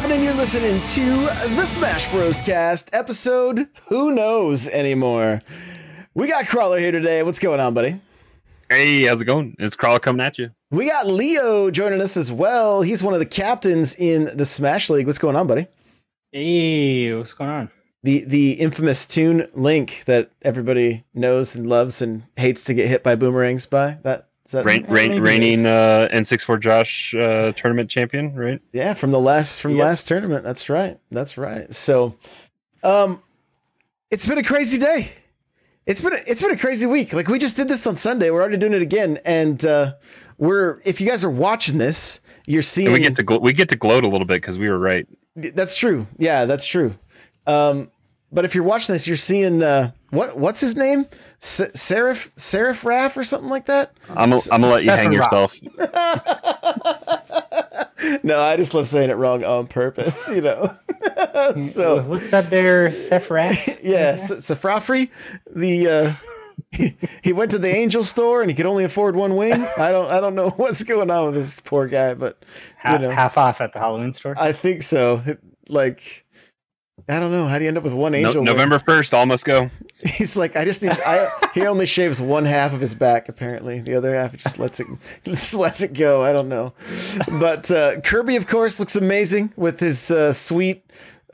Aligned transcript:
happening? 0.00 0.22
You're 0.22 0.34
listening 0.34 0.80
to 0.80 1.10
the 1.56 1.64
Smash 1.64 2.08
Bros. 2.12 2.40
Cast 2.40 2.88
episode 2.92 3.66
Who 3.88 4.12
Knows 4.12 4.68
Anymore. 4.68 5.42
We 6.14 6.28
got 6.28 6.46
Crawler 6.46 6.78
here 6.78 6.92
today. 6.92 7.24
What's 7.24 7.40
going 7.40 7.58
on, 7.58 7.74
buddy? 7.74 8.00
Hey, 8.70 9.02
how's 9.06 9.20
it 9.20 9.24
going? 9.24 9.56
It's 9.58 9.74
Crawler 9.74 9.98
coming 9.98 10.24
at 10.24 10.38
you. 10.38 10.52
We 10.70 10.86
got 10.86 11.08
Leo 11.08 11.72
joining 11.72 12.00
us 12.00 12.16
as 12.16 12.30
well. 12.30 12.82
He's 12.82 13.02
one 13.02 13.12
of 13.12 13.18
the 13.18 13.26
captains 13.26 13.96
in 13.96 14.30
the 14.36 14.44
Smash 14.44 14.88
League. 14.88 15.06
What's 15.06 15.18
going 15.18 15.34
on, 15.34 15.48
buddy? 15.48 15.66
Hey, 16.30 17.12
what's 17.14 17.32
going 17.32 17.50
on? 17.50 17.70
The 18.04 18.22
the 18.22 18.52
infamous 18.52 19.04
Toon 19.04 19.48
Link 19.52 20.04
that 20.06 20.30
everybody 20.42 21.06
knows 21.12 21.56
and 21.56 21.66
loves 21.66 22.00
and 22.00 22.22
hates 22.36 22.62
to 22.66 22.74
get 22.74 22.86
hit 22.86 23.02
by 23.02 23.16
boomerangs 23.16 23.66
by. 23.66 23.98
That 24.04 24.27
is 24.48 24.52
that 24.52 24.64
Rain, 24.64 24.86
rain, 24.88 25.20
reigning 25.20 25.66
uh, 25.66 26.08
N64 26.10 26.58
Josh 26.60 27.14
uh, 27.14 27.52
tournament 27.52 27.90
champion, 27.90 28.34
right? 28.34 28.62
Yeah, 28.72 28.94
from 28.94 29.10
the 29.10 29.20
last 29.20 29.60
from 29.60 29.72
Yep. 29.72 29.84
last 29.84 30.08
tournament. 30.08 30.42
That's 30.42 30.70
right. 30.70 30.98
That's 31.10 31.36
right. 31.36 31.72
So, 31.74 32.14
um, 32.82 33.22
it's 34.10 34.26
been 34.26 34.38
a 34.38 34.42
crazy 34.42 34.78
day. 34.78 35.12
It's 35.84 36.00
been 36.00 36.14
a, 36.14 36.18
it's 36.26 36.40
been 36.40 36.50
a 36.52 36.56
crazy 36.56 36.86
week. 36.86 37.12
Like 37.12 37.28
we 37.28 37.38
just 37.38 37.56
did 37.56 37.68
this 37.68 37.86
on 37.86 37.96
Sunday. 37.96 38.30
We're 38.30 38.40
already 38.40 38.56
doing 38.56 38.72
it 38.72 38.80
again, 38.80 39.18
and 39.22 39.62
uh, 39.66 39.94
we're 40.38 40.80
if 40.86 40.98
you 40.98 41.06
guys 41.06 41.24
are 41.24 41.30
watching 41.30 41.76
this, 41.76 42.20
you're 42.46 42.62
seeing. 42.62 42.86
And 42.86 42.94
we 42.94 43.00
get 43.00 43.16
to 43.16 43.22
glo- 43.22 43.40
we 43.40 43.52
get 43.52 43.68
to 43.68 43.76
gloat 43.76 44.02
a 44.02 44.08
little 44.08 44.26
bit 44.26 44.36
because 44.40 44.58
we 44.58 44.70
were 44.70 44.78
right. 44.78 45.06
that's 45.36 45.76
true. 45.76 46.06
Yeah, 46.16 46.46
that's 46.46 46.64
true. 46.64 46.94
Um, 47.46 47.90
but 48.32 48.46
if 48.46 48.54
you're 48.54 48.64
watching 48.64 48.94
this, 48.94 49.06
you're 49.06 49.16
seeing 49.16 49.62
uh, 49.62 49.92
what 50.10 50.38
what's 50.38 50.60
his 50.60 50.76
name? 50.76 51.06
S- 51.40 51.70
Seraph 51.74 52.30
Seraph 52.36 52.84
Raff 52.84 53.16
or 53.16 53.24
something 53.24 53.50
like 53.50 53.66
that. 53.66 53.92
I'm 54.10 54.30
gonna 54.30 54.42
I'm 54.52 54.60
gonna 54.62 54.72
let 54.74 54.84
you 54.84 54.90
hang 54.90 55.12
yourself. 55.12 55.56
no, 58.22 58.40
I 58.40 58.56
just 58.56 58.74
love 58.74 58.88
saying 58.88 59.10
it 59.10 59.14
wrong 59.14 59.44
on 59.44 59.66
purpose. 59.66 60.28
You 60.30 60.40
know. 60.42 60.76
so 61.68 62.02
what's 62.02 62.30
that 62.30 62.50
there, 62.50 62.88
Sephiroth? 62.90 63.78
Yeah, 63.82 64.16
S- 64.18 64.46
the 65.54 65.88
uh, 65.88 66.12
he, 66.70 66.96
he 67.22 67.32
went 67.32 67.50
to 67.52 67.58
the 67.58 67.74
angel 67.74 68.04
store 68.04 68.40
and 68.42 68.50
he 68.50 68.54
could 68.56 68.66
only 68.66 68.84
afford 68.84 69.16
one 69.16 69.36
wing. 69.36 69.66
I 69.76 69.92
don't 69.92 70.10
I 70.10 70.20
don't 70.20 70.34
know 70.34 70.50
what's 70.50 70.82
going 70.84 71.10
on 71.10 71.26
with 71.26 71.34
this 71.34 71.60
poor 71.60 71.86
guy, 71.86 72.14
but 72.14 72.38
half, 72.76 73.00
know. 73.00 73.10
half 73.10 73.38
off 73.38 73.60
at 73.60 73.72
the 73.72 73.78
Halloween 73.78 74.14
store. 74.14 74.34
I 74.38 74.52
think 74.52 74.82
so. 74.82 75.22
It- 75.26 75.40
Like 75.70 76.24
I 77.08 77.18
don't 77.18 77.30
know 77.30 77.46
how 77.46 77.58
do 77.58 77.64
you 77.64 77.68
end 77.68 77.78
up 77.78 77.84
with 77.84 77.94
one 77.94 78.14
angel. 78.14 78.36
wing? 78.36 78.44
November 78.44 78.78
first, 78.78 79.14
all 79.14 79.24
must 79.24 79.44
go. 79.44 79.70
He's 80.04 80.36
like 80.36 80.56
I 80.56 80.64
just 80.64 80.82
need. 80.82 80.92
I 80.92 81.30
he 81.54 81.66
only 81.66 81.86
shaves 81.86 82.20
one 82.20 82.44
half 82.44 82.72
of 82.72 82.80
his 82.80 82.94
back. 82.94 83.28
Apparently, 83.28 83.80
the 83.80 83.94
other 83.94 84.14
half 84.14 84.36
just 84.36 84.58
lets 84.58 84.78
it 84.78 84.86
just 85.24 85.54
lets 85.54 85.80
it 85.80 85.94
go. 85.94 86.22
I 86.22 86.32
don't 86.32 86.48
know, 86.48 86.74
but 87.28 87.70
uh, 87.70 88.00
Kirby, 88.02 88.36
of 88.36 88.46
course, 88.46 88.78
looks 88.78 88.94
amazing 88.94 89.52
with 89.56 89.80
his 89.80 90.10
uh, 90.10 90.32
sweet 90.32 90.84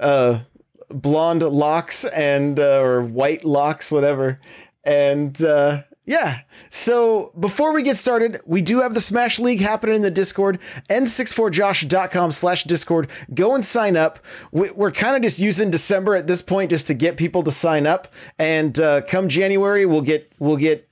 uh, 0.01 0.41
blonde 0.89 1.43
locks 1.43 2.05
and 2.05 2.59
uh, 2.59 2.81
or 2.81 3.03
white 3.03 3.45
locks, 3.45 3.91
whatever. 3.91 4.41
And 4.85 5.41
uh, 5.43 5.83
yeah, 6.07 6.41
so 6.69 7.33
before 7.39 7.73
we 7.73 7.83
get 7.83 7.97
started, 7.97 8.41
we 8.45 8.61
do 8.61 8.81
have 8.83 8.93
the 8.95 9.01
Smash 9.01 9.39
League 9.39 9.61
happening 9.61 9.97
in 9.97 10.03
the 10.03 10.11
Discord, 10.11 10.59
n64josh.com 10.91 12.33
slash 12.33 12.65
Discord. 12.65 13.09
Go 13.33 13.55
and 13.55 13.65
sign 13.65 13.97
up. 13.97 14.19
We- 14.53 14.71
We're 14.71 14.91
kind 14.93 15.17
of 15.17 15.23
just 15.23 15.39
using 15.39 15.71
December 15.71 16.15
at 16.15 16.27
this 16.27 16.43
point 16.43 16.71
just 16.71 16.87
to 16.89 16.95
get 16.95 17.17
people 17.17 17.43
to 17.45 17.51
sign 17.51 17.87
up. 17.87 18.09
And 18.39 18.79
uh, 18.79 19.01
come 19.03 19.29
January, 19.29 19.87
we'll 19.87 20.03
get 20.03 20.31
we'll 20.39 20.57
get 20.59 20.89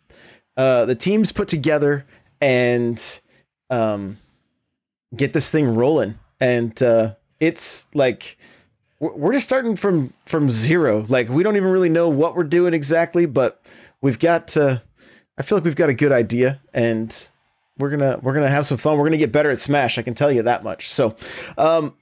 uh, 0.57 0.85
the 0.87 0.95
teams 0.95 1.31
put 1.33 1.49
together 1.49 2.07
and 2.41 3.21
um, 3.71 4.19
get 5.15 5.33
this 5.33 5.51
thing 5.51 5.75
rolling. 5.75 6.19
And 6.41 6.81
uh, 6.83 7.15
it's 7.39 7.89
like 7.95 8.39
we're 8.98 9.33
just 9.33 9.47
starting 9.47 9.77
from 9.77 10.13
from 10.27 10.51
zero. 10.51 11.05
Like 11.09 11.29
we 11.29 11.42
don't 11.42 11.57
even 11.57 11.70
really 11.70 11.89
know 11.91 12.09
what 12.09 12.35
we're 12.35 12.45
doing 12.45 12.73
exactly, 12.73 13.27
but 13.27 13.63
we've 14.01 14.19
got. 14.19 14.57
Uh, 14.57 14.79
I 15.42 15.45
feel 15.45 15.58
like 15.58 15.64
we've 15.64 15.75
got 15.75 15.91
a 15.91 15.95
good 15.95 16.13
idea, 16.13 16.61
and 16.73 17.29
we're 17.77 17.91
gonna 17.91 18.20
we're 18.23 18.33
gonna 18.33 18.48
have 18.48 18.64
some 18.64 18.79
fun. 18.79 18.97
We're 18.97 19.07
gonna 19.07 19.17
get 19.17 19.33
better 19.33 19.51
at 19.51 19.58
Smash. 19.58 19.98
I 19.98 20.03
can 20.03 20.14
tell 20.14 20.30
you 20.30 20.41
that 20.45 20.63
much. 20.63 20.89
So, 20.89 21.17
um, 21.58 21.97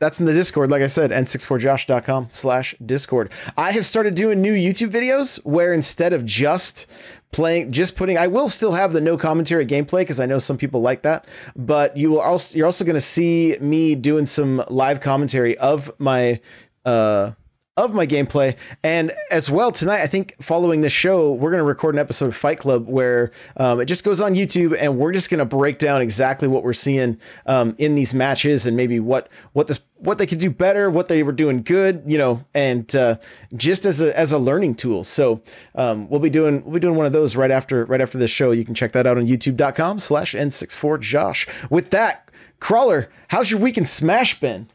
that's 0.00 0.18
in 0.18 0.26
the 0.26 0.32
Discord. 0.32 0.68
Like 0.68 0.82
I 0.82 0.88
said, 0.88 1.12
n64josh.com 1.12 2.26
slash 2.30 2.74
Discord. 2.84 3.30
I 3.56 3.70
have 3.70 3.86
started 3.86 4.16
doing 4.16 4.42
new 4.42 4.52
YouTube 4.52 4.90
videos 4.90 5.36
where 5.44 5.72
instead 5.72 6.12
of 6.12 6.26
just 6.26 6.88
playing, 7.30 7.70
just 7.70 7.94
putting, 7.94 8.18
I 8.18 8.26
will 8.26 8.48
still 8.48 8.72
have 8.72 8.92
the 8.92 9.00
no 9.00 9.16
commentary 9.16 9.64
gameplay 9.64 10.00
because 10.00 10.18
I 10.18 10.26
know 10.26 10.40
some 10.40 10.58
people 10.58 10.80
like 10.80 11.02
that. 11.02 11.28
But 11.54 11.96
you 11.96 12.10
will 12.10 12.20
also, 12.20 12.56
you're 12.56 12.66
also 12.66 12.84
to 12.96 13.00
see 13.00 13.56
me 13.60 13.94
doing 13.94 14.26
some 14.26 14.64
live 14.68 15.00
commentary 15.00 15.56
of 15.56 15.92
my, 16.00 16.40
uh, 16.84 17.30
of 17.78 17.94
my 17.94 18.06
gameplay. 18.06 18.54
And 18.82 19.12
as 19.30 19.50
well, 19.50 19.72
tonight, 19.72 20.02
I 20.02 20.06
think 20.06 20.34
following 20.42 20.82
this 20.82 20.92
show, 20.92 21.32
we're 21.32 21.50
going 21.50 21.60
to 21.60 21.64
record 21.64 21.94
an 21.94 21.98
episode 21.98 22.26
of 22.26 22.36
Fight 22.36 22.58
Club 22.58 22.86
where 22.86 23.32
um, 23.56 23.80
it 23.80 23.86
just 23.86 24.04
goes 24.04 24.20
on 24.20 24.34
YouTube 24.34 24.76
and 24.78 24.98
we're 24.98 25.12
just 25.12 25.30
going 25.30 25.38
to 25.38 25.46
break 25.46 25.78
down 25.78 26.02
exactly 26.02 26.48
what 26.48 26.64
we're 26.64 26.74
seeing 26.74 27.18
um, 27.46 27.74
in 27.78 27.94
these 27.94 28.12
matches 28.12 28.66
and 28.66 28.76
maybe 28.76 29.00
what, 29.00 29.30
what 29.54 29.68
this, 29.68 29.80
what 29.96 30.18
they 30.18 30.26
could 30.26 30.38
do 30.38 30.50
better, 30.50 30.90
what 30.90 31.08
they 31.08 31.22
were 31.22 31.32
doing 31.32 31.62
good, 31.62 32.02
you 32.06 32.18
know, 32.18 32.44
and 32.52 32.94
uh, 32.94 33.16
just 33.56 33.86
as 33.86 34.02
a, 34.02 34.16
as 34.18 34.32
a 34.32 34.38
learning 34.38 34.74
tool. 34.74 35.02
So 35.02 35.40
um, 35.74 36.10
we'll 36.10 36.20
be 36.20 36.28
doing, 36.28 36.62
we'll 36.64 36.74
be 36.74 36.80
doing 36.80 36.96
one 36.96 37.06
of 37.06 37.14
those 37.14 37.36
right 37.36 37.50
after, 37.50 37.86
right 37.86 38.02
after 38.02 38.18
this 38.18 38.30
show. 38.30 38.50
You 38.50 38.66
can 38.66 38.74
check 38.74 38.92
that 38.92 39.06
out 39.06 39.16
on 39.16 39.26
youtube.com 39.26 39.98
slash 39.98 40.34
N64Josh. 40.34 41.48
With 41.70 41.88
that, 41.90 42.30
Crawler, 42.60 43.08
how's 43.28 43.50
your 43.50 43.60
week 43.60 43.78
in 43.78 43.86
Smash 43.86 44.38
been? 44.38 44.68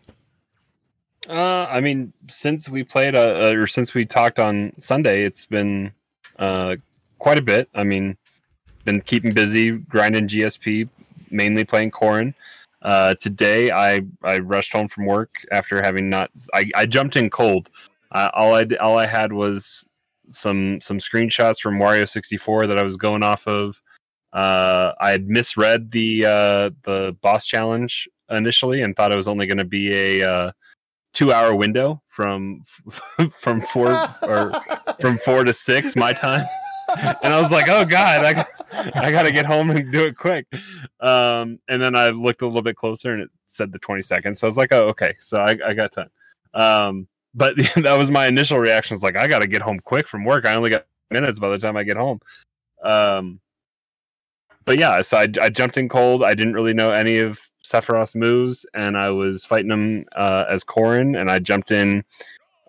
Uh, 1.27 1.65
I 1.69 1.81
mean, 1.81 2.13
since 2.29 2.69
we 2.69 2.83
played 2.83 3.15
uh, 3.15 3.49
uh, 3.49 3.53
or 3.55 3.67
since 3.67 3.93
we 3.93 4.05
talked 4.05 4.39
on 4.39 4.71
Sunday, 4.79 5.23
it's 5.23 5.45
been 5.45 5.91
uh 6.39 6.77
quite 7.19 7.37
a 7.37 7.41
bit. 7.41 7.69
I 7.75 7.83
mean, 7.83 8.17
been 8.85 9.01
keeping 9.01 9.33
busy, 9.33 9.71
grinding 9.71 10.27
GSP, 10.27 10.87
mainly 11.29 11.65
playing 11.65 11.91
Corrin. 11.91 12.33
Uh, 12.81 13.15
today 13.19 13.71
I 13.71 14.01
I 14.23 14.39
rushed 14.39 14.71
home 14.71 14.87
from 14.87 15.05
work 15.05 15.35
after 15.51 15.81
having 15.81 16.09
not 16.09 16.31
I, 16.53 16.69
I 16.75 16.85
jumped 16.85 17.17
in 17.17 17.29
cold. 17.29 17.69
Uh, 18.11 18.29
all 18.33 18.55
I 18.55 18.65
all 18.79 18.97
I 18.97 19.05
had 19.05 19.33
was 19.33 19.85
some 20.29 20.79
some 20.79 20.99
screenshots 20.99 21.59
from 21.59 21.79
Wario 21.79 22.07
64 22.07 22.67
that 22.67 22.79
I 22.79 22.83
was 22.83 22.95
going 22.95 23.23
off 23.23 23.47
of. 23.47 23.81
Uh, 24.31 24.93
I 25.01 25.11
had 25.11 25.27
misread 25.27 25.91
the 25.91 26.25
uh, 26.25 26.69
the 26.83 27.17
boss 27.21 27.45
challenge 27.45 28.07
initially 28.29 28.81
and 28.81 28.95
thought 28.95 29.11
it 29.11 29.17
was 29.17 29.27
only 29.27 29.47
going 29.47 29.57
to 29.57 29.65
be 29.65 29.93
a 30.21 30.29
uh, 30.29 30.51
two 31.17 31.33
hour 31.33 31.55
window 31.55 31.99
from 32.07 32.61
from 33.31 33.59
four 33.59 33.91
or 34.21 34.51
from 35.01 35.17
four 35.17 35.43
to 35.43 35.51
six 35.51 35.95
my 35.95 36.13
time. 36.13 36.45
And 36.95 37.33
i 37.33 37.39
was 37.39 37.51
like 37.51 37.67
oh 37.67 37.83
god 37.83 38.23
i, 38.23 38.33
got- 38.33 38.47
I 38.95 39.11
gotta 39.11 39.31
get 39.31 39.45
home 39.45 39.71
and 39.71 39.91
do 39.91 40.05
it 40.05 40.15
quick. 40.15 40.45
Um 40.99 41.59
and 41.67 41.81
then 41.81 41.95
i 41.95 42.09
looked 42.09 42.43
a 42.43 42.45
little 42.45 42.61
bit 42.61 42.75
closer 42.75 43.13
and 43.13 43.23
it 43.23 43.29
said 43.47 43.71
the 43.71 43.79
20 43.79 44.03
seconds 44.03 44.39
so 44.39 44.47
i 44.47 44.49
was 44.49 44.57
like 44.57 44.71
oh 44.71 44.89
okay 44.89 45.15
so 45.19 45.39
i, 45.39 45.57
I 45.65 45.73
got 45.73 45.91
time. 45.91 46.09
Um 46.53 47.07
but 47.33 47.55
that 47.77 47.97
was 47.97 48.11
my 48.11 48.27
initial 48.27 48.59
reaction 48.59 48.93
was 48.93 49.03
like 49.03 49.17
i 49.17 49.27
gotta 49.27 49.47
get 49.47 49.63
home 49.63 49.79
quick 49.79 50.07
from 50.07 50.23
work. 50.23 50.45
I 50.45 50.53
only 50.53 50.69
got 50.69 50.85
minutes 51.09 51.39
by 51.39 51.49
the 51.49 51.57
time 51.57 51.75
i 51.77 51.83
get 51.83 51.97
home. 51.97 52.19
Um 52.83 53.39
but 54.67 54.77
yeah, 54.77 55.01
so 55.01 55.15
I, 55.15 55.29
I 55.41 55.47
jumped 55.47 55.77
in 55.77 55.87
cold. 55.87 56.25
I 56.25 56.35
didn't 56.35 56.53
really 56.53 56.73
know 56.73 56.91
any 56.91 57.19
of 57.19 57.39
Sephiroth's 57.63 58.15
moves, 58.15 58.65
and 58.73 58.97
I 58.97 59.09
was 59.09 59.45
fighting 59.45 59.71
him 59.71 60.05
uh, 60.13 60.43
as 60.49 60.65
Corrin, 60.65 61.17
and 61.17 61.31
I 61.31 61.39
jumped 61.39 61.71
in 61.71 62.03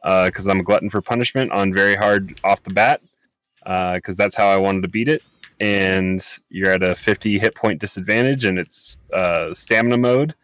because 0.04 0.46
I'm 0.46 0.60
a 0.60 0.62
glutton 0.62 0.90
for 0.90 1.02
punishment 1.02 1.50
on 1.50 1.72
very 1.72 1.96
hard 1.96 2.40
off 2.44 2.62
the 2.62 2.72
bat 2.72 3.00
because 3.64 4.16
that's 4.16 4.36
how 4.36 4.46
I 4.46 4.56
wanted 4.56 4.82
to 4.82 4.88
beat 4.88 5.08
it. 5.08 5.24
And 5.58 6.24
you're 6.50 6.70
at 6.70 6.84
a 6.84 6.94
50 6.94 7.36
hit 7.36 7.56
point 7.56 7.80
disadvantage, 7.80 8.44
and 8.44 8.60
it's 8.60 8.96
uh, 9.12 9.52
stamina 9.52 9.98
mode. 9.98 10.36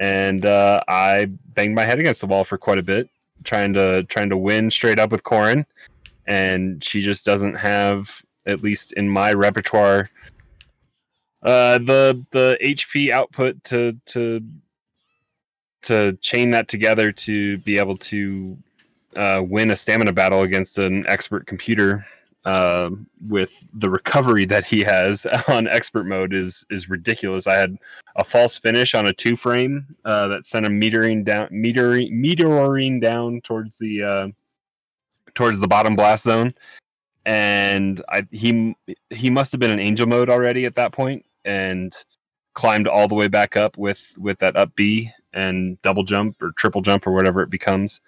And 0.00 0.46
uh, 0.46 0.82
I 0.88 1.26
banged 1.54 1.74
my 1.74 1.84
head 1.84 1.98
against 1.98 2.22
the 2.22 2.26
wall 2.26 2.44
for 2.44 2.56
quite 2.56 2.78
a 2.78 2.82
bit, 2.82 3.06
trying 3.44 3.74
to 3.74 4.04
trying 4.04 4.30
to 4.30 4.36
win 4.38 4.70
straight 4.70 4.98
up 4.98 5.10
with 5.10 5.24
Corrin, 5.24 5.66
and 6.26 6.82
she 6.82 7.02
just 7.02 7.26
doesn't 7.26 7.56
have, 7.56 8.22
at 8.46 8.62
least 8.62 8.94
in 8.94 9.10
my 9.10 9.34
repertoire, 9.34 10.08
uh 11.42 11.78
the 11.78 12.24
the 12.32 12.58
hp 12.62 13.10
output 13.10 13.62
to 13.64 13.98
to 14.06 14.40
to 15.82 16.12
chain 16.20 16.50
that 16.50 16.68
together 16.68 17.10
to 17.10 17.58
be 17.58 17.78
able 17.78 17.96
to 17.96 18.56
uh, 19.16 19.42
win 19.44 19.70
a 19.70 19.76
stamina 19.76 20.12
battle 20.12 20.42
against 20.42 20.78
an 20.78 21.04
expert 21.08 21.46
computer 21.46 22.06
uh, 22.44 22.90
with 23.28 23.64
the 23.74 23.90
recovery 23.90 24.44
that 24.46 24.64
he 24.64 24.80
has 24.80 25.26
on 25.48 25.68
expert 25.68 26.04
mode 26.04 26.32
is 26.32 26.64
is 26.70 26.88
ridiculous. 26.88 27.46
I 27.46 27.54
had 27.54 27.76
a 28.16 28.24
false 28.24 28.58
finish 28.58 28.94
on 28.94 29.06
a 29.06 29.12
two 29.12 29.36
frame 29.36 29.86
uh, 30.04 30.28
that 30.28 30.46
sent 30.46 30.66
him 30.66 30.80
metering 30.80 31.24
down, 31.24 31.48
metering, 31.48 32.12
meteoring 32.12 33.00
down 33.00 33.40
towards 33.42 33.78
the 33.78 34.02
uh, 34.02 34.28
towards 35.34 35.60
the 35.60 35.68
bottom 35.68 35.96
blast 35.96 36.24
zone, 36.24 36.54
and 37.26 38.02
I 38.08 38.26
he 38.30 38.74
he 39.10 39.30
must 39.30 39.52
have 39.52 39.60
been 39.60 39.70
in 39.70 39.80
angel 39.80 40.06
mode 40.06 40.30
already 40.30 40.64
at 40.64 40.76
that 40.76 40.92
point, 40.92 41.24
and 41.44 41.94
climbed 42.54 42.88
all 42.88 43.08
the 43.08 43.14
way 43.14 43.28
back 43.28 43.56
up 43.56 43.76
with 43.78 44.12
with 44.18 44.38
that 44.38 44.56
up 44.56 44.74
B 44.74 45.10
and 45.32 45.80
double 45.82 46.02
jump 46.02 46.40
or 46.42 46.52
triple 46.52 46.82
jump 46.82 47.06
or 47.06 47.12
whatever 47.12 47.42
it 47.42 47.50
becomes. 47.50 48.00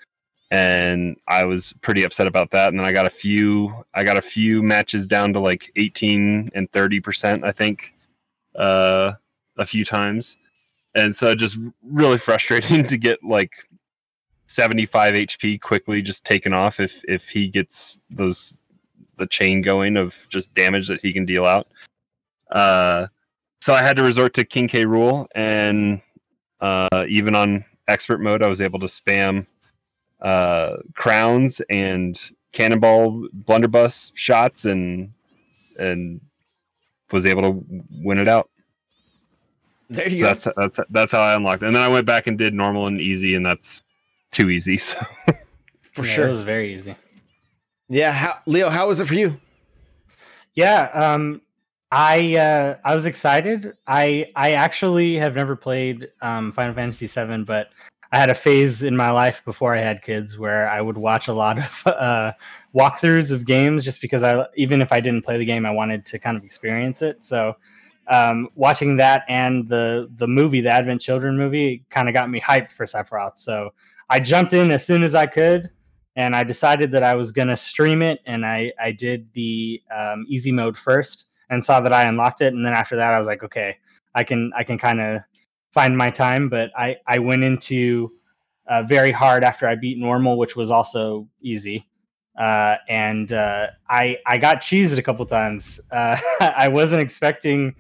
And 0.50 1.16
I 1.28 1.44
was 1.44 1.72
pretty 1.80 2.02
upset 2.02 2.26
about 2.26 2.50
that. 2.50 2.68
And 2.68 2.78
then 2.78 2.86
I 2.86 2.92
got 2.92 3.06
a 3.06 3.10
few 3.10 3.72
I 3.94 4.04
got 4.04 4.16
a 4.16 4.22
few 4.22 4.62
matches 4.62 5.06
down 5.06 5.32
to 5.32 5.40
like 5.40 5.70
18 5.76 6.50
and 6.54 6.70
30 6.72 7.00
percent, 7.00 7.44
I 7.44 7.52
think, 7.52 7.94
uh, 8.56 9.12
a 9.58 9.66
few 9.66 9.84
times. 9.84 10.38
And 10.94 11.14
so 11.16 11.34
just 11.34 11.56
really 11.82 12.18
frustrating 12.18 12.84
to 12.88 12.96
get 12.98 13.24
like 13.24 13.54
75 14.46 15.14
HP 15.14 15.60
quickly 15.60 16.02
just 16.02 16.24
taken 16.26 16.52
off 16.52 16.80
if 16.80 17.02
if 17.08 17.28
he 17.28 17.48
gets 17.48 17.98
those 18.10 18.58
the 19.18 19.26
chain 19.26 19.62
going 19.62 19.96
of 19.96 20.26
just 20.28 20.54
damage 20.54 20.88
that 20.88 21.00
he 21.00 21.12
can 21.12 21.24
deal 21.24 21.46
out. 21.46 21.68
Uh, 22.50 23.06
so 23.62 23.72
I 23.72 23.80
had 23.80 23.94
to 23.96 24.02
resort 24.02 24.34
to 24.34 24.44
King 24.44 24.66
K 24.66 24.86
Rool, 24.86 25.28
and 25.36 26.02
uh, 26.60 27.04
even 27.08 27.36
on 27.36 27.64
expert 27.86 28.18
mode, 28.20 28.42
I 28.42 28.48
was 28.48 28.60
able 28.60 28.80
to 28.80 28.86
spam 28.86 29.46
uh, 30.20 30.78
crowns 30.96 31.62
and 31.70 32.20
cannonball 32.50 33.28
blunderbuss 33.32 34.10
shots, 34.16 34.64
and 34.64 35.12
and 35.78 36.20
was 37.12 37.24
able 37.24 37.42
to 37.42 37.64
win 38.02 38.18
it 38.18 38.26
out. 38.26 38.50
There 39.88 40.08
you 40.08 40.18
So 40.18 40.24
go. 40.24 40.28
that's 40.28 40.48
that's 40.56 40.80
that's 40.90 41.12
how 41.12 41.20
I 41.20 41.36
unlocked 41.36 41.62
it. 41.62 41.66
And 41.66 41.76
then 41.76 41.84
I 41.84 41.88
went 41.88 42.04
back 42.04 42.26
and 42.26 42.36
did 42.36 42.54
normal 42.54 42.88
and 42.88 43.00
easy, 43.00 43.36
and 43.36 43.46
that's 43.46 43.80
too 44.32 44.50
easy. 44.50 44.78
So 45.94 46.02
For 46.02 46.04
Yeah, 46.04 46.14
sure. 46.14 46.28
It 46.28 46.32
was 46.32 46.40
very 46.42 46.74
easy. 46.74 46.96
Yeah, 47.88 48.10
how, 48.10 48.38
Leo, 48.46 48.70
how 48.70 48.88
was 48.88 49.00
it 49.00 49.06
for 49.06 49.14
you? 49.14 49.38
Yeah, 50.54 50.84
um, 50.94 51.42
I 51.92 52.36
uh, 52.36 52.76
I 52.84 52.94
was 52.94 53.04
excited. 53.04 53.74
I 53.86 54.32
I 54.34 54.52
actually 54.52 55.16
have 55.16 55.34
never 55.34 55.54
played 55.54 56.08
um, 56.22 56.50
Final 56.50 56.74
Fantasy 56.74 57.06
VII, 57.06 57.44
but 57.44 57.68
I 58.10 58.18
had 58.18 58.30
a 58.30 58.34
phase 58.34 58.82
in 58.82 58.96
my 58.96 59.10
life 59.10 59.44
before 59.44 59.76
I 59.76 59.80
had 59.80 60.00
kids 60.00 60.38
where 60.38 60.70
I 60.70 60.80
would 60.80 60.96
watch 60.96 61.28
a 61.28 61.34
lot 61.34 61.58
of 61.58 61.82
uh, 61.86 62.32
walkthroughs 62.74 63.30
of 63.30 63.44
games 63.44 63.84
just 63.84 64.00
because 64.00 64.22
I 64.22 64.46
even 64.56 64.80
if 64.80 64.90
I 64.90 65.00
didn't 65.00 65.22
play 65.22 65.36
the 65.36 65.44
game, 65.44 65.66
I 65.66 65.70
wanted 65.70 66.06
to 66.06 66.18
kind 66.18 66.34
of 66.34 66.44
experience 66.44 67.02
it. 67.02 67.22
So 67.22 67.56
um, 68.08 68.48
watching 68.54 68.96
that 68.96 69.24
and 69.28 69.68
the 69.68 70.08
the 70.16 70.26
movie, 70.26 70.62
the 70.62 70.70
Advent 70.70 71.02
Children 71.02 71.36
movie, 71.36 71.84
kind 71.90 72.08
of 72.08 72.14
got 72.14 72.30
me 72.30 72.40
hyped 72.40 72.72
for 72.72 72.86
Sephiroth. 72.86 73.36
So 73.36 73.74
I 74.08 74.18
jumped 74.18 74.54
in 74.54 74.70
as 74.70 74.86
soon 74.86 75.02
as 75.02 75.14
I 75.14 75.26
could 75.26 75.68
and 76.16 76.34
I 76.34 76.42
decided 76.42 76.90
that 76.92 77.02
I 77.02 77.14
was 77.14 77.32
going 77.32 77.48
to 77.48 77.56
stream 77.56 78.00
it, 78.00 78.20
and 78.24 78.46
I 78.46 78.72
I 78.80 78.92
did 78.92 79.32
the 79.34 79.82
um, 79.94 80.24
easy 80.28 80.52
mode 80.52 80.76
first, 80.78 81.26
and 81.50 81.64
saw 81.64 81.80
that 81.80 81.92
I 81.92 82.04
unlocked 82.04 82.40
it, 82.40 82.54
and 82.54 82.64
then 82.64 82.72
after 82.72 82.96
that 82.96 83.14
I 83.14 83.18
was 83.18 83.26
like, 83.26 83.42
okay, 83.42 83.76
I 84.14 84.24
can 84.24 84.52
I 84.56 84.64
can 84.64 84.78
kind 84.78 85.00
of 85.00 85.22
find 85.72 85.96
my 85.96 86.10
time, 86.10 86.48
but 86.48 86.70
I 86.76 86.96
I 87.06 87.18
went 87.18 87.44
into 87.44 88.12
uh, 88.66 88.82
very 88.82 89.10
hard 89.10 89.44
after 89.44 89.68
I 89.68 89.74
beat 89.74 89.98
normal, 89.98 90.38
which 90.38 90.56
was 90.56 90.70
also 90.70 91.28
easy, 91.40 91.88
uh, 92.38 92.76
and 92.88 93.32
uh, 93.32 93.68
I 93.88 94.18
I 94.26 94.38
got 94.38 94.60
cheesed 94.60 94.98
a 94.98 95.02
couple 95.02 95.26
times. 95.26 95.80
Uh, 95.90 96.16
I 96.40 96.68
wasn't 96.68 97.02
expecting 97.02 97.74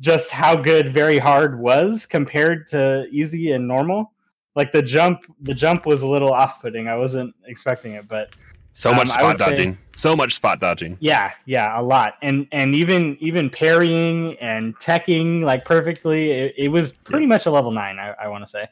just 0.00 0.30
how 0.30 0.54
good 0.54 0.92
very 0.92 1.18
hard 1.18 1.58
was 1.58 2.04
compared 2.06 2.66
to 2.68 3.06
easy 3.10 3.52
and 3.52 3.66
normal. 3.66 4.12
Like 4.54 4.72
the 4.72 4.82
jump 4.82 5.24
the 5.42 5.54
jump 5.54 5.86
was 5.86 6.02
a 6.02 6.08
little 6.08 6.32
off-putting. 6.32 6.88
I 6.88 6.96
wasn't 6.96 7.34
expecting 7.46 7.92
it 7.92 8.08
but 8.08 8.34
so 8.78 8.90
Um, 8.90 8.96
much 8.96 9.08
I 9.08 9.12
spot 9.12 9.24
would 9.24 9.38
say- 9.38 9.50
dodging. 9.50 9.78
So 9.94 10.14
much 10.14 10.34
spot 10.34 10.60
dodging. 10.60 10.98
yeah 11.00 11.30
yeah 11.46 11.80
a 11.80 11.82
lot 11.82 12.14
and 12.22 12.46
and 12.52 12.74
even 12.74 13.16
even 13.20 13.48
parrying 13.48 14.36
and 14.40 14.76
teching 14.78 15.42
like 15.42 15.64
perfectly 15.64 16.30
it, 16.30 16.54
it 16.64 16.68
was 16.68 16.92
pretty 16.98 17.24
much 17.26 17.46
a 17.46 17.50
level 17.50 17.70
nine 17.70 17.98
i, 17.98 18.08
I 18.24 18.28
want 18.28 18.44
to 18.44 18.50
say 18.50 18.66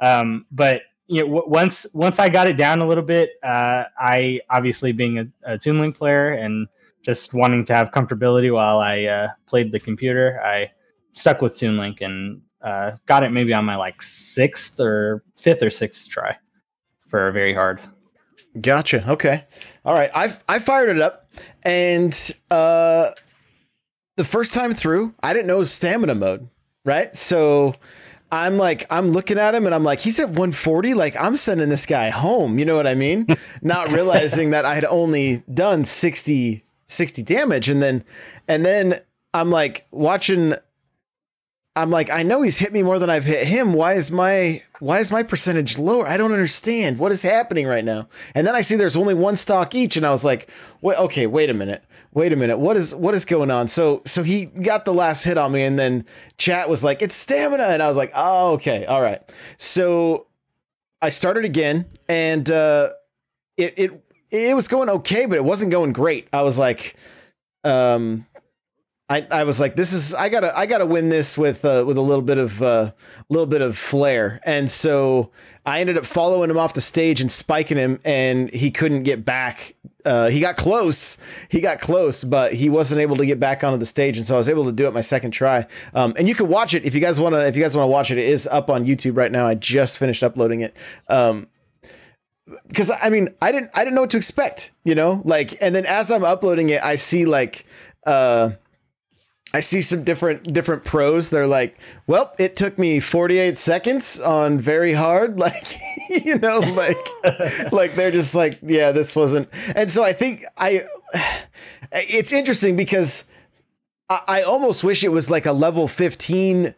um 0.00 0.46
but 0.50 0.80
you 1.08 1.18
know 1.20 1.26
w- 1.34 1.44
once 1.62 1.86
once 1.92 2.18
i 2.18 2.28
got 2.30 2.46
it 2.48 2.56
down 2.56 2.80
a 2.80 2.86
little 2.86 3.04
bit 3.04 3.32
uh 3.42 3.84
i 4.00 4.40
obviously 4.48 4.92
being 4.92 5.18
a, 5.18 5.26
a 5.44 5.58
toon 5.58 5.78
link 5.78 5.94
player 5.98 6.32
and 6.32 6.66
just 7.02 7.34
wanting 7.34 7.62
to 7.66 7.74
have 7.74 7.90
comfortability 7.90 8.50
while 8.52 8.78
i 8.78 9.04
uh, 9.04 9.28
played 9.46 9.70
the 9.72 9.78
computer 9.80 10.40
i 10.42 10.70
stuck 11.12 11.42
with 11.42 11.54
toon 11.54 11.76
link 11.76 12.00
and 12.00 12.40
uh, 12.62 12.92
got 13.04 13.22
it 13.22 13.30
maybe 13.30 13.52
on 13.52 13.64
my 13.66 13.76
like 13.76 14.00
sixth 14.02 14.80
or 14.80 15.22
fifth 15.36 15.62
or 15.62 15.68
sixth 15.70 16.08
try 16.08 16.34
for 17.06 17.28
a 17.28 17.32
very 17.32 17.52
hard 17.54 17.78
Gotcha. 18.60 19.10
Okay. 19.10 19.44
All 19.84 19.94
right. 19.94 20.10
I 20.14 20.36
I 20.48 20.58
fired 20.58 20.96
it 20.96 21.02
up, 21.02 21.28
and 21.62 22.32
uh, 22.50 23.10
the 24.16 24.24
first 24.24 24.54
time 24.54 24.72
through, 24.72 25.14
I 25.22 25.32
didn't 25.32 25.46
know 25.46 25.58
was 25.58 25.72
stamina 25.72 26.14
mode. 26.14 26.48
Right. 26.84 27.14
So 27.16 27.74
I'm 28.30 28.58
like, 28.58 28.86
I'm 28.90 29.10
looking 29.10 29.38
at 29.38 29.54
him, 29.54 29.66
and 29.66 29.74
I'm 29.74 29.84
like, 29.84 30.00
he's 30.00 30.18
at 30.18 30.28
140. 30.28 30.94
Like 30.94 31.16
I'm 31.16 31.36
sending 31.36 31.68
this 31.68 31.86
guy 31.86 32.10
home. 32.10 32.58
You 32.58 32.64
know 32.64 32.76
what 32.76 32.86
I 32.86 32.94
mean? 32.94 33.26
Not 33.62 33.92
realizing 33.92 34.50
that 34.50 34.64
I 34.64 34.74
had 34.74 34.84
only 34.84 35.42
done 35.52 35.84
60 35.84 36.64
60 36.88 37.22
damage, 37.22 37.68
and 37.68 37.82
then 37.82 38.04
and 38.48 38.64
then 38.64 39.00
I'm 39.34 39.50
like 39.50 39.86
watching. 39.90 40.54
I'm 41.76 41.90
like, 41.90 42.08
I 42.08 42.22
know 42.22 42.40
he's 42.40 42.58
hit 42.58 42.72
me 42.72 42.82
more 42.82 42.98
than 42.98 43.10
I've 43.10 43.24
hit 43.24 43.46
him. 43.46 43.74
Why 43.74 43.92
is 43.92 44.10
my 44.10 44.62
why 44.80 45.00
is 45.00 45.10
my 45.10 45.22
percentage 45.22 45.78
lower? 45.78 46.08
I 46.08 46.16
don't 46.16 46.32
understand. 46.32 46.98
What 46.98 47.12
is 47.12 47.20
happening 47.20 47.66
right 47.66 47.84
now? 47.84 48.08
And 48.34 48.46
then 48.46 48.54
I 48.54 48.62
see 48.62 48.76
there's 48.76 48.96
only 48.96 49.12
one 49.12 49.36
stock 49.36 49.74
each, 49.74 49.94
and 49.96 50.06
I 50.06 50.10
was 50.10 50.24
like, 50.24 50.50
wait, 50.80 50.98
okay, 50.98 51.26
wait 51.26 51.50
a 51.50 51.54
minute. 51.54 51.84
Wait 52.14 52.32
a 52.32 52.36
minute. 52.36 52.56
What 52.56 52.78
is 52.78 52.94
what 52.94 53.14
is 53.14 53.26
going 53.26 53.50
on? 53.50 53.68
So 53.68 54.00
so 54.06 54.22
he 54.22 54.46
got 54.46 54.86
the 54.86 54.94
last 54.94 55.24
hit 55.24 55.36
on 55.36 55.52
me, 55.52 55.62
and 55.64 55.78
then 55.78 56.06
chat 56.38 56.70
was 56.70 56.82
like, 56.82 57.02
it's 57.02 57.14
stamina. 57.14 57.64
And 57.64 57.82
I 57.82 57.88
was 57.88 57.98
like, 57.98 58.10
oh, 58.14 58.52
okay, 58.52 58.86
all 58.86 59.02
right. 59.02 59.20
So 59.58 60.26
I 61.02 61.10
started 61.10 61.44
again, 61.44 61.84
and 62.08 62.50
uh 62.50 62.90
it 63.58 63.74
it 63.76 64.02
it 64.30 64.56
was 64.56 64.66
going 64.66 64.88
okay, 64.88 65.26
but 65.26 65.36
it 65.36 65.44
wasn't 65.44 65.70
going 65.70 65.92
great. 65.92 66.26
I 66.32 66.40
was 66.40 66.58
like, 66.58 66.96
um 67.64 68.24
I, 69.08 69.26
I 69.30 69.44
was 69.44 69.60
like, 69.60 69.76
this 69.76 69.92
is 69.92 70.14
I 70.14 70.28
gotta 70.28 70.56
I 70.58 70.66
gotta 70.66 70.86
win 70.86 71.10
this 71.10 71.38
with 71.38 71.64
uh, 71.64 71.84
with 71.86 71.96
a 71.96 72.00
little 72.00 72.22
bit 72.22 72.38
of 72.38 72.60
uh, 72.60 72.92
little 73.28 73.46
bit 73.46 73.60
of 73.60 73.78
flair, 73.78 74.40
and 74.44 74.68
so 74.68 75.30
I 75.64 75.80
ended 75.80 75.96
up 75.96 76.04
following 76.04 76.50
him 76.50 76.58
off 76.58 76.74
the 76.74 76.80
stage 76.80 77.20
and 77.20 77.30
spiking 77.30 77.76
him, 77.76 78.00
and 78.04 78.50
he 78.50 78.72
couldn't 78.72 79.04
get 79.04 79.24
back. 79.24 79.76
Uh, 80.04 80.28
he 80.28 80.40
got 80.40 80.56
close, 80.56 81.18
he 81.48 81.60
got 81.60 81.80
close, 81.80 82.24
but 82.24 82.54
he 82.54 82.68
wasn't 82.68 83.00
able 83.00 83.16
to 83.16 83.26
get 83.26 83.38
back 83.38 83.62
onto 83.62 83.78
the 83.78 83.86
stage, 83.86 84.18
and 84.18 84.26
so 84.26 84.34
I 84.34 84.38
was 84.38 84.48
able 84.48 84.64
to 84.64 84.72
do 84.72 84.88
it 84.88 84.94
my 84.94 85.02
second 85.02 85.30
try. 85.30 85.66
Um, 85.94 86.12
and 86.18 86.26
you 86.26 86.34
can 86.34 86.48
watch 86.48 86.74
it 86.74 86.84
if 86.84 86.92
you 86.92 87.00
guys 87.00 87.20
want 87.20 87.36
to. 87.36 87.46
If 87.46 87.54
you 87.56 87.62
guys 87.62 87.76
want 87.76 87.84
to 87.84 87.92
watch 87.92 88.10
it, 88.10 88.18
it 88.18 88.28
is 88.28 88.48
up 88.48 88.70
on 88.70 88.84
YouTube 88.84 89.16
right 89.16 89.30
now. 89.30 89.46
I 89.46 89.54
just 89.54 89.98
finished 89.98 90.24
uploading 90.24 90.62
it. 90.62 90.76
Um, 91.08 91.46
because 92.66 92.90
I 92.90 93.08
mean, 93.10 93.28
I 93.40 93.52
didn't 93.52 93.70
I 93.74 93.84
didn't 93.84 93.94
know 93.94 94.02
what 94.02 94.10
to 94.10 94.16
expect, 94.16 94.72
you 94.84 94.96
know? 94.96 95.22
Like 95.24 95.56
and 95.60 95.74
then 95.74 95.86
as 95.86 96.10
I'm 96.10 96.24
uploading 96.24 96.70
it, 96.70 96.82
I 96.82 96.94
see 96.96 97.24
like 97.24 97.66
uh 98.04 98.50
I 99.56 99.60
see 99.60 99.80
some 99.80 100.04
different 100.04 100.52
different 100.52 100.84
pros. 100.84 101.30
They're 101.30 101.46
like, 101.46 101.78
"Well, 102.06 102.34
it 102.38 102.56
took 102.56 102.78
me 102.78 103.00
48 103.00 103.56
seconds 103.56 104.20
on 104.20 104.58
very 104.58 104.92
hard." 104.92 105.38
Like, 105.46 105.78
you 106.10 106.38
know, 106.38 106.58
like 106.58 106.98
like 107.72 107.96
they're 107.96 108.10
just 108.10 108.34
like, 108.34 108.58
"Yeah, 108.60 108.92
this 108.92 109.16
wasn't." 109.16 109.48
And 109.74 109.90
so 109.90 110.04
I 110.04 110.12
think 110.12 110.44
I 110.58 110.84
it's 111.90 112.32
interesting 112.32 112.76
because 112.76 113.24
I, 114.10 114.20
I 114.28 114.42
almost 114.42 114.84
wish 114.84 115.02
it 115.02 115.08
was 115.08 115.30
like 115.30 115.46
a 115.46 115.52
level 115.52 115.88
15 115.88 116.74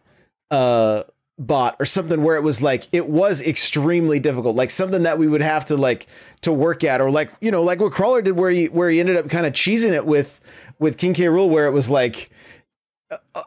uh 0.49 1.03
bot 1.37 1.75
or 1.79 1.85
something 1.85 2.23
where 2.23 2.37
it 2.37 2.43
was 2.43 2.61
like 2.61 2.87
it 2.93 3.07
was 3.07 3.41
extremely 3.41 4.19
difficult 4.19 4.55
like 4.55 4.69
something 4.69 5.03
that 5.03 5.17
we 5.17 5.27
would 5.27 5.41
have 5.41 5.63
to 5.65 5.77
like 5.77 6.07
to 6.41 6.51
work 6.51 6.83
at 6.83 6.99
or 6.99 7.09
like 7.09 7.31
you 7.39 7.49
know 7.49 7.63
like 7.63 7.79
what 7.79 7.93
crawler 7.93 8.21
did 8.21 8.35
where 8.37 8.49
he 8.49 8.67
where 8.67 8.89
he 8.89 8.99
ended 8.99 9.15
up 9.15 9.29
kind 9.29 9.45
of 9.45 9.53
cheesing 9.53 9.93
it 9.93 10.05
with 10.05 10.41
with 10.79 10.97
king 10.97 11.13
k 11.13 11.25
rool 11.25 11.49
where 11.49 11.65
it 11.65 11.71
was 11.71 11.89
like 11.89 12.29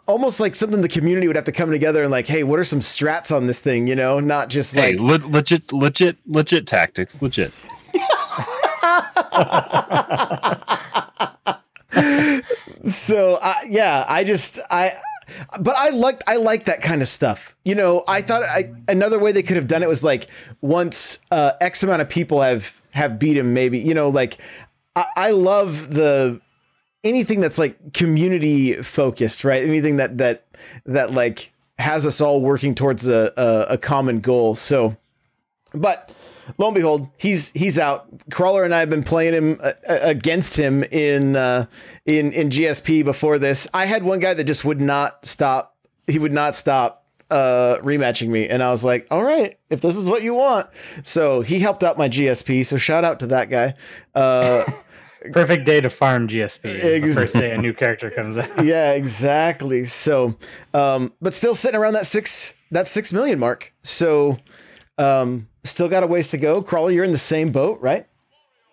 almost 0.08 0.40
like 0.40 0.54
something 0.54 0.80
the 0.82 0.88
community 0.88 1.26
would 1.26 1.36
have 1.36 1.44
to 1.44 1.52
come 1.52 1.70
together 1.70 2.02
and 2.02 2.10
like 2.10 2.26
hey 2.26 2.42
what 2.42 2.58
are 2.58 2.64
some 2.64 2.80
strats 2.80 3.34
on 3.34 3.46
this 3.46 3.60
thing 3.60 3.86
you 3.86 3.94
know 3.94 4.18
not 4.18 4.48
just 4.48 4.74
Hey, 4.74 4.96
like 4.96 5.22
le- 5.22 5.28
legit, 5.28 5.72
legit, 5.72 6.16
legit 6.26 6.66
tactics. 6.66 7.20
Legit. 7.22 7.52
so 12.84 13.38
uh, 13.40 13.54
yeah 13.68 14.04
i 14.08 14.24
just 14.24 14.58
i 14.70 14.94
but 15.60 15.76
i 15.76 15.90
liked 15.90 16.22
i 16.26 16.36
like 16.36 16.64
that 16.64 16.82
kind 16.82 17.02
of 17.02 17.08
stuff 17.08 17.54
you 17.64 17.74
know 17.74 18.02
i 18.08 18.20
thought 18.22 18.42
I, 18.42 18.72
another 18.88 19.18
way 19.18 19.32
they 19.32 19.42
could 19.42 19.56
have 19.56 19.66
done 19.66 19.82
it 19.82 19.88
was 19.88 20.02
like 20.02 20.28
once 20.60 21.20
uh, 21.30 21.52
x 21.60 21.82
amount 21.82 22.02
of 22.02 22.08
people 22.08 22.42
have 22.42 22.74
have 22.92 23.18
beat 23.18 23.36
him 23.36 23.54
maybe 23.54 23.78
you 23.78 23.94
know 23.94 24.08
like 24.08 24.38
i, 24.96 25.04
I 25.16 25.30
love 25.30 25.94
the 25.94 26.40
anything 27.04 27.40
that's 27.40 27.58
like 27.58 27.92
community 27.92 28.74
focused 28.82 29.44
right 29.44 29.64
anything 29.64 29.96
that 29.96 30.18
that 30.18 30.46
that 30.86 31.12
like 31.12 31.52
has 31.78 32.06
us 32.06 32.20
all 32.20 32.40
working 32.40 32.74
towards 32.74 33.08
a, 33.08 33.32
a, 33.36 33.74
a 33.74 33.78
common 33.78 34.20
goal 34.20 34.54
so 34.54 34.96
but 35.74 36.10
lo 36.58 36.68
and 36.68 36.74
behold, 36.74 37.08
he's 37.16 37.50
he's 37.52 37.78
out. 37.78 38.06
Crawler 38.30 38.64
and 38.64 38.74
I 38.74 38.80
have 38.80 38.90
been 38.90 39.02
playing 39.02 39.34
him 39.34 39.60
uh, 39.62 39.72
uh, 39.88 39.98
against 40.02 40.56
him 40.56 40.84
in 40.84 41.36
uh, 41.36 41.66
in 42.06 42.32
in 42.32 42.50
GSP 42.50 43.04
before 43.04 43.38
this. 43.38 43.68
I 43.72 43.86
had 43.86 44.02
one 44.02 44.18
guy 44.18 44.34
that 44.34 44.44
just 44.44 44.64
would 44.64 44.80
not 44.80 45.24
stop. 45.24 45.76
He 46.06 46.18
would 46.18 46.32
not 46.32 46.56
stop 46.56 47.06
uh, 47.30 47.76
rematching 47.82 48.28
me, 48.28 48.48
and 48.48 48.62
I 48.62 48.70
was 48.70 48.84
like, 48.84 49.06
all 49.10 49.22
right, 49.22 49.58
if 49.70 49.80
this 49.80 49.96
is 49.96 50.10
what 50.10 50.22
you 50.22 50.34
want. 50.34 50.68
So 51.02 51.40
he 51.40 51.60
helped 51.60 51.84
out 51.84 51.98
my 51.98 52.08
GSP. 52.08 52.66
So 52.66 52.76
shout 52.76 53.04
out 53.04 53.20
to 53.20 53.26
that 53.28 53.50
guy. 53.50 53.74
Uh, 54.14 54.70
Perfect 55.30 55.66
day 55.66 55.80
to 55.80 55.90
farm 55.90 56.26
GSP. 56.26 56.82
Ex- 56.82 57.14
the 57.14 57.20
first 57.20 57.34
day 57.34 57.52
a 57.52 57.58
new 57.58 57.72
character 57.72 58.10
comes 58.10 58.38
out. 58.38 58.48
yeah, 58.64 58.92
exactly. 58.92 59.84
So, 59.84 60.36
um, 60.74 61.12
but 61.20 61.34
still 61.34 61.54
sitting 61.54 61.78
around 61.78 61.92
that 61.92 62.06
six 62.06 62.54
that 62.70 62.88
six 62.88 63.12
million 63.12 63.38
mark. 63.38 63.72
So, 63.82 64.38
um, 64.98 65.48
still 65.64 65.88
got 65.88 66.02
a 66.02 66.06
ways 66.06 66.30
to 66.30 66.38
go. 66.38 66.62
Crawler, 66.62 66.90
you're 66.90 67.04
in 67.04 67.12
the 67.12 67.18
same 67.18 67.52
boat, 67.52 67.80
right? 67.80 68.06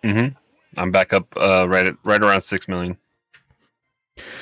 Mm-hmm. 0.04 0.36
I'm 0.76 0.90
back 0.90 1.12
up 1.12 1.26
uh, 1.36 1.66
right 1.68 1.86
at 1.86 1.94
right 2.04 2.22
around 2.22 2.42
six 2.42 2.66
million. 2.66 2.96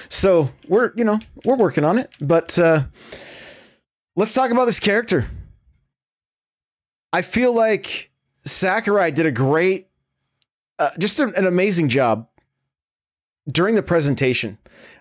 So 0.08 0.50
we're 0.66 0.92
you 0.96 1.04
know 1.04 1.18
we're 1.44 1.56
working 1.56 1.84
on 1.84 1.98
it, 1.98 2.10
but 2.20 2.58
uh, 2.58 2.84
let's 4.16 4.32
talk 4.32 4.50
about 4.50 4.64
this 4.64 4.80
character. 4.80 5.28
I 7.12 7.22
feel 7.22 7.52
like 7.52 8.10
Sakurai 8.44 9.10
did 9.10 9.26
a 9.26 9.32
great, 9.32 9.88
uh, 10.78 10.90
just 10.99 11.20
an, 11.20 11.35
an 11.37 11.47
amazing 11.47 11.88
job 11.88 12.28
during 13.50 13.75
the 13.75 13.82
presentation, 13.82 14.58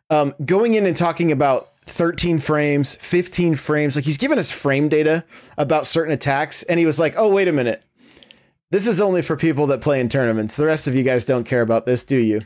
um, 0.10 0.34
going 0.46 0.74
in 0.74 0.86
and 0.86 0.96
talking 0.96 1.31
about 1.31 1.69
13 1.86 2.39
frames, 2.39 2.96
15 2.96 3.55
frames. 3.55 3.96
Like 3.96 4.05
he's 4.05 4.17
given 4.17 4.39
us 4.39 4.51
frame 4.51 4.89
data 4.89 5.24
about 5.57 5.86
certain 5.86 6.13
attacks, 6.13 6.63
and 6.63 6.79
he 6.79 6.86
was 6.86 7.00
like, 7.00 7.13
"Oh, 7.17 7.29
wait 7.29 7.48
a 7.48 7.53
minute." 7.53 7.86
This 8.69 8.88
is 8.88 9.00
only 9.00 9.22
for 9.22 9.38
people 9.38 9.67
that 9.67 9.81
play 9.81 10.00
in 10.00 10.10
tournaments. 10.10 10.57
The 10.57 10.65
rest 10.65 10.88
of 10.88 10.96
you 10.96 11.03
guys 11.03 11.24
don't 11.24 11.46
care 11.46 11.62
about 11.62 11.86
this, 11.86 12.03
do 12.03 12.17
you? 12.17 12.41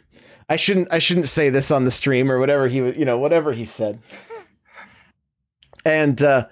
I 0.50 0.56
shouldn't 0.56 0.92
I 0.92 1.00
shouldn't 1.00 1.28
say 1.28 1.50
this 1.50 1.72
on 1.72 1.86
the 1.86 1.92
stream 1.92 2.32
or 2.32 2.38
whatever 2.38 2.68
he 2.68 2.78
you 2.78 3.06
know, 3.06 3.18
whatever 3.18 3.54
he 3.54 3.66
said. 3.66 4.00
And 5.86 6.22
uh 6.22 6.48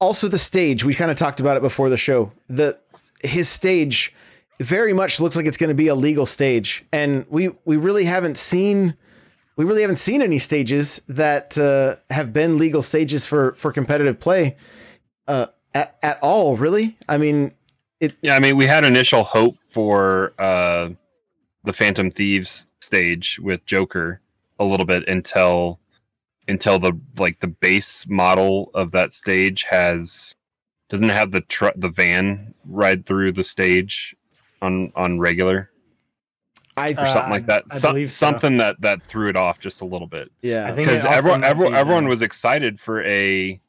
also 0.00 0.28
the 0.28 0.38
stage, 0.38 0.84
we 0.84 0.94
kind 0.94 1.10
of 1.10 1.16
talked 1.16 1.40
about 1.40 1.56
it 1.56 1.62
before 1.62 1.88
the 1.88 1.96
show. 1.96 2.30
The 2.48 2.78
his 3.22 3.48
stage 3.48 4.14
very 4.60 4.92
much 4.92 5.20
looks 5.20 5.36
like 5.36 5.46
it's 5.46 5.56
going 5.56 5.68
to 5.68 5.74
be 5.74 5.88
a 5.88 5.94
legal 5.94 6.26
stage 6.26 6.84
and 6.92 7.24
we 7.28 7.50
we 7.64 7.76
really 7.76 8.04
haven't 8.04 8.36
seen 8.36 8.96
we 9.58 9.64
really 9.64 9.82
haven't 9.82 9.96
seen 9.96 10.22
any 10.22 10.38
stages 10.38 11.02
that 11.08 11.58
uh, 11.58 11.96
have 12.14 12.32
been 12.32 12.58
legal 12.58 12.80
stages 12.80 13.26
for 13.26 13.54
for 13.54 13.72
competitive 13.72 14.20
play 14.20 14.56
uh, 15.26 15.46
at 15.74 15.98
at 16.02 16.22
all. 16.22 16.56
Really, 16.56 16.96
I 17.08 17.18
mean, 17.18 17.52
it. 17.98 18.14
Yeah, 18.22 18.36
I 18.36 18.38
mean, 18.38 18.56
we 18.56 18.66
had 18.66 18.84
initial 18.84 19.24
hope 19.24 19.56
for 19.60 20.32
uh, 20.38 20.90
the 21.64 21.72
Phantom 21.72 22.08
Thieves 22.08 22.66
stage 22.80 23.40
with 23.42 23.66
Joker 23.66 24.20
a 24.60 24.64
little 24.64 24.86
bit 24.86 25.06
until 25.08 25.80
until 26.46 26.78
the 26.78 26.92
like 27.16 27.40
the 27.40 27.48
base 27.48 28.06
model 28.08 28.70
of 28.74 28.92
that 28.92 29.12
stage 29.12 29.64
has 29.64 30.36
doesn't 30.88 31.08
have 31.08 31.32
the 31.32 31.40
tr- 31.42 31.76
the 31.76 31.90
van 31.90 32.54
ride 32.64 33.04
through 33.06 33.32
the 33.32 33.44
stage 33.44 34.14
on 34.62 34.92
on 34.96 35.18
regular 35.18 35.70
I 36.76 36.90
or 36.90 37.06
something 37.06 37.22
Uh, 37.24 37.28
like 37.30 37.46
that. 37.46 37.64
I 37.72 37.76
Some- 37.78 37.94
believe 37.94 38.12
so. 38.12 38.26
something 38.26 38.56
that 38.58 38.80
that 38.80 39.02
threw 39.02 39.28
it 39.28 39.36
off 39.36 39.58
just 39.58 39.80
a 39.80 39.84
little 39.84 40.06
bit 40.06 40.30
yeah. 40.42 40.70
Because 40.72 41.04
everyone 41.04 41.42
everyone, 41.44 41.72
be, 41.72 41.78
everyone 41.78 42.08
was 42.08 42.22
excited 42.22 42.78
for 42.78 43.02
a 43.04 43.60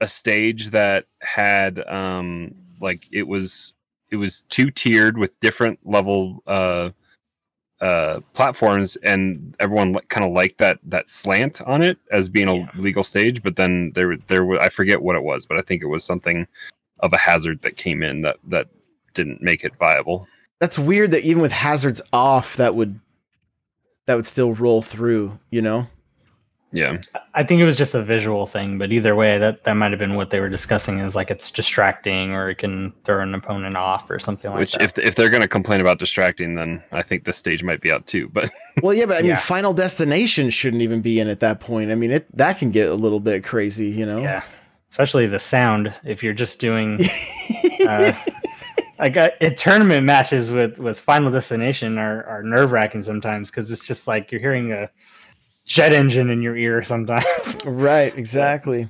a 0.00 0.08
stage 0.08 0.70
that 0.70 1.06
had 1.20 1.78
um 1.88 2.54
like 2.80 3.06
it 3.12 3.22
was 3.26 3.72
it 4.10 4.16
was 4.16 4.42
two 4.50 4.70
tiered 4.70 5.16
with 5.16 5.38
different 5.40 5.78
level 5.84 6.42
uh 6.46 6.90
uh 7.80 8.20
platforms 8.34 8.96
and 8.96 9.54
everyone 9.58 9.94
kind 10.08 10.24
of 10.24 10.32
liked 10.32 10.58
that 10.58 10.78
that 10.84 11.08
slant 11.08 11.60
on 11.62 11.82
it 11.82 11.98
as 12.12 12.28
being 12.28 12.48
a 12.48 12.56
Yeah. 12.56 12.68
legal 12.76 13.02
stage 13.04 13.42
but 13.42 13.56
then 13.56 13.90
there 13.94 14.16
there 14.28 14.44
was 14.44 14.58
I 14.60 14.68
forget 14.68 15.00
what 15.02 15.16
it 15.16 15.22
was 15.22 15.46
but 15.46 15.56
I 15.58 15.62
think 15.62 15.82
it 15.82 15.86
was 15.86 16.04
something 16.04 16.46
of 17.00 17.12
a 17.12 17.18
hazard 17.18 17.62
that 17.62 17.76
came 17.76 18.02
in 18.02 18.20
that 18.22 18.36
that 18.48 18.68
didn't 19.14 19.40
make 19.42 19.64
it 19.64 19.72
viable 19.78 20.26
that's 20.60 20.78
weird 20.78 21.10
that 21.10 21.22
even 21.24 21.42
with 21.42 21.52
hazards 21.52 22.00
off 22.12 22.56
that 22.56 22.74
would 22.74 22.98
that 24.06 24.14
would 24.14 24.26
still 24.26 24.52
roll 24.54 24.82
through 24.82 25.38
you 25.50 25.62
know 25.62 25.86
yeah 26.72 26.98
I 27.36 27.42
think 27.42 27.60
it 27.60 27.66
was 27.66 27.76
just 27.76 27.94
a 27.94 28.02
visual 28.02 28.46
thing, 28.46 28.78
but 28.78 28.92
either 28.92 29.16
way, 29.16 29.38
that 29.38 29.64
that 29.64 29.72
might 29.74 29.90
have 29.90 29.98
been 29.98 30.14
what 30.14 30.30
they 30.30 30.38
were 30.38 30.48
discussing. 30.48 31.00
Is 31.00 31.16
like 31.16 31.28
it's 31.30 31.50
distracting, 31.50 32.30
or 32.32 32.48
it 32.50 32.58
can 32.58 32.92
throw 33.04 33.20
an 33.22 33.34
opponent 33.34 33.76
off, 33.76 34.08
or 34.08 34.20
something 34.20 34.52
like 34.52 34.60
which 34.60 34.72
that. 34.74 34.82
if 34.82 34.98
if 34.98 35.14
they're 35.16 35.30
going 35.30 35.42
to 35.42 35.48
complain 35.48 35.80
about 35.80 35.98
distracting 35.98 36.54
then 36.54 36.80
I 36.92 37.02
think 37.02 37.24
this 37.24 37.36
stage 37.36 37.64
might 37.64 37.80
be 37.80 37.90
out 37.90 38.06
too 38.06 38.28
but 38.32 38.50
well 38.82 38.94
yeah 38.94 39.06
but 39.06 39.16
i 39.18 39.22
mean 39.22 39.30
Yeah. 39.30 39.36
final 39.36 39.72
destination 39.72 40.48
shouldn't 40.50 40.82
even 40.82 41.00
be 41.00 41.18
in 41.18 41.28
at 41.28 41.40
that 41.40 41.58
point 41.60 41.90
i 41.90 41.96
mean 41.96 42.10
it 42.12 42.26
that 42.36 42.58
can 42.58 42.70
get 42.70 42.88
a 42.88 42.94
little 42.94 43.20
bit 43.20 43.42
crazy 43.44 43.88
you 43.88 44.06
know 44.06 44.20
yeah, 44.20 44.42
especially 44.90 45.26
the 45.26 45.40
sound. 45.40 45.92
If 46.04 46.22
you're 46.22 46.34
just 46.34 46.60
doing 46.60 47.00
uh, 47.88 48.12
like 48.98 49.16
uh, 49.16 49.30
in 49.40 49.56
tournament 49.56 50.04
matches 50.04 50.52
with 50.52 50.78
with 50.78 50.98
Final 50.98 51.30
Destination 51.30 51.98
are 51.98 52.24
are 52.24 52.42
nerve 52.42 52.72
wracking 52.72 53.02
sometimes 53.02 53.50
because 53.50 53.70
it's 53.70 53.84
just 53.84 54.06
like 54.06 54.30
you're 54.30 54.40
hearing 54.40 54.72
a 54.72 54.90
jet 55.64 55.92
engine 55.92 56.30
in 56.30 56.42
your 56.42 56.56
ear 56.56 56.82
sometimes. 56.84 57.58
right 57.64 58.16
exactly. 58.16 58.88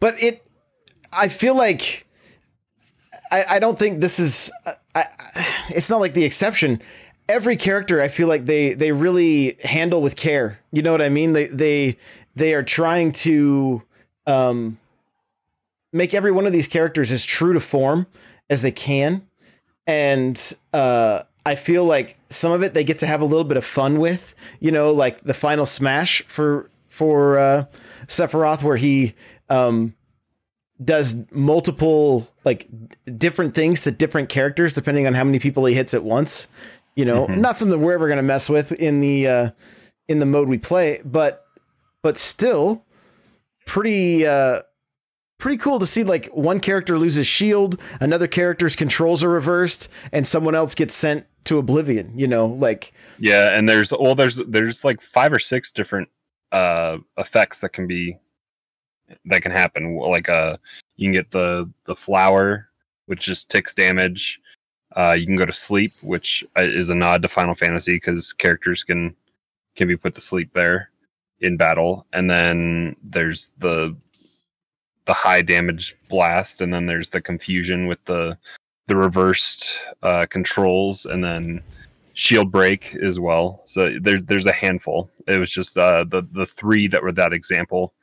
But 0.00 0.20
it 0.22 0.44
i 1.12 1.28
feel 1.28 1.56
like 1.56 2.06
i 3.32 3.44
i 3.48 3.58
don't 3.58 3.78
think 3.78 4.02
this 4.02 4.18
is 4.18 4.50
I, 4.66 4.74
I 4.94 5.46
it's 5.70 5.90
not 5.90 6.00
like 6.00 6.14
the 6.14 6.24
exception. 6.24 6.82
Every 7.28 7.56
character 7.56 8.00
i 8.00 8.08
feel 8.08 8.28
like 8.28 8.46
they 8.46 8.74
they 8.74 8.92
really 8.92 9.56
handle 9.62 10.02
with 10.02 10.16
care. 10.16 10.58
You 10.72 10.82
know 10.82 10.92
what 10.92 11.02
i 11.02 11.08
mean? 11.08 11.32
They 11.32 11.46
they 11.46 11.98
they 12.34 12.54
are 12.54 12.62
trying 12.62 13.12
to 13.12 13.82
um 14.26 14.78
make 15.92 16.12
every 16.12 16.32
one 16.32 16.46
of 16.46 16.52
these 16.52 16.66
characters 16.66 17.12
as 17.12 17.24
true 17.24 17.52
to 17.52 17.60
form 17.60 18.06
as 18.50 18.62
they 18.62 18.72
can 18.72 19.27
and 19.88 20.52
uh 20.72 21.22
I 21.46 21.54
feel 21.54 21.84
like 21.84 22.18
some 22.28 22.52
of 22.52 22.62
it 22.62 22.74
they 22.74 22.84
get 22.84 22.98
to 22.98 23.06
have 23.06 23.22
a 23.22 23.24
little 23.24 23.42
bit 23.44 23.56
of 23.56 23.64
fun 23.64 23.98
with, 23.98 24.34
you 24.60 24.70
know, 24.70 24.92
like 24.92 25.22
the 25.22 25.32
final 25.34 25.64
smash 25.66 26.22
for 26.28 26.70
for 26.88 27.38
uh 27.38 27.64
Sephiroth 28.06 28.62
where 28.62 28.76
he 28.76 29.14
um 29.48 29.94
does 30.84 31.16
multiple 31.32 32.28
like 32.44 32.68
different 33.16 33.54
things 33.54 33.82
to 33.82 33.90
different 33.90 34.28
characters 34.28 34.74
depending 34.74 35.06
on 35.06 35.14
how 35.14 35.24
many 35.24 35.38
people 35.38 35.64
he 35.64 35.74
hits 35.74 35.94
at 35.94 36.04
once. 36.04 36.46
You 36.94 37.04
know, 37.04 37.26
Mhm. 37.26 37.38
not 37.38 37.56
something 37.58 37.80
we're 37.80 37.94
ever 37.94 38.08
going 38.08 38.18
to 38.18 38.22
mess 38.22 38.48
with 38.50 38.72
in 38.72 39.00
the 39.00 39.26
uh 39.26 39.50
in 40.06 40.18
the 40.20 40.26
mode 40.26 40.48
we 40.48 40.58
play, 40.58 41.00
but 41.04 41.44
but 42.02 42.18
still 42.18 42.84
pretty 43.66 44.26
uh 44.26 44.60
pretty 45.38 45.58
cool 45.58 45.78
to 45.78 45.86
see 45.86 46.04
like 46.04 46.26
one 46.26 46.60
character 46.60 46.98
loses 46.98 47.26
shield, 47.26 47.80
another 48.00 48.26
character's 48.26 48.76
controls 48.76 49.24
are 49.24 49.30
reversed, 49.30 49.88
and 50.12 50.26
someone 50.26 50.54
else 50.54 50.74
gets 50.74 50.94
sent 50.94 51.26
to 51.44 51.58
oblivion. 51.58 52.12
You 52.18 52.26
know, 52.26 52.46
like 52.46 52.92
Yeah, 53.18 53.56
and 53.56 53.68
there's 53.68 53.92
well, 53.92 54.14
there's 54.14 54.36
there's 54.48 54.84
like 54.84 55.00
five 55.00 55.32
or 55.32 55.38
six 55.38 55.72
different 55.72 56.08
uh 56.52 56.98
effects 57.18 57.60
that 57.60 57.70
can 57.70 57.86
be 57.86 58.18
that 59.26 59.42
can 59.42 59.52
happen. 59.52 59.96
Like 59.96 60.28
uh, 60.28 60.56
you 60.96 61.06
can 61.06 61.12
get 61.12 61.30
the 61.30 61.70
the 61.84 61.96
flower, 61.96 62.68
which 63.06 63.24
just 63.24 63.50
ticks 63.50 63.74
damage. 63.74 64.40
Uh, 64.96 65.14
you 65.18 65.26
can 65.26 65.36
go 65.36 65.46
to 65.46 65.52
sleep, 65.52 65.92
which 66.00 66.44
uh, 66.56 66.62
is 66.62 66.90
a 66.90 66.94
nod 66.94 67.22
to 67.22 67.28
Final 67.28 67.54
Fantasy 67.54 67.96
because 67.96 68.32
characters 68.32 68.82
can 68.82 69.14
can 69.76 69.88
be 69.88 69.96
put 69.96 70.14
to 70.14 70.20
sleep 70.20 70.52
there 70.52 70.90
in 71.40 71.56
battle. 71.56 72.06
And 72.12 72.28
then 72.28 72.96
there's 73.02 73.52
the 73.58 73.96
the 75.08 75.14
high 75.14 75.42
damage 75.42 75.96
blast, 76.08 76.60
and 76.60 76.72
then 76.72 76.86
there's 76.86 77.10
the 77.10 77.20
confusion 77.20 77.88
with 77.88 78.04
the 78.04 78.38
the 78.86 78.94
reversed 78.94 79.78
uh, 80.02 80.26
controls, 80.30 81.04
and 81.06 81.24
then 81.24 81.62
shield 82.14 82.52
break 82.52 82.94
as 82.96 83.18
well. 83.18 83.62
So 83.66 83.98
there's 84.00 84.22
there's 84.24 84.46
a 84.46 84.52
handful. 84.52 85.10
It 85.26 85.38
was 85.38 85.50
just 85.50 85.76
uh, 85.76 86.04
the 86.04 86.22
the 86.32 86.46
three 86.46 86.86
that 86.88 87.02
were 87.02 87.12
that 87.12 87.32
example 87.32 87.94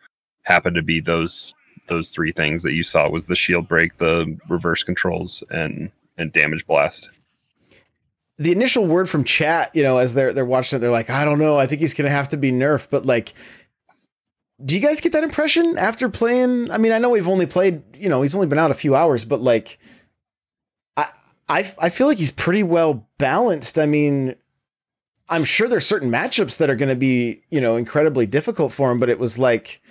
happened 0.44 0.76
to 0.76 0.82
be 0.82 1.00
those 1.00 1.54
those 1.88 2.10
three 2.10 2.32
things 2.32 2.64
that 2.64 2.74
you 2.74 2.84
saw 2.84 3.08
was 3.08 3.28
the 3.28 3.36
shield 3.36 3.68
break, 3.68 3.98
the 4.00 4.38
reverse 4.50 4.84
controls, 4.84 5.44
and 5.52 5.92
and 6.18 6.34
damage 6.34 6.66
blast. 6.66 7.10
the 8.38 8.52
initial 8.52 8.86
word 8.86 9.10
from 9.10 9.24
chat, 9.24 9.74
you 9.76 9.84
know, 9.84 9.98
as 9.98 10.14
they're 10.14 10.34
they're 10.34 10.46
watching 10.46 10.78
it, 10.78 10.80
they're 10.80 10.92
like, 10.92 11.10
I 11.10 11.24
don't 11.24 11.40
know, 11.40 11.58
I 11.58 11.68
think 11.68 11.82
he's 11.82 11.94
gonna 11.94 12.10
have 12.10 12.30
to 12.30 12.38
be 12.38 12.52
nerfed. 12.52 12.88
But 12.90 13.06
like, 13.06 13.34
do 14.64 14.76
you 14.76 14.82
guys 14.82 15.02
get 15.02 15.12
that 15.12 15.24
impression 15.24 15.78
after 15.78 16.08
playing? 16.08 16.72
I 16.72 16.78
mean, 16.78 16.92
I 16.92 16.98
know 16.98 17.10
we've 17.10 17.28
only 17.28 17.46
played, 17.46 17.84
you 17.98 18.08
know, 18.08 18.22
he's 18.22 18.36
only 18.36 18.48
been 18.48 18.60
out 18.60 18.72
a 18.72 18.76
few 18.76 18.96
hours, 18.96 19.26
but 19.26 19.42
like, 19.42 19.80
I 20.96 21.12
I 21.50 21.74
I 21.80 21.90
feel 21.90 22.08
like 22.08 22.18
he's 22.18 22.32
pretty 22.32 22.64
well 22.64 23.08
balanced. 23.18 23.78
I 23.78 23.86
mean, 23.86 24.36
I'm 25.28 25.44
sure 25.44 25.68
there's 25.68 25.86
certain 25.86 26.10
matchups 26.10 26.58
that 26.58 26.70
are 26.70 26.76
going 26.76 26.90
to 26.90 26.96
be, 26.96 27.42
you 27.50 27.60
know, 27.60 27.76
incredibly 27.76 28.26
difficult 28.26 28.72
for 28.72 28.92
him, 28.92 29.00
but 29.00 29.10
it 29.10 29.20
was 29.20 29.38
like. 29.38 29.82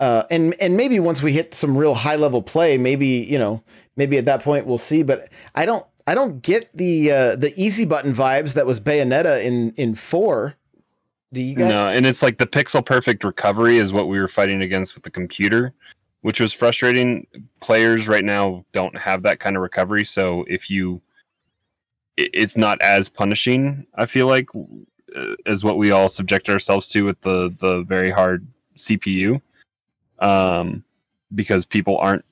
Uh, 0.00 0.22
and 0.30 0.54
and 0.60 0.76
maybe 0.76 1.00
once 1.00 1.24
we 1.24 1.32
hit 1.32 1.52
some 1.52 1.76
real 1.76 1.94
high 1.94 2.14
level 2.14 2.40
play, 2.40 2.78
maybe 2.78 3.06
you 3.06 3.36
know, 3.36 3.64
maybe 3.96 4.16
at 4.16 4.26
that 4.26 4.44
point 4.44 4.64
we'll 4.64 4.78
see. 4.78 5.02
But 5.02 5.28
I 5.56 5.66
don't 5.66 5.84
I 6.06 6.14
don't 6.14 6.40
get 6.40 6.70
the 6.72 7.10
uh, 7.10 7.36
the 7.36 7.52
easy 7.60 7.84
button 7.84 8.14
vibes 8.14 8.54
that 8.54 8.64
was 8.64 8.78
Bayonetta 8.78 9.42
in 9.42 9.72
in 9.72 9.96
four. 9.96 10.54
Do 11.32 11.42
you 11.42 11.54
guys? 11.54 11.68
No, 11.68 11.88
and 11.88 12.06
it's 12.06 12.22
like 12.22 12.38
the 12.38 12.46
pixel 12.46 12.84
perfect 12.84 13.22
recovery 13.22 13.78
is 13.78 13.92
what 13.92 14.08
we 14.08 14.18
were 14.18 14.28
fighting 14.28 14.62
against 14.62 14.94
with 14.94 15.04
the 15.04 15.10
computer, 15.10 15.74
which 16.22 16.40
was 16.40 16.52
frustrating. 16.52 17.26
Players 17.60 18.08
right 18.08 18.24
now 18.24 18.64
don't 18.72 18.96
have 18.96 19.22
that 19.24 19.38
kind 19.38 19.56
of 19.56 19.62
recovery, 19.62 20.04
so 20.04 20.44
if 20.48 20.70
you, 20.70 21.02
it's 22.16 22.56
not 22.56 22.80
as 22.80 23.10
punishing. 23.10 23.86
I 23.96 24.06
feel 24.06 24.26
like 24.26 24.48
uh, 25.14 25.34
as 25.44 25.62
what 25.62 25.76
we 25.76 25.90
all 25.90 26.08
subject 26.08 26.48
ourselves 26.48 26.88
to 26.90 27.04
with 27.04 27.20
the 27.20 27.54
the 27.60 27.82
very 27.82 28.10
hard 28.10 28.46
CPU, 28.76 29.40
um, 30.20 30.82
because 31.34 31.66
people 31.66 31.98
aren't 31.98 32.24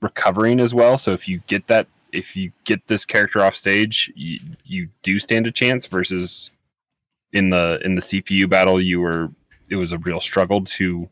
recovering 0.00 0.60
as 0.60 0.74
well. 0.74 0.98
So 0.98 1.12
if 1.12 1.26
you 1.26 1.40
get 1.46 1.66
that, 1.68 1.86
if 2.12 2.36
you 2.36 2.52
get 2.64 2.86
this 2.88 3.06
character 3.06 3.42
off 3.42 3.56
stage, 3.56 4.12
you, 4.14 4.38
you 4.64 4.88
do 5.02 5.18
stand 5.18 5.46
a 5.46 5.50
chance 5.50 5.86
versus 5.86 6.50
in 7.34 7.50
the 7.50 7.80
in 7.84 7.96
the 7.96 8.00
CPU 8.00 8.48
battle, 8.48 8.80
you 8.80 9.00
were 9.00 9.30
it 9.68 9.76
was 9.76 9.92
a 9.92 9.98
real 9.98 10.20
struggle 10.20 10.64
to 10.64 11.08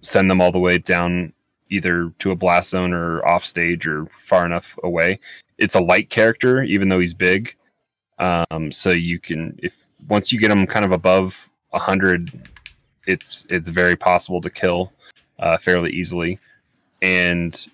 send 0.00 0.30
them 0.30 0.40
all 0.40 0.52
the 0.52 0.58
way 0.58 0.78
down 0.78 1.32
either 1.70 2.12
to 2.20 2.30
a 2.30 2.36
blast 2.36 2.70
zone 2.70 2.92
or 2.92 3.26
off 3.26 3.44
stage 3.44 3.86
or 3.86 4.06
far 4.06 4.46
enough 4.46 4.78
away. 4.84 5.18
It's 5.58 5.74
a 5.74 5.80
light 5.80 6.08
character, 6.08 6.62
even 6.62 6.88
though 6.88 7.00
he's 7.00 7.14
big. 7.14 7.54
Um, 8.18 8.70
so 8.70 8.90
you 8.90 9.18
can 9.18 9.58
if 9.62 9.88
once 10.08 10.32
you 10.32 10.38
get 10.38 10.50
him 10.50 10.66
kind 10.66 10.84
of 10.84 10.92
above 10.92 11.50
hundred, 11.72 12.30
it's 13.06 13.44
it's 13.50 13.68
very 13.68 13.96
possible 13.96 14.40
to 14.40 14.48
kill 14.48 14.92
uh, 15.40 15.58
fairly 15.58 15.90
easily, 15.90 16.38
and 17.02 17.66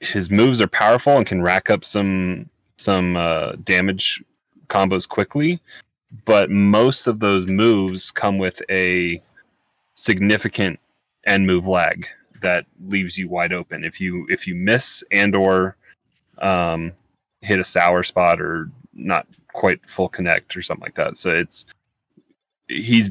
his 0.00 0.28
moves 0.28 0.60
are 0.60 0.66
powerful 0.66 1.16
and 1.16 1.24
can 1.24 1.40
rack 1.40 1.70
up 1.70 1.84
some 1.84 2.50
some 2.78 3.16
uh, 3.16 3.52
damage 3.62 4.24
combos 4.68 5.08
quickly 5.08 5.60
but 6.24 6.50
most 6.50 7.06
of 7.06 7.20
those 7.20 7.46
moves 7.46 8.10
come 8.10 8.38
with 8.38 8.62
a 8.70 9.22
significant 9.96 10.78
end 11.26 11.46
move 11.46 11.66
lag 11.66 12.06
that 12.42 12.66
leaves 12.86 13.16
you 13.16 13.28
wide 13.28 13.52
open. 13.52 13.84
If 13.84 14.00
you 14.00 14.26
if 14.28 14.46
you 14.46 14.54
miss 14.54 15.02
and 15.10 15.34
or 15.34 15.76
um, 16.38 16.92
hit 17.40 17.60
a 17.60 17.64
sour 17.64 18.02
spot 18.02 18.40
or 18.40 18.70
not 18.92 19.26
quite 19.52 19.80
full 19.88 20.08
connect 20.08 20.56
or 20.56 20.62
something 20.62 20.82
like 20.82 20.94
that. 20.96 21.16
So 21.16 21.30
it's 21.30 21.66
he's 22.68 23.10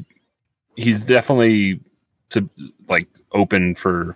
he's 0.75 1.01
definitely 1.01 1.79
to 2.29 2.47
like 2.87 3.07
open 3.31 3.75
for 3.75 4.15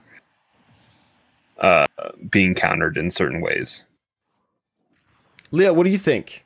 uh 1.59 1.87
being 2.29 2.53
countered 2.53 2.97
in 2.97 3.11
certain 3.11 3.41
ways. 3.41 3.83
Leo, 5.51 5.73
what 5.73 5.83
do 5.83 5.89
you 5.89 5.97
think? 5.97 6.43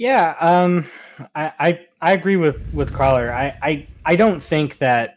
Yeah, 0.00 0.34
um, 0.40 0.86
I, 1.34 1.52
I 1.60 1.80
I 2.00 2.12
agree 2.12 2.36
with 2.36 2.56
with 2.72 2.90
Crawler. 2.90 3.30
I, 3.30 3.54
I 3.60 3.86
I 4.06 4.16
don't 4.16 4.42
think 4.42 4.78
that 4.78 5.16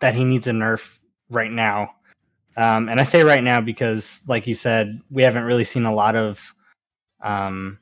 that 0.00 0.14
he 0.14 0.24
needs 0.24 0.46
a 0.46 0.52
nerf 0.52 0.98
right 1.28 1.50
now. 1.50 1.90
Um, 2.56 2.88
and 2.88 3.00
I 3.00 3.02
say 3.04 3.24
right 3.24 3.42
now 3.42 3.60
because, 3.60 4.22
like 4.28 4.46
you 4.46 4.54
said, 4.54 5.00
we 5.10 5.24
haven't 5.24 5.42
really 5.42 5.64
seen 5.64 5.86
a 5.86 5.92
lot 5.92 6.14
of, 6.14 6.40
um, 7.20 7.80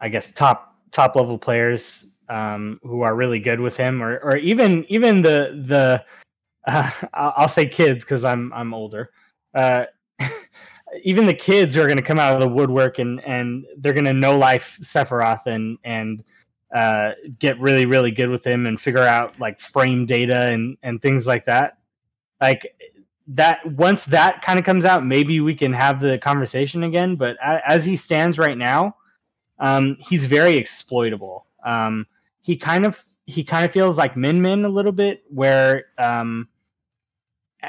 I 0.00 0.08
guess 0.08 0.30
top 0.30 0.76
top 0.92 1.16
level 1.16 1.36
players 1.36 2.06
um, 2.28 2.78
who 2.84 3.02
are 3.02 3.16
really 3.16 3.40
good 3.40 3.58
with 3.58 3.76
him, 3.76 4.04
or 4.04 4.18
or 4.20 4.36
even 4.36 4.84
even 4.88 5.20
the 5.20 5.60
the 5.66 6.04
uh, 6.72 6.90
I'll 7.12 7.48
say 7.48 7.66
kids 7.66 8.04
because 8.04 8.24
I'm 8.24 8.52
I'm 8.52 8.72
older. 8.72 9.10
Uh, 9.52 9.86
even 11.02 11.26
the 11.26 11.34
kids 11.34 11.76
are 11.76 11.86
going 11.86 11.96
to 11.96 12.02
come 12.02 12.18
out 12.18 12.34
of 12.34 12.40
the 12.40 12.48
woodwork 12.48 12.98
and 12.98 13.20
and 13.24 13.64
they're 13.78 13.92
going 13.92 14.04
to 14.04 14.14
know 14.14 14.36
life 14.36 14.78
Sephiroth 14.82 15.46
and 15.46 15.78
and 15.84 16.22
uh, 16.74 17.12
get 17.38 17.58
really 17.60 17.86
really 17.86 18.10
good 18.10 18.28
with 18.28 18.46
him 18.46 18.66
and 18.66 18.80
figure 18.80 19.02
out 19.02 19.38
like 19.38 19.60
frame 19.60 20.06
data 20.06 20.50
and 20.52 20.76
and 20.82 21.00
things 21.00 21.26
like 21.26 21.46
that. 21.46 21.78
Like 22.40 22.74
that 23.28 23.64
once 23.66 24.04
that 24.06 24.42
kind 24.42 24.58
of 24.58 24.64
comes 24.64 24.84
out, 24.84 25.04
maybe 25.04 25.40
we 25.40 25.54
can 25.54 25.72
have 25.72 26.00
the 26.00 26.18
conversation 26.18 26.84
again. 26.84 27.16
But 27.16 27.36
as 27.42 27.84
he 27.84 27.96
stands 27.96 28.38
right 28.38 28.58
now, 28.58 28.96
um, 29.58 29.96
he's 30.00 30.26
very 30.26 30.56
exploitable. 30.56 31.46
Um, 31.64 32.06
he 32.42 32.56
kind 32.56 32.84
of 32.84 33.02
he 33.26 33.42
kind 33.42 33.64
of 33.64 33.72
feels 33.72 33.96
like 33.96 34.16
Min 34.16 34.42
Min 34.42 34.64
a 34.64 34.68
little 34.68 34.92
bit, 34.92 35.24
where 35.30 35.86
um, 35.98 36.48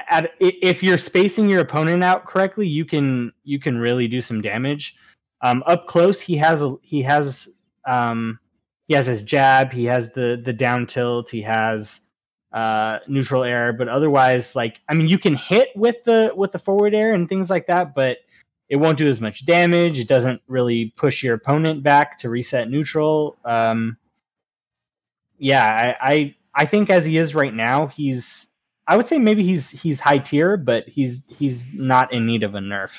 at, 0.09 0.31
if 0.39 0.83
you're 0.83 0.97
spacing 0.97 1.49
your 1.49 1.61
opponent 1.61 2.03
out 2.03 2.25
correctly, 2.25 2.67
you 2.67 2.85
can 2.85 3.31
you 3.43 3.59
can 3.59 3.77
really 3.77 4.07
do 4.07 4.21
some 4.21 4.41
damage. 4.41 4.95
Um, 5.41 5.63
up 5.65 5.87
close, 5.87 6.19
he 6.21 6.37
has 6.37 6.63
a 6.63 6.75
he 6.81 7.01
has 7.03 7.49
um, 7.87 8.39
he 8.87 8.95
has 8.95 9.05
his 9.07 9.23
jab, 9.23 9.71
he 9.71 9.85
has 9.85 10.11
the 10.11 10.41
the 10.43 10.53
down 10.53 10.87
tilt, 10.87 11.29
he 11.29 11.41
has 11.41 12.01
uh, 12.51 12.99
neutral 13.07 13.43
air, 13.43 13.73
but 13.73 13.87
otherwise, 13.87 14.55
like 14.55 14.81
I 14.89 14.95
mean, 14.95 15.07
you 15.07 15.17
can 15.17 15.35
hit 15.35 15.69
with 15.75 16.03
the 16.03 16.33
with 16.35 16.51
the 16.51 16.59
forward 16.59 16.95
air 16.95 17.13
and 17.13 17.27
things 17.27 17.49
like 17.49 17.67
that, 17.67 17.93
but 17.93 18.19
it 18.69 18.77
won't 18.77 18.97
do 18.97 19.07
as 19.07 19.21
much 19.21 19.45
damage. 19.45 19.99
It 19.99 20.07
doesn't 20.07 20.41
really 20.47 20.93
push 20.97 21.21
your 21.21 21.35
opponent 21.35 21.83
back 21.83 22.17
to 22.19 22.29
reset 22.29 22.69
neutral. 22.69 23.37
Um, 23.45 23.97
yeah, 25.37 25.95
I, 26.01 26.11
I 26.13 26.35
I 26.55 26.65
think 26.65 26.89
as 26.89 27.05
he 27.05 27.17
is 27.17 27.35
right 27.35 27.53
now, 27.53 27.87
he's 27.87 28.47
I 28.87 28.97
would 28.97 29.07
say 29.07 29.17
maybe 29.17 29.43
he's 29.43 29.71
he's 29.71 29.99
high 29.99 30.19
tier, 30.19 30.57
but 30.57 30.87
he's 30.87 31.23
he's 31.39 31.65
not 31.73 32.13
in 32.13 32.25
need 32.25 32.43
of 32.43 32.55
a 32.55 32.59
nerf. 32.59 32.91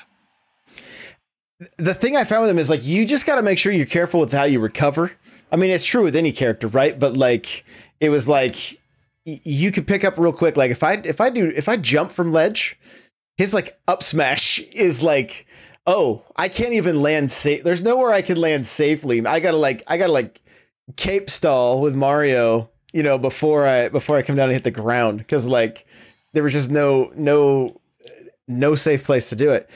the 1.79 1.94
thing 1.94 2.16
I 2.16 2.25
found 2.25 2.42
with 2.42 2.51
him 2.51 2.59
is 2.59 2.68
like 2.68 2.85
you 2.85 3.07
just 3.07 3.27
got 3.27 3.37
to 3.37 3.42
make 3.42 3.59
sure 3.59 3.72
you're 3.72 3.87
careful 3.87 4.20
with 4.20 4.33
how 4.33 4.44
you 4.44 4.61
recover. 4.61 5.12
I 5.53 5.57
mean, 5.57 5.70
it's 5.70 5.85
true 5.85 6.03
with 6.03 6.16
any 6.16 6.33
character, 6.33 6.68
right? 6.68 6.99
But 6.99 7.16
like 7.16 7.64
it 8.01 8.11
was 8.11 8.27
like 8.29 8.79
you 9.25 9.72
could 9.72 9.87
pick 9.87 10.05
up 10.05 10.18
real 10.18 10.33
quick. 10.33 10.57
Like 10.57 10.70
if 10.70 10.83
I 10.83 10.94
if 10.94 11.20
I 11.20 11.31
do 11.31 11.53
if 11.55 11.68
I 11.68 11.77
jump 11.77 12.11
from 12.11 12.33
ledge, 12.33 12.79
his 13.37 13.55
like 13.55 13.79
up 13.87 14.03
smash 14.03 14.59
is 14.72 15.03
like 15.03 15.46
oh 15.87 16.25
I 16.35 16.49
can't 16.49 16.72
even 16.75 17.01
land 17.01 17.31
safe. 17.31 17.62
There's 17.62 17.83
nowhere 17.83 18.12
I 18.12 18.22
can 18.22 18.38
land 18.38 18.66
safely. 18.66 19.25
I 19.25 19.40
gotta 19.40 19.57
like 19.57 19.83
I 19.87 19.99
gotta 19.99 20.12
like 20.12 20.40
cape 20.96 21.31
stall 21.31 21.81
with 21.81 21.94
Mario, 21.94 22.70
you 22.96 23.02
know, 23.02 23.18
before 23.18 23.66
I 23.66 23.90
before 23.90 24.16
I 24.16 24.22
come 24.22 24.37
down 24.37 24.48
and 24.48 24.54
hit 24.54 24.64
the 24.64 24.70
ground 24.70 25.18
because 25.18 25.46
like 25.46 25.87
there 26.32 26.42
was 26.42 26.54
just 26.54 26.70
no 26.70 27.12
no 27.14 27.78
no 28.48 28.74
safe 28.74 29.04
place 29.04 29.28
to 29.28 29.37
do 29.37 29.50
it. 29.50 29.68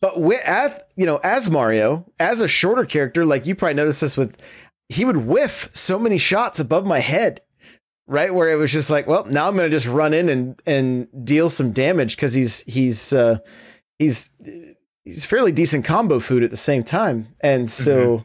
But 0.00 0.18
with, 0.18 0.40
as 0.46 0.80
you 0.96 1.04
know, 1.04 1.18
as 1.18 1.50
Mario, 1.50 2.06
as 2.18 2.40
a 2.40 2.48
shorter 2.48 2.86
character, 2.86 3.26
like 3.26 3.44
you 3.44 3.54
probably 3.54 3.74
noticed 3.74 4.00
this 4.00 4.16
with, 4.16 4.40
he 4.88 5.04
would 5.04 5.18
whiff 5.18 5.68
so 5.74 5.98
many 5.98 6.16
shots 6.16 6.58
above 6.58 6.86
my 6.86 7.00
head, 7.00 7.42
right? 8.06 8.32
Where 8.34 8.48
it 8.48 8.56
was 8.56 8.72
just 8.72 8.88
like, 8.88 9.06
well, 9.06 9.26
now 9.26 9.46
I'm 9.46 9.54
gonna 9.54 9.68
just 9.68 9.86
run 9.86 10.14
in 10.14 10.30
and 10.30 10.60
and 10.64 11.26
deal 11.26 11.50
some 11.50 11.72
damage 11.72 12.16
because 12.16 12.32
he's 12.32 12.62
he's 12.62 13.12
uh, 13.12 13.40
he's 13.98 14.30
he's 15.04 15.26
fairly 15.26 15.52
decent 15.52 15.84
combo 15.84 16.20
food 16.20 16.42
at 16.42 16.50
the 16.50 16.56
same 16.56 16.84
time, 16.84 17.34
and 17.42 17.70
so, 17.70 18.24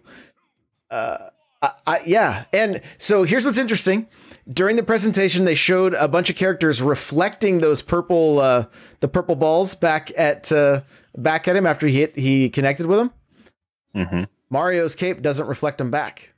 uh, 0.90 1.30
I, 1.66 1.72
I, 1.88 2.02
yeah, 2.06 2.46
and 2.54 2.82
so 2.98 3.24
here's 3.24 3.46
what's 3.46 3.58
interesting. 3.58 4.08
During 4.48 4.76
the 4.76 4.84
presentation, 4.84 5.46
they 5.46 5.56
showed 5.56 5.96
a 5.96 6.08
bunch 6.08 6.30
of 6.30 6.36
characters 6.36 6.82
reflecting 6.82 7.60
those 7.60 7.82
purple, 7.82 8.40
uh, 8.40 8.66
the 9.00 9.08
purple 9.08 9.36
balls 9.36 9.74
back 9.74 10.12
at 10.18 10.52
uh, 10.52 10.82
back 11.18 11.48
at 11.48 11.56
him 11.56 11.66
after 11.66 11.88
he 11.88 11.98
hit, 12.00 12.16
he 12.16 12.50
connected 12.50 12.86
with 12.86 13.00
him. 13.00 13.12
hmm 13.94 14.24
Mario's 14.52 14.96
cape 14.96 15.22
doesn't 15.24 15.48
reflect 15.48 15.82
him 15.82 15.90
back. 15.90 16.34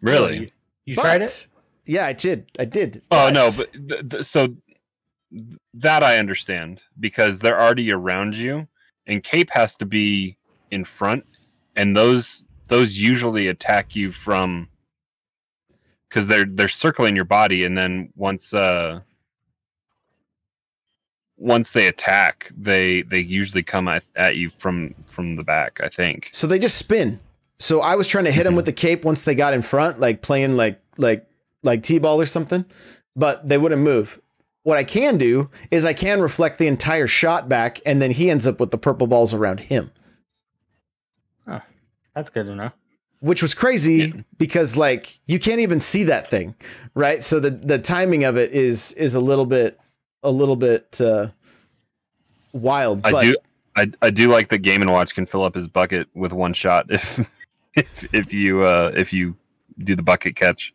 really 0.00 0.38
You, 0.38 0.50
you 0.86 0.94
tried 0.96 1.20
it? 1.22 1.46
Yeah, 1.84 2.06
I 2.06 2.14
did. 2.14 2.50
I 2.58 2.64
did. 2.64 3.02
Oh 3.10 3.28
no, 3.28 3.50
but 3.54 3.72
th- 3.72 4.08
th- 4.08 4.24
so 4.24 4.56
that 5.74 6.02
I 6.02 6.18
understand 6.18 6.80
because 6.98 7.40
they're 7.40 7.60
already 7.60 7.92
around 7.92 8.36
you, 8.36 8.66
and 9.06 9.22
Cape 9.22 9.50
has 9.50 9.76
to 9.76 9.86
be 9.86 10.38
in 10.70 10.84
front, 10.84 11.26
and 11.76 11.94
those 11.96 12.46
those 12.72 12.96
usually 12.96 13.48
attack 13.48 13.94
you 13.94 14.10
from 14.10 14.66
because 16.08 16.26
they're 16.26 16.46
they're 16.46 16.68
circling 16.68 17.14
your 17.14 17.26
body, 17.26 17.64
and 17.64 17.76
then 17.76 18.10
once 18.16 18.54
uh 18.54 19.00
once 21.36 21.72
they 21.72 21.86
attack, 21.86 22.50
they 22.56 23.02
they 23.02 23.20
usually 23.20 23.62
come 23.62 23.88
at, 23.88 24.04
at 24.16 24.36
you 24.36 24.48
from 24.48 24.94
from 25.06 25.34
the 25.34 25.44
back. 25.44 25.80
I 25.82 25.88
think. 25.88 26.30
so 26.32 26.46
they 26.46 26.58
just 26.58 26.78
spin. 26.78 27.20
So 27.58 27.80
I 27.80 27.94
was 27.94 28.08
trying 28.08 28.24
to 28.24 28.32
hit 28.32 28.46
him 28.46 28.56
with 28.56 28.64
the 28.64 28.72
cape 28.72 29.04
once 29.04 29.22
they 29.22 29.34
got 29.34 29.54
in 29.54 29.62
front, 29.62 30.00
like 30.00 30.22
playing 30.22 30.56
like 30.56 30.80
like 30.96 31.26
like 31.62 31.82
t-ball 31.82 32.20
or 32.20 32.26
something, 32.26 32.64
but 33.14 33.48
they 33.48 33.58
wouldn't 33.58 33.82
move. 33.82 34.18
What 34.62 34.78
I 34.78 34.84
can 34.84 35.18
do 35.18 35.50
is 35.70 35.84
I 35.84 35.92
can 35.92 36.22
reflect 36.22 36.58
the 36.58 36.68
entire 36.68 37.06
shot 37.06 37.48
back, 37.48 37.80
and 37.84 38.00
then 38.00 38.12
he 38.12 38.30
ends 38.30 38.46
up 38.46 38.58
with 38.58 38.70
the 38.70 38.78
purple 38.78 39.06
balls 39.06 39.34
around 39.34 39.60
him, 39.60 39.90
That's 42.14 42.30
good 42.30 42.44
to 42.46 42.54
know. 42.54 42.70
which 43.20 43.40
was 43.42 43.54
crazy 43.54 44.24
because 44.38 44.76
like 44.76 45.18
you 45.26 45.38
can't 45.38 45.60
even 45.60 45.80
see 45.80 46.04
that 46.04 46.28
thing, 46.30 46.54
right? 46.94 47.22
So 47.22 47.40
the 47.40 47.50
the 47.50 47.78
timing 47.78 48.24
of 48.24 48.36
it 48.36 48.52
is 48.52 48.92
is 48.92 49.14
a 49.14 49.20
little 49.20 49.46
bit 49.46 49.78
a 50.22 50.30
little 50.30 50.56
bit 50.56 51.00
uh, 51.00 51.28
wild. 52.52 53.00
I 53.04 53.12
but- 53.12 53.22
do 53.22 53.36
I, 53.74 53.90
I 54.02 54.10
do 54.10 54.28
like 54.30 54.48
that 54.50 54.58
Game 54.58 54.82
and 54.82 54.92
Watch 54.92 55.14
can 55.14 55.24
fill 55.24 55.44
up 55.44 55.54
his 55.54 55.66
bucket 55.66 56.06
with 56.14 56.32
one 56.32 56.52
shot 56.52 56.86
if 56.90 57.20
if 57.74 58.14
if 58.14 58.32
you 58.34 58.62
uh 58.62 58.92
if 58.94 59.12
you 59.12 59.34
do 59.78 59.94
the 59.96 60.02
bucket 60.02 60.36
catch. 60.36 60.74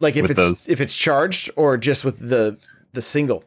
Like 0.00 0.16
if 0.16 0.22
With 0.22 0.32
it's 0.32 0.38
those. 0.40 0.64
if 0.68 0.80
it's 0.80 0.96
charged 0.96 1.48
or 1.54 1.76
just 1.76 2.04
with 2.04 2.18
the 2.28 2.58
the 2.92 3.00
single. 3.02 3.44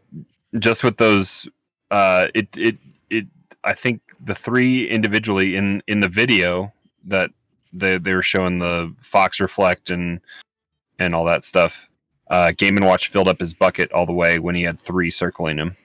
Just 0.58 0.86
with 0.86 0.96
those, 0.96 1.50
uh, 1.92 2.28
it 2.34 2.48
it 2.58 2.78
it. 3.10 3.26
I 3.66 3.74
think 3.74 4.00
the 4.24 4.34
three 4.34 4.88
individually 4.88 5.58
in 5.58 5.84
in 5.88 6.00
the 6.00 6.08
video 6.08 6.72
that 7.06 7.32
they 7.74 7.98
they 7.98 8.14
were 8.16 8.24
showing 8.24 8.60
the 8.60 8.94
Fox 9.02 9.40
Reflect 9.40 9.90
and 9.90 10.20
and 11.00 11.14
all 11.16 11.26
that 11.26 11.44
stuff. 11.44 11.90
Uh, 12.30 12.52
Game 12.58 12.76
and 12.78 12.86
Watch 12.86 13.10
filled 13.10 13.28
up 13.28 13.40
his 13.40 13.54
bucket 13.54 13.92
all 13.92 14.06
the 14.06 14.14
way 14.14 14.40
when 14.40 14.56
he 14.56 14.64
had 14.64 14.80
three 14.80 15.12
circling 15.12 15.58
him. 15.58 15.76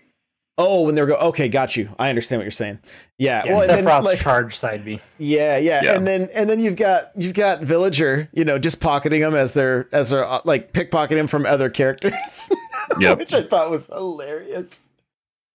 Oh, 0.56 0.83
when 0.83 0.94
they 0.94 1.00
were 1.00 1.06
go. 1.06 1.16
Okay, 1.16 1.48
got 1.48 1.74
you. 1.74 1.88
I 1.98 2.11
understand 2.11 2.40
what 2.40 2.44
you're 2.44 2.50
saying. 2.50 2.80
Yeah. 3.18 3.42
Yeah, 3.46 3.52
well, 3.52 3.70
and 3.70 3.87
then, 3.87 4.04
like- 4.04 4.18
charge 4.20 4.56
side 4.59 4.85
B. 4.85 5.00
Yeah, 5.18 5.56
yeah, 5.56 5.80
Yeah. 5.83 5.94
and 5.96 6.06
then 6.06 6.28
and 6.35 6.48
then 6.50 6.61
you've 6.61 6.76
got 6.76 7.12
you've 7.16 7.33
got 7.35 7.62
Villager, 7.62 8.28
you 8.33 8.44
know, 8.44 8.59
just 8.59 8.78
pocketing 8.80 9.20
them 9.22 9.35
as 9.35 9.52
they're 9.52 9.88
as 9.92 10.11
they're 10.11 10.24
uh, 10.24 10.40
like 10.44 10.72
pickpocketing 10.72 11.16
him 11.18 11.26
from 11.28 11.46
other 11.46 11.70
characters, 11.70 12.50
Yep. 13.00 13.18
which 13.18 13.33
I 13.35 13.42
thought 13.42 13.70
was 13.70 13.87
hilarious. 13.87 14.90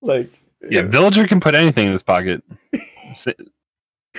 Like, 0.02 0.32
Yeah, 0.70 0.84
Villager 0.84 1.28
can 1.28 1.40
put 1.40 1.54
anything 1.56 1.86
in 1.88 1.92
his 1.92 2.04
pocket. 2.04 2.44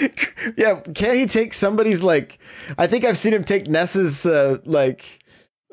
S- 0.01 0.11
yeah, 0.57 0.81
can 0.95 1.15
he 1.15 1.27
take 1.27 1.55
somebody's 1.55 2.03
like? 2.03 2.39
I 2.79 2.87
think 2.87 3.05
I've 3.05 3.19
seen 3.19 3.33
him 3.35 3.45
take 3.45 3.67
Ness's 3.69 4.27
uh, 4.27 4.59
like. 4.65 5.25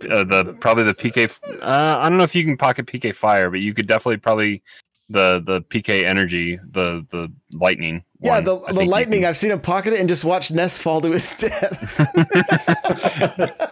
uh, 0.10 0.24
the 0.24 0.56
probably 0.60 0.84
the 0.84 0.94
PK. 0.96 1.30
Uh, 1.62 1.98
I 2.00 2.10
don't 2.10 2.18
know 2.18 2.24
if 2.24 2.36
you 2.36 2.44
can 2.44 2.58
pocket 2.58 2.86
PK 2.88 3.16
Fire, 3.16 3.50
but 3.50 3.60
you 3.60 3.74
could 3.74 3.88
definitely 3.88 4.18
probably 4.18 4.62
the 5.10 5.42
the 5.46 5.62
PK 5.64 6.04
Energy, 6.06 6.58
the 6.72 7.06
the 7.10 7.32
lightning. 7.52 8.04
Yeah, 8.22 8.36
one, 8.36 8.44
the, 8.46 8.58
I 8.60 8.72
the 8.72 8.86
lightning. 8.86 9.22
can- 9.22 9.30
I've 9.30 9.38
seen 9.38 9.52
him 9.52 9.60
pocket 9.60 9.94
it 9.94 10.00
and 10.00 10.08
just 10.08 10.24
watch 10.24 10.50
Ness 10.52 10.78
fall 10.78 11.02
to 11.02 11.12
his 11.12 11.30
death. 11.32 11.80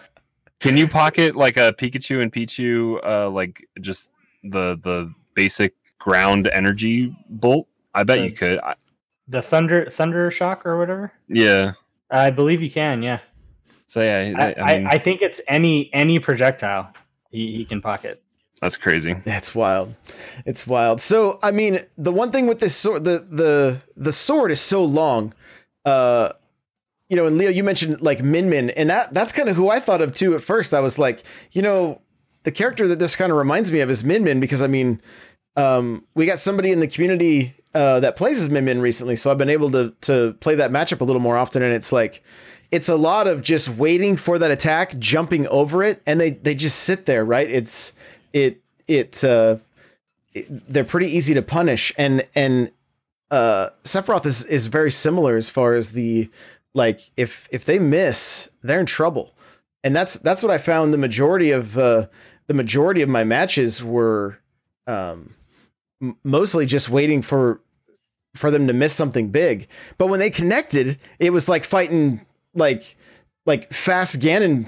Can 0.60 0.76
you 0.76 0.86
pocket 0.86 1.34
like 1.34 1.56
a 1.56 1.72
Pikachu 1.76 2.22
and 2.22 2.32
Pichu, 2.32 3.04
uh, 3.04 3.28
like 3.28 3.66
just 3.80 4.12
the 4.44 4.78
the 4.84 5.12
basic 5.34 5.74
ground 5.98 6.48
energy 6.52 7.16
bolt? 7.30 7.66
I 7.94 8.04
bet 8.04 8.18
The- 8.20 8.24
you 8.26 8.32
could. 8.32 8.58
I, 8.60 8.74
The 9.28 9.42
thunder 9.42 9.88
thunder 9.90 10.30
shock 10.30 10.66
or 10.66 10.78
whatever. 10.78 11.12
yeah. 11.28 11.72
I 12.10 12.30
believe 12.30 12.60
you 12.62 12.70
can. 12.70 13.02
Yeah, 13.02 13.20
So 13.86 14.02
yeah, 14.02 14.34
I, 14.36 14.42
I, 14.42 14.48
I, 14.50 14.54
I 14.72 14.76
mean 14.76 14.86
I 14.86 14.98
think 14.98 15.22
it's 15.22 15.40
any 15.48 15.88
any 15.94 16.18
projectile 16.18 16.92
he, 17.30 17.52
he 17.56 17.64
can 17.64 17.80
pocket. 17.80 18.22
that's 18.60 18.76
crazy. 18.76 19.14
That's 19.24 19.54
wild. 19.54 19.94
It's 20.44 20.66
wild. 20.66 21.00
So 21.00 21.38
I 21.42 21.52
mean, 21.52 21.80
the 21.96 22.12
one 22.12 22.30
thing 22.30 22.46
with 22.46 22.60
this 22.60 22.76
sword, 22.76 23.04
the 23.04 23.26
the 23.30 23.82
the 23.96 24.12
sword 24.12 24.50
is 24.50 24.60
so 24.60 24.84
long. 24.84 25.32
Uh, 25.86 26.32
you 27.08 27.16
know, 27.16 27.26
and 27.26 27.38
Leo, 27.38 27.48
you 27.50 27.64
mentioned 27.64 28.02
like 28.02 28.22
Min 28.22 28.50
Min, 28.50 28.68
and 28.70 28.90
that 28.90 29.14
that's 29.14 29.32
kind 29.32 29.48
of 29.48 29.56
who 29.56 29.70
I 29.70 29.80
thought 29.80 30.02
of 30.02 30.14
too 30.14 30.34
at 30.34 30.42
first. 30.42 30.74
I 30.74 30.80
was 30.80 30.98
like, 30.98 31.22
you 31.52 31.62
know, 31.62 32.02
the 32.42 32.50
character 32.50 32.86
that 32.88 32.98
this 32.98 33.16
kind 33.16 33.32
of 33.32 33.38
reminds 33.38 33.72
me 33.72 33.80
of 33.80 33.88
is 33.88 34.04
Min 34.04 34.22
Min 34.24 34.38
because 34.38 34.62
I 34.62 34.66
mean, 34.66 35.00
um, 35.56 36.04
we 36.14 36.26
got 36.26 36.40
somebody 36.40 36.72
in 36.72 36.80
the 36.80 36.86
community 36.88 37.54
uh, 37.74 38.00
that 38.00 38.16
plays 38.16 38.40
as 38.40 38.48
Min 38.50 38.64
Min 38.64 38.80
recently, 38.80 39.16
so 39.16 39.30
I've 39.30 39.38
been 39.38 39.50
able 39.50 39.70
to 39.72 39.92
to 40.02 40.34
play 40.40 40.54
that 40.56 40.70
matchup 40.70 41.00
a 41.00 41.04
little 41.04 41.22
more 41.22 41.36
often, 41.36 41.62
and 41.62 41.74
it's 41.74 41.92
like. 41.92 42.22
It's 42.70 42.88
a 42.88 42.96
lot 42.96 43.26
of 43.26 43.42
just 43.42 43.68
waiting 43.68 44.16
for 44.16 44.38
that 44.38 44.50
attack, 44.50 44.98
jumping 44.98 45.46
over 45.48 45.82
it, 45.82 46.00
and 46.06 46.18
they 46.18 46.30
they 46.30 46.54
just 46.54 46.78
sit 46.78 47.04
there, 47.04 47.22
right? 47.22 47.46
It's 47.50 47.92
it 48.32 48.62
it 48.88 49.22
uh 49.22 49.56
it- 50.32 50.72
they're 50.72 50.82
pretty 50.82 51.08
easy 51.08 51.34
to 51.34 51.42
punish 51.42 51.92
and 51.98 52.24
and 52.34 52.70
uh 53.30 53.68
Sephiroth 53.84 54.24
is 54.24 54.46
is 54.46 54.68
very 54.68 54.90
similar 54.90 55.36
as 55.36 55.50
far 55.50 55.74
as 55.74 55.92
the 55.92 56.30
like 56.74 57.10
if 57.18 57.46
if 57.52 57.66
they 57.66 57.78
miss 57.78 58.48
they're 58.62 58.80
in 58.80 58.86
trouble 58.86 59.34
and 59.84 59.94
that's 59.94 60.14
that's 60.14 60.42
what 60.42 60.50
I 60.50 60.56
found 60.56 60.94
the 60.94 60.98
majority 60.98 61.50
of 61.50 61.76
uh 61.76 62.06
the 62.46 62.54
majority 62.54 63.02
of 63.02 63.08
my 63.10 63.22
matches 63.22 63.84
were 63.84 64.38
um 64.86 65.34
mostly 66.24 66.64
just 66.64 66.88
waiting 66.88 67.20
for 67.20 67.60
for 68.34 68.50
them 68.50 68.66
to 68.66 68.72
miss 68.72 68.94
something 68.94 69.28
big 69.28 69.68
but 69.98 70.06
when 70.06 70.18
they 70.20 70.30
connected 70.30 70.98
it 71.18 71.30
was 71.30 71.48
like 71.48 71.64
fighting 71.64 72.20
like 72.54 72.96
like 73.46 73.72
fast 73.72 74.20
Ganon 74.20 74.66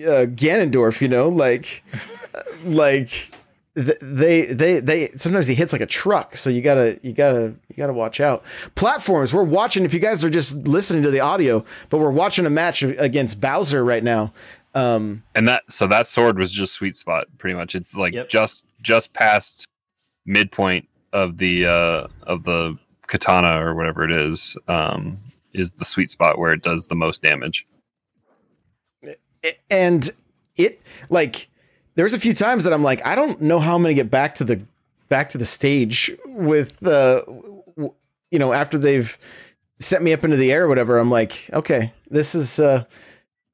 uh, 0.00 0.26
Ganondorf 0.26 1.00
you 1.00 1.08
know 1.08 1.28
like 1.28 1.84
like 2.64 3.30
th- 3.76 3.98
they 4.02 4.46
they 4.46 4.80
they 4.80 5.08
sometimes 5.10 5.46
he 5.46 5.54
hits 5.54 5.72
like 5.72 5.82
a 5.82 5.86
truck 5.86 6.36
so 6.36 6.50
you 6.50 6.60
gotta 6.62 6.98
you 7.02 7.12
gotta 7.12 7.54
you 7.68 7.76
gotta 7.76 7.92
watch 7.92 8.20
out 8.20 8.42
platforms 8.74 9.32
we're 9.32 9.42
watching 9.44 9.84
if 9.84 9.94
you 9.94 10.00
guys 10.00 10.24
are 10.24 10.30
just 10.30 10.54
listening 10.66 11.02
to 11.02 11.10
the 11.10 11.20
audio 11.20 11.64
but 11.90 11.98
we're 11.98 12.10
watching 12.10 12.46
a 12.46 12.50
match 12.50 12.82
against 12.82 13.40
bowser 13.40 13.84
right 13.84 14.02
now 14.04 14.32
um 14.74 15.22
And 15.36 15.46
that 15.46 15.62
so 15.68 15.86
that 15.86 16.08
sword 16.08 16.36
was 16.38 16.50
just 16.50 16.72
sweet 16.72 16.96
spot 16.96 17.26
pretty 17.38 17.54
much. 17.54 17.76
It's 17.76 17.94
like 17.94 18.12
Yep. 18.12 18.28
just 18.28 18.66
just 18.82 19.12
past 19.12 19.66
midpoint 20.26 20.88
of 21.12 21.38
the 21.38 21.66
uh 21.66 22.06
of 22.24 22.42
the 22.42 22.76
katana 23.06 23.64
or 23.64 23.74
whatever 23.74 24.04
it 24.04 24.12
is 24.12 24.56
um 24.68 25.18
is 25.52 25.72
the 25.72 25.84
sweet 25.84 26.10
spot 26.10 26.38
where 26.38 26.52
it 26.52 26.62
does 26.62 26.88
the 26.88 26.94
most 26.94 27.22
damage. 27.22 27.66
and 29.70 30.10
it 30.56 30.80
like 31.10 31.48
there's 31.96 32.14
a 32.14 32.18
few 32.18 32.32
times 32.32 32.64
that 32.64 32.72
i'm 32.72 32.82
like 32.82 33.04
i 33.06 33.14
don't 33.14 33.40
know 33.40 33.58
how 33.60 33.74
i'm 33.74 33.82
gonna 33.82 33.94
get 33.94 34.10
back 34.10 34.34
to 34.34 34.44
the 34.44 34.60
back 35.08 35.28
to 35.28 35.38
the 35.38 35.44
stage 35.44 36.10
with 36.26 36.84
uh 36.86 37.22
w- 37.76 37.92
you 38.30 38.38
know 38.38 38.52
after 38.52 38.78
they've 38.78 39.18
sent 39.78 40.02
me 40.02 40.12
up 40.12 40.24
into 40.24 40.36
the 40.36 40.50
air 40.50 40.64
or 40.64 40.68
whatever 40.68 40.98
i'm 40.98 41.10
like 41.10 41.48
okay 41.52 41.92
this 42.10 42.34
is 42.34 42.58
uh 42.58 42.84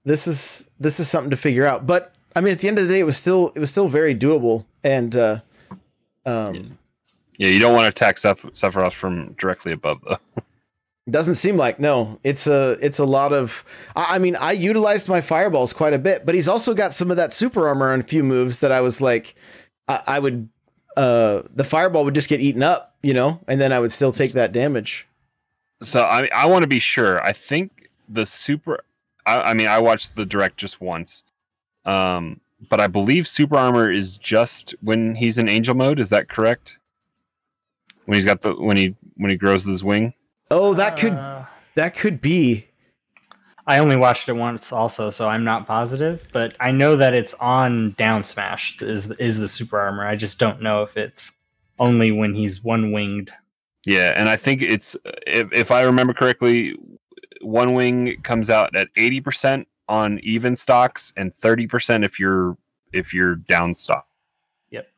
this 0.05 0.27
is 0.27 0.69
this 0.79 1.01
is 1.01 1.09
something 1.09 1.31
to 1.31 1.37
figure 1.37 1.67
out 1.67 1.87
but 1.87 2.15
i 2.37 2.41
mean 2.41 2.53
at 2.53 2.61
the 2.61 2.69
end 2.69 2.79
of 2.79 2.87
the 2.87 2.93
day 2.95 3.01
it 3.01 3.05
was 3.05 3.17
still 3.17 3.53
it 3.55 3.59
was 3.59 3.71
still 3.71 3.89
very 3.89 4.15
doable 4.15 4.65
and 4.85 5.17
uh 5.17 5.41
um 6.25 6.79
Yeah, 7.41 7.49
you 7.49 7.59
don't 7.59 7.73
want 7.75 7.85
to 7.85 7.89
attack 7.89 8.19
Seph- 8.19 8.53
Sephiroth 8.53 8.93
from 8.93 9.33
directly 9.39 9.73
above 9.73 10.03
though. 10.07 10.19
Doesn't 11.11 11.37
seem 11.37 11.57
like 11.57 11.81
no. 11.81 12.21
It's 12.23 12.47
a 12.47 12.73
it's 12.83 12.99
a 12.99 13.07
lot 13.07 13.33
of. 13.33 13.65
I, 13.97 14.17
I 14.17 14.19
mean, 14.19 14.37
I 14.37 14.53
utilized 14.53 15.09
my 15.09 15.23
fireballs 15.23 15.73
quite 15.73 15.95
a 15.95 15.99
bit, 15.99 16.27
but 16.27 16.35
he's 16.35 16.49
also 16.49 16.75
got 16.75 16.93
some 16.93 17.11
of 17.11 17.17
that 17.17 17.33
super 17.33 17.67
armor 17.67 17.95
on 17.95 18.01
a 18.01 18.03
few 18.03 18.23
moves 18.23 18.59
that 18.59 18.71
I 18.71 18.83
was 18.83 19.01
like, 19.01 19.35
I, 19.89 20.03
I 20.07 20.19
would, 20.19 20.51
uh, 20.99 21.41
the 21.55 21.65
fireball 21.65 22.05
would 22.05 22.15
just 22.15 22.29
get 22.29 22.43
eaten 22.43 22.63
up, 22.63 22.95
you 23.03 23.15
know, 23.15 23.41
and 23.49 23.59
then 23.59 23.73
I 23.73 23.81
would 23.81 23.91
still 23.91 24.13
take 24.13 24.33
that 24.33 24.53
damage. 24.53 25.09
So 25.83 26.03
I 26.03 26.29
I 26.35 26.45
want 26.45 26.63
to 26.63 26.69
be 26.69 26.79
sure. 26.79 27.25
I 27.25 27.33
think 27.33 27.89
the 28.07 28.27
super. 28.27 28.81
I, 29.25 29.39
I 29.41 29.55
mean, 29.55 29.67
I 29.67 29.79
watched 29.79 30.15
the 30.15 30.27
direct 30.27 30.59
just 30.59 30.83
once, 30.83 31.23
um, 31.87 32.39
but 32.69 32.83
I 32.83 32.87
believe 32.87 33.27
super 33.27 33.57
armor 33.57 33.91
is 33.91 34.19
just 34.19 34.75
when 34.83 35.15
he's 35.15 35.39
in 35.39 35.49
angel 35.49 35.75
mode. 35.75 35.99
Is 35.99 36.11
that 36.11 36.29
correct? 36.29 36.77
When 38.11 38.17
he's 38.17 38.25
got 38.25 38.43
the 38.43 38.55
when 38.55 38.77
he 38.77 38.97
when 39.19 39.31
he 39.31 39.37
grows 39.37 39.65
his 39.65 39.85
wing. 39.85 40.13
Oh, 40.51 40.75
that 40.75 40.97
could 40.97 41.13
Uh, 41.13 41.45
that 41.77 41.95
could 41.97 42.21
be. 42.21 42.67
I 43.69 43.79
only 43.79 43.95
watched 43.95 44.29
it 44.29 44.33
once, 44.33 44.73
also, 44.73 45.11
so 45.11 45.29
I'm 45.29 45.45
not 45.45 45.65
positive. 45.65 46.27
But 46.33 46.57
I 46.59 46.73
know 46.73 46.97
that 46.97 47.15
it's 47.15 47.35
on 47.35 47.93
Down 47.93 48.25
Smash 48.25 48.83
is 48.83 49.13
is 49.13 49.39
the 49.39 49.49
super 49.49 49.79
armor. 49.79 50.05
I 50.05 50.17
just 50.17 50.41
don't 50.41 50.61
know 50.61 50.83
if 50.83 50.97
it's 50.97 51.31
only 51.79 52.11
when 52.11 52.35
he's 52.35 52.65
one 52.65 52.91
winged. 52.91 53.31
Yeah, 53.87 54.13
and 54.17 54.29
I 54.29 54.37
think 54.37 54.61
it's 54.61 54.97
if 55.29 55.47
if 55.53 55.71
I 55.71 55.83
remember 55.83 56.13
correctly, 56.13 56.75
one 57.43 57.75
wing 57.75 58.21
comes 58.25 58.51
out 58.51 58.75
at 58.75 58.89
eighty 58.97 59.21
percent 59.21 59.69
on 59.89 60.19
even 60.25 60.57
stocks 60.57 61.13
and 61.17 61.33
thirty 61.33 61.69
percent 61.69 62.03
if 62.05 62.19
you're 62.19 62.59
if 62.93 63.15
you're 63.15 63.37
down 63.37 63.77
stock. 63.77 64.09
Yep. 64.71 64.89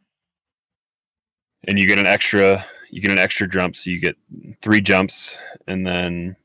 And 1.69 1.79
you 1.79 1.87
get 1.87 1.99
an 1.99 2.07
extra 2.07 2.65
you 2.93 3.01
get 3.01 3.11
an 3.11 3.19
extra 3.19 3.49
jump, 3.49 3.75
so 3.75 3.91
you 3.91 3.99
get 3.99 4.17
three 4.61 4.81
jumps 4.81 5.37
and 5.67 5.85
then 5.85 6.37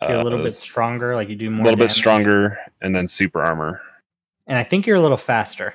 Get 0.00 0.10
a 0.10 0.22
little 0.22 0.38
uh, 0.40 0.44
bit 0.44 0.52
stronger, 0.54 1.14
like 1.16 1.28
you 1.30 1.36
do 1.36 1.48
more. 1.50 1.54
a 1.54 1.56
more. 1.56 1.64
little 1.72 1.78
bit 1.86 1.90
stronger, 1.90 2.58
and 2.82 2.94
then 2.94 3.08
super 3.08 3.42
armor. 3.42 3.80
and 4.46 4.58
I 4.58 4.62
think 4.62 4.86
you're 4.86 4.96
a 4.96 5.00
little 5.00 5.16
faster. 5.16 5.74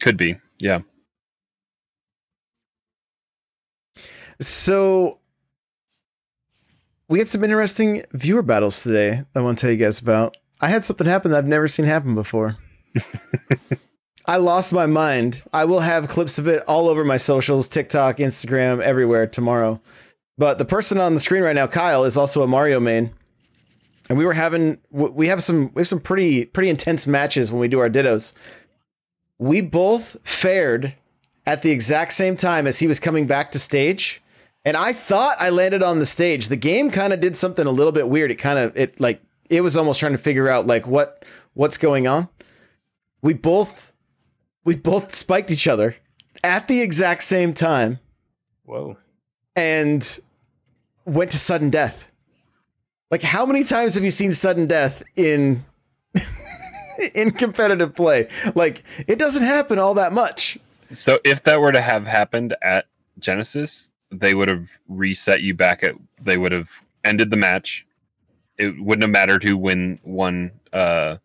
Could 0.00 0.16
be, 0.16 0.36
yeah. 0.58 0.80
So 4.40 5.18
we 7.08 7.18
had 7.18 7.28
some 7.28 7.44
interesting 7.44 8.04
viewer 8.12 8.42
battles 8.42 8.82
today. 8.82 9.24
I 9.34 9.40
want 9.40 9.58
to 9.58 9.62
tell 9.62 9.70
you 9.70 9.76
guys 9.76 9.98
about. 9.98 10.36
I 10.60 10.68
had 10.68 10.84
something 10.84 11.06
happen 11.06 11.30
that 11.30 11.38
I've 11.38 11.46
never 11.46 11.68
seen 11.68 11.84
happen 11.84 12.14
before. 12.14 12.56
I 14.24 14.36
lost 14.36 14.72
my 14.72 14.86
mind. 14.86 15.42
I 15.52 15.64
will 15.64 15.80
have 15.80 16.08
clips 16.08 16.38
of 16.38 16.46
it 16.46 16.62
all 16.68 16.88
over 16.88 17.04
my 17.04 17.16
socials, 17.16 17.68
TikTok, 17.68 18.18
Instagram, 18.18 18.80
everywhere 18.80 19.26
tomorrow. 19.26 19.80
But 20.38 20.58
the 20.58 20.64
person 20.64 20.98
on 20.98 21.14
the 21.14 21.20
screen 21.20 21.42
right 21.42 21.54
now, 21.54 21.66
Kyle, 21.66 22.04
is 22.04 22.16
also 22.16 22.42
a 22.42 22.46
Mario 22.46 22.78
main. 22.80 23.12
And 24.08 24.18
we 24.18 24.24
were 24.24 24.32
having 24.32 24.78
we 24.90 25.28
have 25.28 25.42
some 25.42 25.72
we 25.74 25.80
have 25.80 25.88
some 25.88 26.00
pretty 26.00 26.44
pretty 26.44 26.68
intense 26.68 27.06
matches 27.06 27.50
when 27.50 27.60
we 27.60 27.68
do 27.68 27.80
our 27.80 27.88
dittos. 27.88 28.32
We 29.38 29.60
both 29.60 30.16
fared 30.24 30.94
at 31.46 31.62
the 31.62 31.70
exact 31.70 32.12
same 32.12 32.36
time 32.36 32.66
as 32.66 32.78
he 32.78 32.86
was 32.86 33.00
coming 33.00 33.26
back 33.26 33.52
to 33.52 33.58
stage. 33.58 34.22
And 34.64 34.76
I 34.76 34.92
thought 34.92 35.36
I 35.40 35.50
landed 35.50 35.82
on 35.82 35.98
the 35.98 36.06
stage. 36.06 36.48
The 36.48 36.56
game 36.56 36.90
kind 36.90 37.12
of 37.12 37.20
did 37.20 37.36
something 37.36 37.66
a 37.66 37.70
little 37.70 37.92
bit 37.92 38.08
weird. 38.08 38.30
It 38.30 38.36
kind 38.36 38.58
of 38.58 38.76
it 38.76 39.00
like 39.00 39.20
it 39.50 39.60
was 39.60 39.76
almost 39.76 39.98
trying 39.98 40.12
to 40.12 40.18
figure 40.18 40.48
out 40.48 40.66
like 40.66 40.86
what 40.86 41.24
what's 41.54 41.78
going 41.78 42.06
on. 42.06 42.28
We 43.22 43.34
both 43.34 43.91
we 44.64 44.76
both 44.76 45.14
spiked 45.14 45.50
each 45.50 45.66
other 45.66 45.96
at 46.44 46.68
the 46.68 46.80
exact 46.80 47.22
same 47.22 47.52
time 47.52 47.98
Whoa. 48.64 48.96
and 49.56 50.20
went 51.04 51.30
to 51.32 51.38
sudden 51.38 51.70
death. 51.70 52.06
Like 53.10 53.22
how 53.22 53.44
many 53.44 53.64
times 53.64 53.94
have 53.94 54.04
you 54.04 54.10
seen 54.10 54.32
sudden 54.32 54.66
death 54.66 55.02
in 55.16 55.64
in 57.14 57.32
competitive 57.32 57.94
play? 57.94 58.28
Like 58.54 58.82
it 59.06 59.18
doesn't 59.18 59.42
happen 59.42 59.78
all 59.78 59.94
that 59.94 60.12
much. 60.12 60.58
So 60.92 61.20
if 61.24 61.42
that 61.44 61.60
were 61.60 61.72
to 61.72 61.80
have 61.80 62.06
happened 62.06 62.54
at 62.62 62.86
Genesis, 63.18 63.88
they 64.10 64.34
would 64.34 64.48
have 64.48 64.70
reset 64.88 65.42
you 65.42 65.54
back 65.54 65.82
at. 65.82 65.94
They 66.22 66.36
would 66.36 66.52
have 66.52 66.68
ended 67.04 67.30
the 67.30 67.36
match. 67.36 67.86
It 68.58 68.80
wouldn't 68.80 69.02
have 69.02 69.10
mattered 69.10 69.42
who 69.42 69.56
win 69.56 69.98
one 70.02 70.52
uh, 70.72 71.16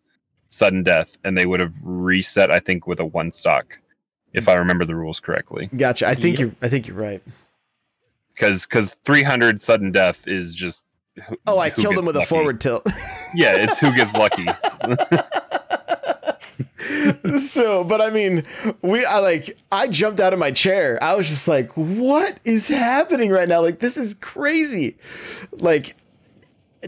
sudden 0.50 0.82
death, 0.82 1.18
and 1.24 1.36
they 1.36 1.46
would 1.46 1.60
have 1.60 1.72
reset. 1.82 2.50
I 2.50 2.58
think 2.60 2.86
with 2.86 3.00
a 3.00 3.04
one 3.04 3.32
stock, 3.32 3.80
if 4.32 4.48
I 4.48 4.54
remember 4.54 4.84
the 4.84 4.96
rules 4.96 5.20
correctly. 5.20 5.68
Gotcha. 5.76 6.08
I 6.08 6.14
think 6.14 6.38
Yep. 6.38 6.40
you're 6.40 6.54
I 6.62 6.68
think 6.68 6.86
you're 6.86 6.96
right. 6.96 7.22
Because 8.34 8.66
because 8.66 8.94
three 9.04 9.22
hundred 9.22 9.62
sudden 9.62 9.92
death 9.92 10.26
is 10.26 10.54
just. 10.54 10.84
who- 11.28 11.36
Oh, 11.46 11.58
I 11.58 11.70
killed 11.70 11.96
him 11.98 12.04
with 12.04 12.16
a 12.16 12.26
forward 12.26 12.60
tilt. 12.60 12.86
Yeah, 13.34 13.56
it's 13.56 13.78
who 13.78 13.94
gets 13.94 14.14
lucky. 14.14 14.46
so, 17.38 17.84
but 17.84 18.00
I 18.00 18.10
mean, 18.10 18.44
we 18.82 19.04
I 19.04 19.18
like 19.18 19.56
I 19.70 19.88
jumped 19.88 20.20
out 20.20 20.32
of 20.32 20.38
my 20.38 20.50
chair. 20.50 20.98
I 21.02 21.14
was 21.14 21.28
just 21.28 21.48
like, 21.48 21.70
"What 21.76 22.38
is 22.44 22.68
happening 22.68 23.30
right 23.30 23.48
now? 23.48 23.60
Like 23.60 23.80
this 23.80 23.96
is 23.96 24.14
crazy." 24.14 24.96
Like 25.52 25.94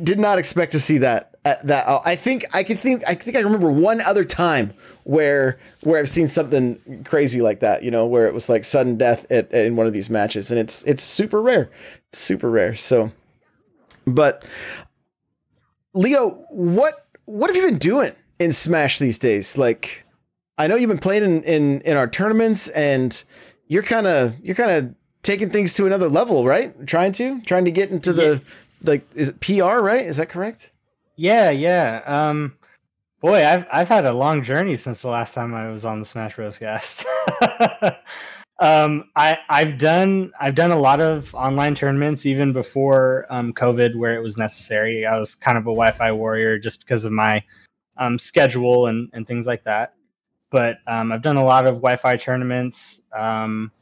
did 0.02 0.18
not 0.18 0.38
expect 0.38 0.72
to 0.72 0.80
see 0.80 0.98
that 0.98 1.29
at 1.44 1.66
that 1.66 1.86
uh, 1.86 2.00
I 2.04 2.16
think 2.16 2.44
I 2.54 2.62
can 2.62 2.76
think 2.76 3.02
I 3.06 3.14
think 3.14 3.36
I 3.36 3.40
remember 3.40 3.70
one 3.70 4.00
other 4.00 4.24
time 4.24 4.74
where 5.04 5.58
where 5.82 5.98
I've 5.98 6.08
seen 6.08 6.28
something 6.28 7.04
crazy 7.04 7.40
like 7.40 7.60
that, 7.60 7.82
you 7.82 7.90
know, 7.90 8.06
where 8.06 8.26
it 8.26 8.34
was 8.34 8.48
like 8.48 8.64
sudden 8.64 8.96
death 8.96 9.26
at, 9.30 9.50
in 9.52 9.76
one 9.76 9.86
of 9.86 9.92
these 9.92 10.10
matches 10.10 10.50
and 10.50 10.60
it's 10.60 10.82
it's 10.84 11.02
super 11.02 11.40
rare. 11.40 11.70
It's 12.08 12.18
super 12.18 12.50
rare. 12.50 12.74
So 12.76 13.12
but 14.06 14.44
Leo, 15.94 16.44
what 16.50 17.06
what 17.24 17.50
have 17.50 17.56
you 17.56 17.68
been 17.68 17.78
doing 17.78 18.12
in 18.38 18.52
Smash 18.52 18.98
these 18.98 19.18
days? 19.18 19.58
Like, 19.58 20.04
I 20.58 20.66
know 20.66 20.76
you've 20.76 20.88
been 20.88 20.98
playing 20.98 21.24
in 21.24 21.42
in, 21.44 21.80
in 21.82 21.96
our 21.96 22.08
tournaments, 22.08 22.68
and 22.68 23.22
you're 23.66 23.82
kind 23.82 24.06
of 24.06 24.34
you're 24.42 24.54
kind 24.54 24.70
of 24.70 24.94
taking 25.22 25.50
things 25.50 25.74
to 25.74 25.86
another 25.86 26.08
level, 26.08 26.46
right? 26.46 26.86
Trying 26.86 27.12
to 27.12 27.40
trying 27.42 27.64
to 27.64 27.70
get 27.70 27.90
into 27.90 28.12
the 28.12 28.42
like 28.82 29.06
is 29.14 29.30
it 29.30 29.40
PR, 29.40 29.80
right? 29.80 30.04
Is 30.04 30.16
that 30.16 30.28
correct? 30.28 30.70
Yeah, 31.20 31.50
yeah. 31.50 32.00
Um, 32.06 32.56
boy, 33.20 33.44
I've 33.44 33.66
I've 33.70 33.88
had 33.88 34.06
a 34.06 34.12
long 34.14 34.42
journey 34.42 34.78
since 34.78 35.02
the 35.02 35.08
last 35.08 35.34
time 35.34 35.54
I 35.54 35.70
was 35.70 35.84
on 35.84 36.00
the 36.00 36.06
Smash 36.06 36.36
Bros. 36.36 36.56
cast. 36.56 37.04
um, 38.58 39.04
I 39.14 39.36
I've 39.50 39.76
done 39.76 40.32
I've 40.40 40.54
done 40.54 40.70
a 40.70 40.80
lot 40.80 40.98
of 41.02 41.34
online 41.34 41.74
tournaments 41.74 42.24
even 42.24 42.54
before 42.54 43.26
um, 43.28 43.52
COVID, 43.52 43.96
where 43.96 44.14
it 44.14 44.22
was 44.22 44.38
necessary. 44.38 45.04
I 45.04 45.18
was 45.18 45.34
kind 45.34 45.58
of 45.58 45.64
a 45.64 45.76
Wi-Fi 45.76 46.10
warrior 46.12 46.58
just 46.58 46.80
because 46.80 47.04
of 47.04 47.12
my 47.12 47.44
um, 47.98 48.18
schedule 48.18 48.86
and 48.86 49.10
and 49.12 49.26
things 49.26 49.46
like 49.46 49.64
that. 49.64 49.92
But 50.48 50.78
um, 50.86 51.12
I've 51.12 51.20
done 51.20 51.36
a 51.36 51.44
lot 51.44 51.66
of 51.66 51.74
Wi-Fi 51.74 52.16
tournaments. 52.16 53.02
Um, 53.12 53.72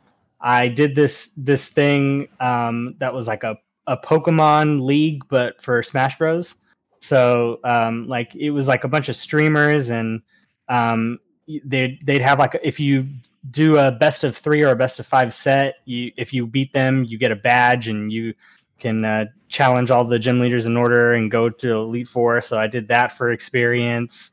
I 0.40 0.66
did 0.66 0.96
this 0.96 1.30
this 1.36 1.68
thing 1.68 2.26
um, 2.40 2.96
that 2.98 3.14
was 3.14 3.28
like 3.28 3.44
a 3.44 3.56
a 3.86 3.96
Pokemon 3.96 4.82
League, 4.82 5.22
but 5.28 5.62
for 5.62 5.84
Smash 5.84 6.18
Bros. 6.18 6.56
So 7.00 7.60
um, 7.64 8.08
like 8.08 8.34
it 8.34 8.50
was 8.50 8.66
like 8.66 8.84
a 8.84 8.88
bunch 8.88 9.08
of 9.08 9.16
streamers, 9.16 9.90
and 9.90 10.22
um, 10.68 11.18
they'd 11.64 11.98
they'd 12.04 12.20
have 12.20 12.38
like 12.38 12.58
if 12.62 12.80
you 12.80 13.06
do 13.50 13.78
a 13.78 13.92
best 13.92 14.24
of 14.24 14.36
three 14.36 14.62
or 14.62 14.70
a 14.70 14.76
best 14.76 14.98
of 15.00 15.06
five 15.06 15.32
set, 15.32 15.76
you 15.84 16.12
if 16.16 16.32
you 16.32 16.46
beat 16.46 16.72
them, 16.72 17.04
you 17.04 17.18
get 17.18 17.32
a 17.32 17.36
badge, 17.36 17.88
and 17.88 18.12
you 18.12 18.34
can 18.78 19.04
uh, 19.04 19.26
challenge 19.48 19.90
all 19.90 20.04
the 20.04 20.18
gym 20.18 20.40
leaders 20.40 20.66
in 20.66 20.76
order 20.76 21.14
and 21.14 21.30
go 21.30 21.48
to 21.48 21.72
Elite 21.72 22.08
Four. 22.08 22.40
So 22.40 22.58
I 22.58 22.66
did 22.66 22.88
that 22.88 23.16
for 23.16 23.30
experience. 23.30 24.32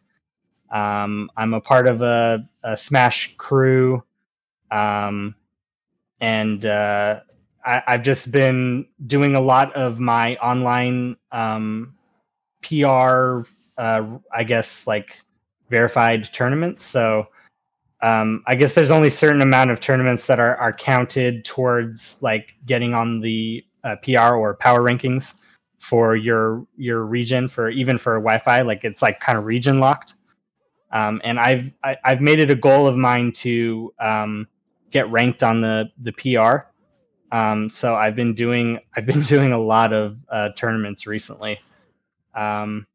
Um, 0.71 1.29
I'm 1.37 1.53
a 1.53 1.61
part 1.61 1.87
of 1.87 2.01
a, 2.01 2.47
a 2.63 2.75
Smash 2.75 3.35
crew, 3.37 4.03
um, 4.71 5.35
and 6.19 6.65
uh, 6.65 7.21
I, 7.63 7.83
I've 7.87 8.03
just 8.03 8.31
been 8.31 8.87
doing 9.07 9.35
a 9.35 9.41
lot 9.41 9.73
of 9.73 9.99
my 9.99 10.35
online 10.37 11.17
um, 11.31 11.94
PR, 12.65 13.47
uh, 13.77 14.17
I 14.31 14.43
guess, 14.43 14.87
like 14.87 15.19
verified 15.69 16.31
tournaments. 16.33 16.85
So 16.85 17.27
um, 18.01 18.43
I 18.45 18.55
guess 18.55 18.73
there's 18.73 18.91
only 18.91 19.09
certain 19.09 19.41
amount 19.41 19.71
of 19.71 19.79
tournaments 19.79 20.27
that 20.27 20.39
are, 20.39 20.55
are 20.57 20.73
counted 20.73 21.45
towards 21.45 22.21
like 22.21 22.53
getting 22.65 22.93
on 22.93 23.19
the 23.21 23.63
uh, 23.83 23.95
PR 24.03 24.35
or 24.35 24.55
power 24.55 24.81
rankings 24.81 25.33
for 25.79 26.15
your 26.15 26.65
your 26.77 27.03
region 27.03 27.47
for 27.47 27.69
even 27.69 27.97
for 27.97 28.15
Wi-Fi. 28.15 28.61
Like 28.61 28.83
it's 28.83 29.01
like 29.01 29.19
kind 29.19 29.37
of 29.37 29.45
region 29.45 29.79
locked. 29.79 30.15
Um, 30.91 31.21
and 31.23 31.39
I've 31.39 31.71
I, 31.83 31.97
I've 32.03 32.21
made 32.21 32.39
it 32.39 32.51
a 32.51 32.55
goal 32.55 32.87
of 32.87 32.95
mine 32.95 33.31
to 33.33 33.93
um, 33.99 34.47
get 34.91 35.09
ranked 35.09 35.43
on 35.43 35.61
the 35.61 35.89
the 35.99 36.11
PR. 36.11 36.67
Um, 37.35 37.69
so 37.69 37.95
I've 37.95 38.15
been 38.15 38.33
doing 38.33 38.79
I've 38.95 39.05
been 39.05 39.21
doing 39.35 39.51
a 39.51 39.59
lot 39.59 39.93
of 39.93 40.17
uh, 40.29 40.49
tournaments 40.55 41.07
recently, 41.07 41.59
um, 42.35 42.85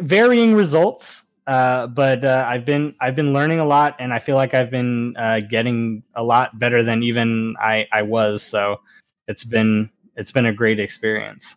varying 0.00 0.54
results. 0.54 1.24
Uh, 1.46 1.86
but 1.86 2.24
uh, 2.24 2.44
I've 2.48 2.64
been 2.64 2.94
I've 3.00 3.14
been 3.14 3.32
learning 3.32 3.60
a 3.60 3.64
lot, 3.64 3.94
and 4.00 4.12
I 4.12 4.18
feel 4.18 4.34
like 4.34 4.52
I've 4.52 4.70
been 4.70 5.16
uh, 5.16 5.40
getting 5.48 6.02
a 6.14 6.24
lot 6.24 6.58
better 6.58 6.82
than 6.82 7.04
even 7.04 7.54
I, 7.60 7.86
I 7.92 8.02
was. 8.02 8.42
So 8.42 8.80
it's 9.28 9.44
been 9.44 9.90
it's 10.16 10.32
been 10.32 10.46
a 10.46 10.52
great 10.52 10.80
experience. 10.80 11.56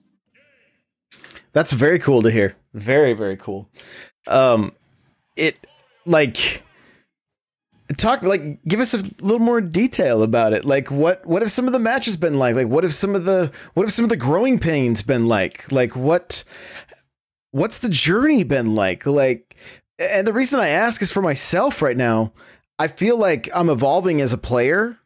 That's 1.53 1.71
very 1.73 1.97
cool 1.97 2.21
to 2.21 2.29
hear. 2.29 2.55
Very 2.75 3.13
very 3.13 3.35
cool. 3.35 3.67
Um, 4.27 4.73
it 5.35 5.65
like 6.05 6.63
talk 7.97 8.21
like 8.21 8.63
give 8.65 8.79
us 8.79 8.93
a 8.93 8.97
little 9.23 9.39
more 9.39 9.61
detail 9.61 10.21
about 10.21 10.53
it 10.53 10.63
like 10.63 10.91
what 10.91 11.25
what 11.25 11.41
have 11.41 11.51
some 11.51 11.65
of 11.65 11.73
the 11.73 11.79
matches 11.79 12.17
been 12.17 12.37
like 12.37 12.55
like 12.55 12.67
what 12.67 12.83
have 12.83 12.93
some 12.93 13.15
of 13.15 13.25
the 13.25 13.51
what 13.73 13.83
have 13.83 13.91
some 13.91 14.05
of 14.05 14.09
the 14.09 14.15
growing 14.15 14.59
pains 14.59 15.01
been 15.01 15.27
like 15.27 15.69
like 15.71 15.95
what 15.95 16.43
what's 17.51 17.79
the 17.79 17.89
journey 17.89 18.43
been 18.43 18.75
like 18.75 19.05
like 19.05 19.55
and 19.97 20.25
the 20.25 20.33
reason 20.33 20.59
i 20.59 20.69
ask 20.69 21.01
is 21.01 21.11
for 21.11 21.21
myself 21.21 21.81
right 21.81 21.97
now 21.97 22.31
i 22.77 22.87
feel 22.87 23.17
like 23.17 23.49
i'm 23.53 23.69
evolving 23.69 24.21
as 24.21 24.33
a 24.33 24.37
player 24.37 24.97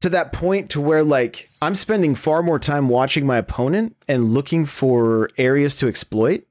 to 0.00 0.08
that 0.08 0.32
point 0.32 0.70
to 0.70 0.80
where 0.80 1.04
like 1.04 1.48
i'm 1.60 1.74
spending 1.74 2.14
far 2.14 2.42
more 2.42 2.58
time 2.58 2.88
watching 2.88 3.26
my 3.26 3.36
opponent 3.36 3.94
and 4.08 4.24
looking 4.32 4.64
for 4.66 5.28
areas 5.36 5.76
to 5.76 5.86
exploit 5.88 6.44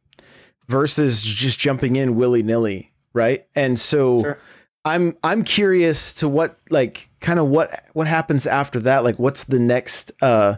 versus 0.67 1.23
just 1.23 1.57
jumping 1.59 1.95
in 1.95 2.15
willy-nilly 2.15 2.91
right 3.13 3.47
and 3.55 3.79
so 3.79 4.21
Sure. 4.21 4.37
I'm 4.85 5.17
I'm 5.25 5.43
curious 5.43 6.13
to 6.15 6.29
what 6.29 6.57
like 6.69 7.09
kind 7.19 7.37
of 7.37 7.47
what 7.47 7.83
what 7.93 8.07
happens 8.07 8.47
after 8.47 8.79
that. 8.79 9.03
Like 9.03 9.19
what's 9.19 9.43
the 9.43 9.59
next 9.59 10.13
uh 10.21 10.55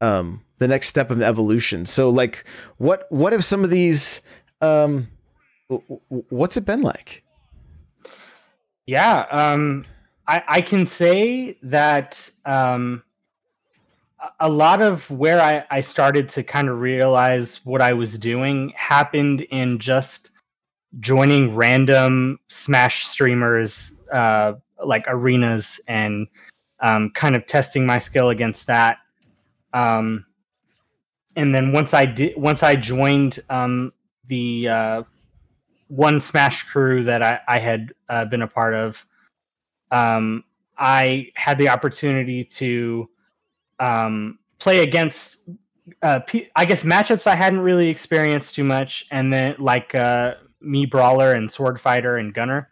um 0.00 0.42
the 0.58 0.68
next 0.68 0.88
step 0.88 1.10
of 1.10 1.22
evolution. 1.22 1.86
So 1.86 2.10
like 2.10 2.44
what 2.78 3.06
what 3.10 3.32
have 3.32 3.44
some 3.44 3.64
of 3.64 3.70
these 3.70 4.20
um 4.60 5.08
what's 6.08 6.56
it 6.56 6.64
been 6.64 6.82
like? 6.82 7.22
Yeah, 8.86 9.26
um, 9.30 9.84
I, 10.26 10.42
I 10.48 10.60
can 10.62 10.86
say 10.86 11.58
that 11.62 12.30
um, 12.46 13.02
a 14.40 14.48
lot 14.48 14.80
of 14.80 15.10
where 15.10 15.40
I, 15.40 15.64
I 15.70 15.82
started 15.82 16.28
to 16.30 16.42
kind 16.42 16.70
of 16.70 16.80
realize 16.80 17.60
what 17.64 17.82
I 17.82 17.92
was 17.92 18.16
doing 18.16 18.72
happened 18.76 19.42
in 19.50 19.78
just 19.78 20.30
joining 21.00 21.54
random 21.54 22.40
Smash 22.48 23.06
streamers, 23.06 23.92
uh, 24.10 24.54
like 24.82 25.04
arenas, 25.06 25.82
and 25.86 26.26
um, 26.80 27.10
kind 27.10 27.36
of 27.36 27.44
testing 27.44 27.84
my 27.84 27.98
skill 27.98 28.30
against 28.30 28.66
that. 28.68 28.98
Um, 29.72 30.26
and 31.36 31.54
then 31.54 31.72
once 31.72 31.94
I 31.94 32.04
did, 32.04 32.36
once 32.36 32.62
I 32.62 32.74
joined 32.74 33.40
um, 33.48 33.92
the 34.26 34.68
uh, 34.68 35.02
one 35.88 36.20
Smash 36.20 36.64
crew 36.64 37.04
that 37.04 37.22
I, 37.22 37.40
I 37.46 37.58
had 37.58 37.92
uh, 38.08 38.24
been 38.24 38.42
a 38.42 38.48
part 38.48 38.74
of, 38.74 39.04
um, 39.90 40.44
I 40.76 41.30
had 41.34 41.58
the 41.58 41.68
opportunity 41.68 42.44
to 42.44 43.08
um, 43.78 44.38
play 44.58 44.80
against, 44.82 45.36
uh, 46.02 46.20
P- 46.20 46.48
I 46.54 46.64
guess, 46.64 46.82
matchups 46.82 47.26
I 47.26 47.34
hadn't 47.34 47.60
really 47.60 47.88
experienced 47.88 48.54
too 48.54 48.64
much, 48.64 49.06
and 49.10 49.32
then 49.32 49.56
like 49.58 49.94
uh, 49.94 50.34
Mii, 50.62 50.90
Brawler, 50.90 51.32
and 51.32 51.50
Sword 51.50 51.80
Fighter 51.80 52.16
and 52.16 52.34
Gunner. 52.34 52.68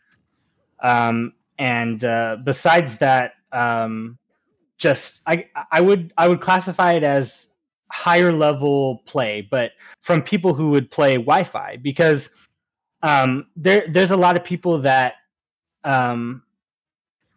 Um, 0.83 1.33
and 1.59 2.05
uh, 2.05 2.37
besides 2.45 2.99
that, 2.99 3.35
um, 3.53 4.19
just 4.79 5.21
I 5.27 5.47
I 5.71 5.81
would 5.81 6.13
I 6.17 6.29
would 6.29 6.41
classify 6.41 6.93
it 6.93 7.03
as 7.03 7.49
higher 7.91 8.33
level 8.33 9.03
play, 9.07 9.47
but 9.51 9.73
from 10.03 10.23
people 10.23 10.55
who 10.55 10.71
would 10.71 10.91
play 10.91 11.17
Wi-Fi 11.17 11.77
because 11.77 12.31
um, 13.03 13.47
there 13.57 13.87
there's 13.89 14.11
a 14.11 14.17
lot 14.17 14.37
of 14.37 14.45
people 14.45 14.79
that 14.79 15.15
um, 15.85 16.43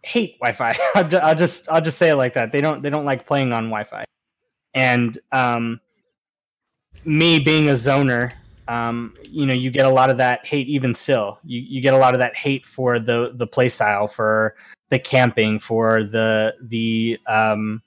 hate 0.03 0.37
Wi-Fi. 0.39 0.77
I'll, 0.95 1.35
just 1.35 1.69
I'll 1.69 1.81
just 1.81 1.97
say 1.97 2.09
it 2.09 2.15
like 2.15 2.33
that. 2.33 2.51
They 2.51 2.61
don't 2.61 2.81
they 2.81 2.89
don't 2.89 3.05
like 3.05 3.27
playing 3.27 3.53
on 3.53 3.65
Wi-Fi, 3.65 4.05
and 4.73 5.17
um, 5.31 5.79
me 7.05 7.39
being 7.39 7.69
a 7.69 7.73
zoner, 7.73 8.33
um, 8.67 9.15
you 9.23 9.45
know, 9.45 9.53
you 9.53 9.71
get 9.71 9.85
a 9.85 9.89
lot 9.89 10.09
of 10.09 10.17
that 10.17 10.45
hate. 10.45 10.67
Even 10.67 10.95
still, 10.95 11.39
you 11.43 11.61
you 11.61 11.81
get 11.81 11.93
a 11.93 11.97
lot 11.97 12.13
of 12.13 12.19
that 12.19 12.35
hate 12.35 12.65
for 12.65 12.99
the 12.99 13.31
the 13.35 13.47
play 13.47 13.69
style, 13.69 14.07
for 14.07 14.55
the 14.89 14.99
camping, 14.99 15.59
for 15.59 16.03
the 16.03 16.55
the 16.61 17.19
um, 17.27 17.81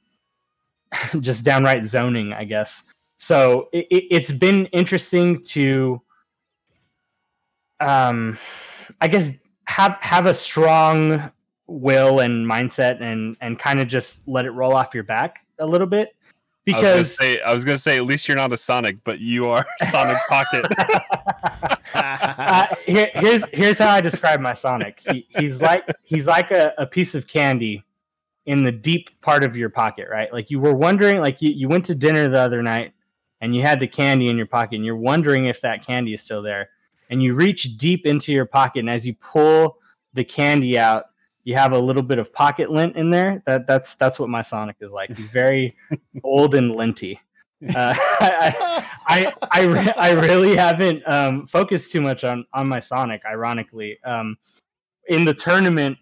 just 1.21 1.45
downright 1.45 1.87
zoning, 1.87 2.33
I 2.33 2.45
guess. 2.45 2.85
So 3.19 3.69
it, 3.73 3.87
it's 3.91 4.33
been 4.33 4.67
interesting 4.67 5.45
to, 5.45 6.03
um, 7.81 8.39
I 9.01 9.09
guess 9.09 9.31
have 9.65 9.97
have 10.01 10.27
a 10.27 10.35
strong 10.35 11.31
will 11.67 12.21
and 12.21 12.47
mindset 12.47 13.01
and 13.01 13.37
and 13.41 13.59
kind 13.59 13.81
of 13.81 13.89
just 13.89 14.27
let 14.27 14.45
it 14.45 14.51
roll 14.51 14.75
off 14.75 14.95
your 14.95 15.05
back 15.05 15.47
a 15.59 15.67
little 15.67 15.87
bit 15.87 16.15
because 16.65 16.85
I 16.85 16.97
was, 16.97 17.17
say, 17.17 17.41
I 17.41 17.53
was 17.53 17.65
gonna 17.65 17.79
say 17.79 17.97
at 17.97 18.05
least 18.05 18.29
you're 18.29 18.37
not 18.37 18.53
a 18.53 18.57
Sonic, 18.57 18.99
but 19.05 19.21
you 19.21 19.47
are 19.47 19.65
Sonic 19.91 20.19
Pocket. 20.29 20.65
uh, 21.95 22.67
here, 22.87 23.11
here's 23.15 23.45
here's 23.47 23.79
how 23.79 23.91
I 23.91 24.01
describe 24.01 24.41
my 24.41 24.55
Sonic. 24.55 25.01
He, 25.11 25.27
he's 25.39 25.61
like 25.61 25.85
he's 26.05 26.27
like 26.27 26.51
a, 26.51 26.73
a 26.79 26.87
piece 26.87 27.15
of 27.15 27.27
candy 27.27 27.85
in 28.47 28.65
the 28.65 28.73
deep 28.73 29.09
part 29.21 29.45
of 29.45 29.57
your 29.57 29.71
pocket, 29.71 30.09
right? 30.11 30.33
Like 30.33 30.51
you 30.51 30.59
were 30.59 30.75
wondering, 30.75 31.21
like 31.21 31.41
you, 31.41 31.51
you 31.51 31.69
went 31.69 31.85
to 31.87 31.95
dinner 31.95 32.29
the 32.29 32.39
other 32.39 32.63
night 32.63 32.93
and 33.41 33.55
you 33.55 33.63
had 33.63 33.81
the 33.81 33.87
candy 33.87 34.29
in 34.29 34.37
your 34.37 34.47
pocket 34.47 34.77
and 34.77 34.85
you're 34.85 34.97
wondering 34.97 35.47
if 35.47 35.61
that 35.61 35.87
candy 35.87 36.15
is 36.15 36.21
still 36.21 36.43
there. 36.43 36.71
And 37.11 37.23
you 37.23 37.35
reach 37.35 37.77
deep 37.77 38.07
into 38.07 38.33
your 38.33 38.47
pocket 38.47 38.81
and 38.81 38.91
as 38.91 39.07
you 39.07 39.15
pull 39.15 39.79
the 40.15 40.25
candy 40.25 40.79
out, 40.79 41.07
you 41.45 41.55
have 41.55 41.73
a 41.73 41.79
little 41.79 42.03
bit 42.03 42.19
of 42.19 42.33
pocket 42.33 42.71
lint 42.71 42.97
in 42.97 43.11
there. 43.11 43.43
That 43.47 43.67
that's 43.67 43.95
that's 43.95 44.19
what 44.19 44.29
my 44.29 44.43
Sonic 44.43 44.77
is 44.81 44.93
like. 44.93 45.17
He's 45.17 45.29
very 45.29 45.77
old 46.25 46.55
and 46.55 46.75
linty. 46.75 47.21
Uh, 47.75 47.95
I 47.97 48.85
I 49.07 49.33
I, 49.51 49.63
re- 49.65 49.95
I, 49.97 50.11
really 50.13 50.57
haven't 50.57 51.07
um, 51.09 51.47
focused 51.47 51.93
too 51.93 52.01
much 52.01 52.25
on 52.25 52.45
on 52.53 52.69
my 52.69 52.81
Sonic. 52.81 53.23
Ironically, 53.25 53.99
um, 54.05 54.37
in 55.09 55.25
the 55.25 55.35
tournament, 55.35 55.99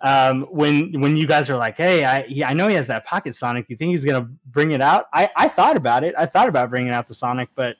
um, 0.00 0.42
when 0.50 1.00
when 1.00 1.16
you 1.16 1.26
guys 1.26 1.48
are 1.48 1.56
like, 1.56 1.76
"Hey, 1.76 2.04
I 2.04 2.22
he, 2.22 2.44
I 2.44 2.52
know 2.52 2.68
he 2.68 2.74
has 2.74 2.86
that 2.88 3.06
pocket 3.06 3.34
Sonic. 3.34 3.66
You 3.68 3.76
think 3.76 3.92
he's 3.92 4.04
gonna 4.04 4.28
bring 4.46 4.72
it 4.72 4.80
out?" 4.80 5.06
I 5.12 5.30
I 5.36 5.48
thought 5.48 5.76
about 5.76 6.04
it. 6.04 6.14
I 6.18 6.26
thought 6.26 6.48
about 6.48 6.70
bringing 6.70 6.92
out 6.92 7.08
the 7.08 7.14
Sonic, 7.14 7.48
but 7.54 7.76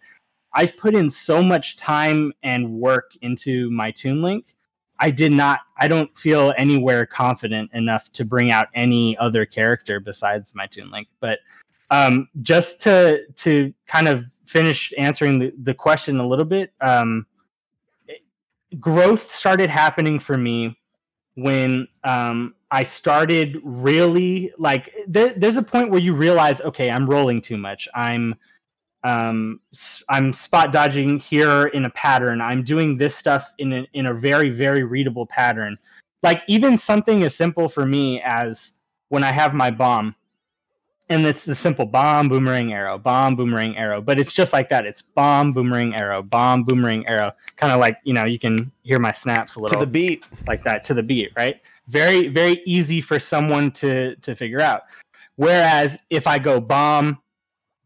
I've 0.55 0.77
put 0.77 0.95
in 0.95 1.11
so 1.11 1.43
much 1.43 1.77
time 1.77 2.33
and 2.43 2.73
work 2.73 3.13
into 3.23 3.71
my 3.71 3.91
Toon 3.91 4.23
Link 4.23 4.55
I 5.03 5.11
did 5.11 5.33
not. 5.33 5.61
I 5.77 5.89
don't 5.89 6.17
feel 6.17 6.55
anywhere 6.57 7.05
confident 7.07 7.73
enough 7.75 8.11
to 8.13 8.25
bring 8.25 8.53
out 8.53 8.69
any 8.73 9.19
other 9.19 9.45
character 9.45 9.99
besides 9.99 10.55
my 10.55 10.69
Toon 10.69 10.93
Link. 10.93 11.09
But 11.19 11.41
um, 11.91 12.29
just 12.43 12.81
to 12.83 13.27
to 13.39 13.75
kind 13.89 14.07
of 14.07 14.25
finish 14.47 14.93
answering 14.97 15.41
the, 15.41 15.53
the 15.61 15.75
question 15.75 16.21
a 16.21 16.27
little 16.27 16.45
bit, 16.45 16.73
um, 16.81 17.27
growth 18.79 19.33
started 19.33 19.71
happening 19.71 20.21
for 20.21 20.39
me 20.39 20.79
when 21.35 21.89
um, 22.05 22.55
I 22.71 22.85
started 22.85 23.61
really 23.65 24.53
like. 24.57 24.89
There, 25.09 25.35
there's 25.35 25.57
a 25.57 25.65
point 25.65 25.91
where 25.91 26.01
you 26.01 26.15
realize, 26.15 26.61
okay, 26.61 26.93
I'm 26.93 27.11
rolling 27.11 27.43
too 27.43 27.57
much. 27.57 27.89
I'm 27.93 28.37
um, 29.05 29.61
I'm 30.09 30.33
spot 30.33 30.73
dodging 30.73 31.19
here 31.19 31.67
in 31.67 31.85
a 31.85 31.91
pattern. 31.91 32.41
I'm 32.41 32.63
doing 32.63 32.97
this 32.97 33.17
stuff 33.17 33.53
in 33.59 33.73
a, 33.73 33.87
in 33.93 34.07
a 34.07 34.15
very 34.15 34.51
very 34.51 34.85
readable 34.85 35.27
pattern. 35.27 35.79
Like 36.23 36.43
even 36.47 36.79
something 36.79 37.25
as 37.25 37.35
simple 37.35 37.69
for 37.69 37.85
me 37.85 38.21
as 38.21 38.73
when 39.09 39.25
I 39.25 39.33
have 39.33 39.55
my 39.55 39.71
bomb, 39.71 40.15
and 41.09 41.27
it's 41.27 41.45
the 41.45 41.55
simple 41.55 41.85
bomb 41.85 42.29
boomerang 42.29 42.73
arrow, 42.73 42.97
bomb 42.97 43.35
boomerang 43.35 43.77
arrow. 43.77 44.01
But 44.01 44.21
it's 44.21 44.33
just 44.33 44.53
like 44.53 44.69
that. 44.71 44.87
It's 44.87 45.03
bomb 45.03 45.53
boomerang 45.53 45.95
arrow, 45.97 46.23
bomb 46.23 46.63
boomerang 46.63 47.07
arrow. 47.09 47.33
Kind 47.57 47.73
of 47.73 47.81
like 47.81 47.99
you 48.05 48.15
know 48.15 48.25
you 48.25 48.39
can 48.39 48.71
hear 48.83 49.01
my 49.01 49.13
snaps 49.13 49.57
a 49.57 49.61
little 49.61 49.81
to 49.81 49.85
the 49.85 49.91
beat 49.91 50.25
like 50.47 50.63
that 50.65 50.85
to 50.85 50.95
the 50.95 51.03
beat, 51.03 51.31
right? 51.37 51.61
Very 51.89 52.29
very 52.29 52.63
easy 52.65 53.01
for 53.01 53.19
someone 53.19 53.73
to 53.73 54.15
to 54.17 54.37
figure 54.37 54.61
out. 54.61 54.83
Whereas 55.37 55.99
if 56.11 56.27
I 56.27 56.39
go 56.39 56.61
bomb 56.61 57.22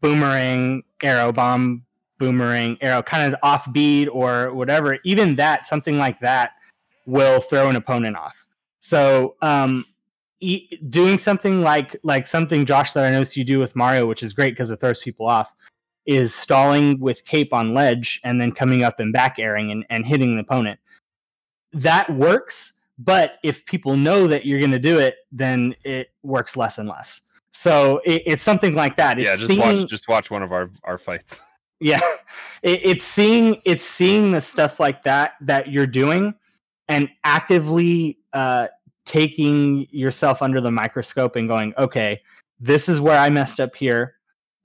boomerang 0.01 0.83
arrow 1.01 1.31
bomb 1.31 1.83
boomerang 2.19 2.77
arrow 2.81 3.01
kind 3.01 3.33
of 3.33 3.39
offbeat 3.41 4.07
or 4.11 4.53
whatever 4.53 4.97
even 5.03 5.35
that 5.35 5.65
something 5.65 5.97
like 5.97 6.19
that 6.19 6.51
will 7.05 7.39
throw 7.39 7.69
an 7.69 7.75
opponent 7.75 8.15
off. 8.15 8.45
So 8.79 9.35
um 9.41 9.85
e- 10.39 10.77
doing 10.89 11.17
something 11.17 11.61
like 11.61 11.95
like 12.03 12.27
something 12.27 12.65
josh 12.65 12.93
that 12.93 13.05
i 13.05 13.11
noticed 13.11 13.35
you 13.35 13.43
do 13.43 13.57
with 13.57 13.75
mario 13.75 14.05
which 14.05 14.21
is 14.21 14.33
great 14.33 14.51
because 14.51 14.69
it 14.69 14.79
throws 14.79 14.99
people 14.99 15.27
off 15.27 15.53
is 16.07 16.33
stalling 16.33 16.99
with 16.99 17.25
cape 17.25 17.53
on 17.53 17.73
ledge 17.73 18.21
and 18.23 18.39
then 18.39 18.51
coming 18.51 18.81
up 18.81 18.99
and 18.99 19.11
back 19.11 19.35
airing 19.37 19.71
and, 19.71 19.85
and 19.89 20.05
hitting 20.05 20.35
the 20.35 20.41
opponent. 20.41 20.79
That 21.73 22.09
works 22.09 22.73
but 22.99 23.33
if 23.43 23.63
people 23.65 23.95
know 23.95 24.25
that 24.25 24.45
you're 24.45 24.59
going 24.59 24.71
to 24.71 24.79
do 24.79 24.97
it 24.97 25.17
then 25.31 25.75
it 25.83 26.07
works 26.23 26.57
less 26.57 26.79
and 26.79 26.89
less 26.89 27.21
so 27.57 28.01
it, 28.05 28.21
it's 28.27 28.43
something 28.43 28.75
like 28.75 28.97
that. 28.97 29.17
It's 29.17 29.25
yeah, 29.25 29.35
just 29.35 29.47
seeing, 29.47 29.79
watch 29.79 29.89
just 29.89 30.07
watch 30.07 30.29
one 30.29 30.43
of 30.43 30.51
our 30.51 30.69
our 30.83 30.97
fights. 30.97 31.41
Yeah, 31.79 32.01
it, 32.63 32.81
it's 32.83 33.05
seeing 33.05 33.61
it's 33.63 33.85
seeing 33.85 34.31
the 34.31 34.41
stuff 34.41 34.79
like 34.79 35.03
that 35.03 35.33
that 35.41 35.71
you're 35.71 35.85
doing, 35.85 36.33
and 36.89 37.07
actively 37.23 38.17
uh, 38.33 38.69
taking 39.05 39.85
yourself 39.91 40.41
under 40.41 40.59
the 40.59 40.71
microscope 40.71 41.35
and 41.35 41.47
going, 41.47 41.75
okay, 41.77 42.19
this 42.59 42.89
is 42.89 42.99
where 42.99 43.19
I 43.19 43.29
messed 43.29 43.59
up 43.59 43.75
here, 43.75 44.15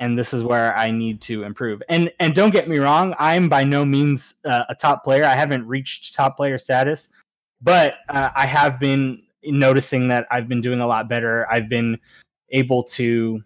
and 0.00 0.18
this 0.18 0.32
is 0.32 0.42
where 0.42 0.74
I 0.74 0.90
need 0.90 1.20
to 1.22 1.42
improve. 1.42 1.82
And 1.90 2.10
and 2.18 2.34
don't 2.34 2.50
get 2.50 2.66
me 2.66 2.78
wrong, 2.78 3.14
I'm 3.18 3.46
by 3.46 3.62
no 3.62 3.84
means 3.84 4.36
uh, 4.46 4.64
a 4.70 4.74
top 4.74 5.04
player. 5.04 5.24
I 5.24 5.34
haven't 5.34 5.66
reached 5.66 6.14
top 6.14 6.34
player 6.34 6.56
status, 6.56 7.10
but 7.60 7.96
uh, 8.08 8.30
I 8.34 8.46
have 8.46 8.80
been 8.80 9.18
noticing 9.44 10.08
that 10.08 10.26
I've 10.30 10.48
been 10.48 10.62
doing 10.62 10.80
a 10.80 10.86
lot 10.86 11.10
better. 11.10 11.46
I've 11.50 11.68
been 11.68 11.98
able 12.52 12.82
to 12.84 13.42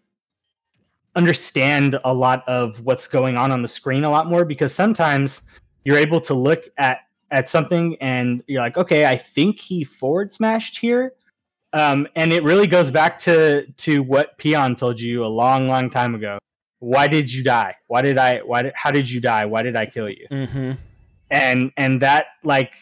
understand 1.15 1.99
a 2.05 2.13
lot 2.13 2.47
of 2.47 2.81
what's 2.85 3.09
going 3.09 3.39
on 3.39 3.51
on 3.51 3.63
the 3.63 3.69
screen 3.69 4.05
a 4.05 4.11
lot 4.11 4.27
more 4.27 4.45
because 4.45 4.75
sometimes 4.75 5.43
you're 5.85 5.97
able 5.97 6.21
to 6.21 6.35
look 6.35 6.65
at 6.77 7.01
at 7.31 7.49
something 7.49 7.97
and 8.01 8.43
you're 8.47 8.61
like 8.61 8.77
okay 8.77 9.07
i 9.07 9.17
think 9.17 9.59
he 9.59 9.83
forward 9.83 10.31
smashed 10.33 10.79
here. 10.79 11.13
Um, 11.73 12.07
and 12.17 12.33
it 12.33 12.43
really 12.43 12.67
goes 12.67 12.91
back 12.91 13.19
to 13.19 13.67
to 13.67 14.03
what 14.03 14.39
peon 14.39 14.77
told 14.77 14.99
you 15.01 15.25
a 15.25 15.27
long 15.27 15.69
long 15.69 15.91
time 15.91 16.15
ago. 16.15 16.39
Why 16.79 17.07
did 17.07 17.31
you 17.33 17.43
die? 17.43 17.75
Why 17.89 18.03
did 18.03 18.19
i 18.19 18.39
why 18.39 18.63
did 18.63 18.73
how 18.75 18.91
did 18.91 19.11
you 19.11 19.21
die? 19.21 19.45
Why 19.45 19.63
did 19.63 19.77
i 19.77 19.85
kill 19.85 20.09
you? 20.09 20.27
Mm-hmm. 20.31 20.73
and 21.31 21.73
and 21.77 22.01
that 22.01 22.27
like 22.45 22.73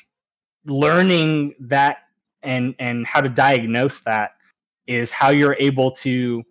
learning 0.66 1.54
that 1.60 1.98
and 2.42 2.74
and 2.78 3.06
how 3.06 3.20
to 3.20 3.28
diagnose 3.28 4.00
that 4.00 4.33
is 4.86 5.10
how 5.10 5.30
you're 5.30 5.56
able 5.58 5.90
to 5.90 6.42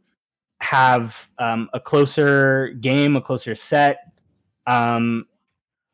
have 0.61 1.29
um, 1.39 1.69
a 1.73 1.79
closer 1.79 2.69
game, 2.79 3.15
a 3.15 3.21
closer 3.21 3.55
set, 3.55 4.11
um, 4.65 5.25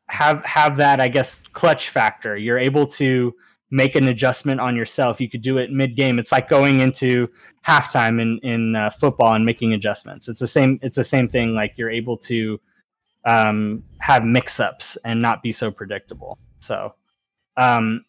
have 0.08 0.44
have 0.44 0.76
that 0.76 1.00
I 1.00 1.08
guess 1.08 1.42
clutch 1.52 1.90
factor. 1.90 2.36
You're 2.36 2.58
able 2.58 2.86
to 2.86 3.34
make 3.70 3.94
an 3.94 4.08
adjustment 4.08 4.60
on 4.60 4.76
yourself. 4.76 5.20
You 5.20 5.28
could 5.28 5.42
do 5.42 5.58
it 5.58 5.70
mid 5.70 5.96
game. 5.96 6.18
It's 6.18 6.32
like 6.32 6.48
going 6.48 6.80
into 6.80 7.28
halftime 7.66 8.20
in 8.20 8.38
in 8.42 8.76
uh, 8.76 8.90
football 8.90 9.34
and 9.34 9.44
making 9.44 9.72
adjustments. 9.72 10.28
It's 10.28 10.40
the 10.40 10.48
same. 10.48 10.78
It's 10.82 10.96
the 10.96 11.04
same 11.04 11.28
thing. 11.28 11.54
Like 11.54 11.74
you're 11.76 11.90
able 11.90 12.16
to 12.18 12.60
um, 13.24 13.84
have 13.98 14.24
mix 14.24 14.60
ups 14.60 14.96
and 15.04 15.22
not 15.22 15.42
be 15.42 15.52
so 15.52 15.70
predictable. 15.70 16.38
So 16.58 16.94
um, 17.56 18.04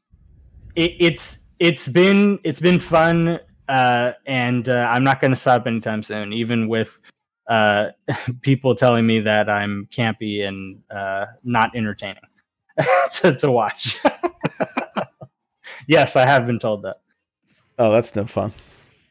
it, 0.75 0.95
it's 0.99 1.39
it's 1.59 1.87
been 1.87 2.39
it's 2.43 2.59
been 2.59 2.79
fun 2.79 3.39
uh, 3.71 4.13
and 4.25 4.67
uh, 4.67 4.85
I'm 4.91 5.05
not 5.05 5.21
going 5.21 5.31
to 5.31 5.35
stop 5.39 5.65
anytime 5.65 6.03
soon, 6.03 6.33
even 6.33 6.67
with 6.67 6.99
uh, 7.47 7.87
people 8.41 8.75
telling 8.75 9.07
me 9.07 9.21
that 9.21 9.49
I'm 9.49 9.87
campy 9.91 10.45
and 10.45 10.81
uh, 10.91 11.27
not 11.45 11.73
entertaining 11.73 12.21
to, 13.13 13.33
to 13.35 13.49
watch. 13.49 13.97
yes, 15.87 16.17
I 16.17 16.25
have 16.25 16.45
been 16.45 16.59
told 16.59 16.83
that. 16.83 16.97
Oh, 17.79 17.91
that's 17.93 18.13
no 18.13 18.25
fun. 18.25 18.51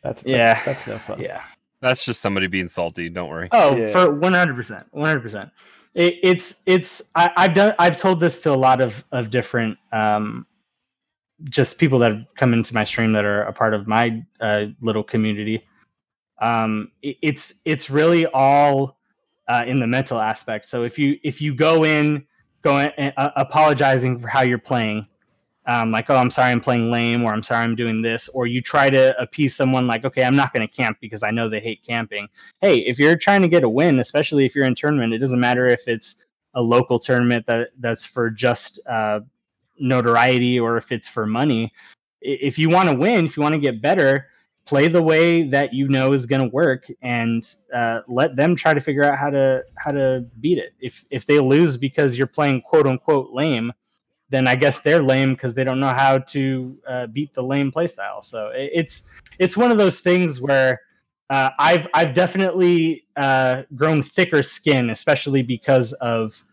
That's, 0.03 0.23
that's 0.23 0.31
yeah, 0.31 0.63
that's 0.65 0.87
no 0.87 0.99
fun. 0.99 1.21
Yeah, 1.21 1.43
that's 1.81 2.05
just 2.05 2.21
somebody 2.21 2.47
being 2.47 2.69
salty. 2.69 3.09
Don't 3.09 3.31
worry. 3.31 3.49
Oh, 3.53 3.75
Yeah. 3.77 3.93
for 3.93 4.15
100, 4.15 4.55
percent 4.55 4.87
100. 4.91 5.21
percent 5.21 5.51
It's 5.95 6.55
it's 6.67 7.01
I, 7.15 7.31
I've 7.37 7.55
done 7.55 7.75
I've 7.79 7.97
told 7.97 8.21
this 8.21 8.41
to 8.43 8.53
a 8.53 8.57
lot 8.57 8.81
of 8.83 9.05
of 9.11 9.31
different 9.31 9.79
um 9.93 10.47
just 11.45 11.78
people 11.78 11.99
that 12.01 12.12
have 12.12 12.26
come 12.36 12.53
into 12.53 12.74
my 12.74 12.84
stream 12.84 13.12
that 13.12 13.24
are 13.24 13.43
a 13.43 13.53
part 13.53 13.74
of 13.74 13.86
my 13.86 14.22
uh, 14.41 14.66
little 14.80 15.03
community. 15.03 15.64
Um, 16.38 16.91
it, 17.03 17.16
it's 17.22 17.55
it's 17.64 17.91
really 17.91 18.26
all 18.26 18.99
uh, 19.49 19.64
in 19.66 19.80
the 19.80 19.86
mental 19.86 20.20
aspect. 20.20 20.66
So 20.66 20.84
if 20.84 20.99
you 20.99 21.18
if 21.22 21.41
you 21.41 21.55
go 21.55 21.84
in 21.84 22.26
going 22.62 22.88
uh, 22.99 23.30
apologizing 23.36 24.20
for 24.20 24.28
how 24.28 24.43
you're 24.43 24.59
playing, 24.59 25.07
um, 25.66 25.91
like 25.91 26.11
oh 26.11 26.16
I'm 26.16 26.30
sorry 26.30 26.53
I'm 26.53 26.61
playing 26.61 26.91
lame 26.91 27.22
or 27.24 27.32
I'm 27.32 27.43
sorry 27.43 27.64
I'm 27.64 27.76
doing 27.76 28.03
this, 28.03 28.28
or 28.28 28.47
you 28.47 28.61
try 28.61 28.91
to 28.91 29.18
appease 29.20 29.55
someone 29.55 29.86
like 29.86 30.05
okay 30.05 30.24
I'm 30.24 30.36
not 30.36 30.53
going 30.53 30.66
to 30.66 30.74
camp 30.74 30.99
because 31.01 31.22
I 31.22 31.30
know 31.30 31.49
they 31.49 31.61
hate 31.61 31.80
camping. 31.86 32.28
Hey, 32.61 32.78
if 32.78 32.99
you're 32.99 33.16
trying 33.16 33.43
to 33.43 33.49
get 33.49 33.64
a 33.64 33.68
win, 33.68 33.99
especially 33.99 34.45
if 34.45 34.55
you're 34.55 34.66
in 34.66 34.74
tournament, 34.74 35.14
it 35.14 35.18
doesn't 35.18 35.41
matter 35.41 35.66
if 35.66 35.88
it's 35.88 36.16
a 36.55 36.62
local 36.62 36.99
tournament 36.99 37.47
that 37.47 37.70
that's 37.78 38.05
for 38.05 38.30
just 38.30 38.80
uh, 38.86 39.20
notoriety 39.81 40.59
or 40.59 40.76
if 40.76 40.93
it's 40.93 41.09
for 41.09 41.26
money. 41.26 41.72
If 42.20 42.59
you 42.59 42.68
want 42.68 42.91
to 42.91 42.97
win, 42.97 43.24
if 43.24 43.37
you 43.37 43.43
want 43.43 43.55
to 43.55 43.61
get 43.61 43.81
better, 43.81 44.26
play 44.66 44.89
the 44.89 45.03
way 45.03 45.43
that 45.45 45.72
you 45.72 45.89
know 45.89 46.12
is 46.12 46.26
going 46.26 46.43
to 46.43 46.49
work 46.49 46.87
and 47.03 47.55
uh, 47.72 48.03
let 48.09 48.37
them 48.37 48.55
try 48.55 48.74
to 48.74 48.81
figure 48.81 49.03
out 49.03 49.18
how 49.18 49.31
to 49.31 49.64
how 49.76 49.91
to 49.91 50.24
beat 50.41 50.59
it 50.59 50.74
if 50.81 51.05
if 51.11 51.26
they 51.26 51.39
lose 51.41 51.76
because 51.76 52.16
you're 52.16 52.26
playing 52.26 52.61
quote 52.61 52.87
unquote 52.87 53.33
lame 53.33 53.72
then 54.28 54.47
i 54.47 54.55
guess 54.55 54.78
they're 54.81 55.03
lame 55.03 55.33
because 55.33 55.55
they 55.55 55.64
don't 55.64 55.81
know 55.81 55.89
how 55.89 56.18
to 56.18 56.78
uh, 56.87 57.07
beat 57.09 57.35
the 57.35 57.43
lame 57.43 57.72
playstyle 57.72 58.22
so 58.22 58.53
it's 58.55 59.03
it's 59.41 59.57
one 59.57 59.72
of 59.72 59.78
those 59.78 59.99
things 60.01 60.41
where 60.41 60.78
uh, 61.31 61.51
I've 61.61 61.87
I've 61.95 62.12
definitely 62.12 63.07
uh, 63.16 63.62
grown 63.76 64.03
thicker 64.03 64.43
skin, 64.43 64.91
especially 64.91 65.43
because 65.43 65.93
of 65.95 66.45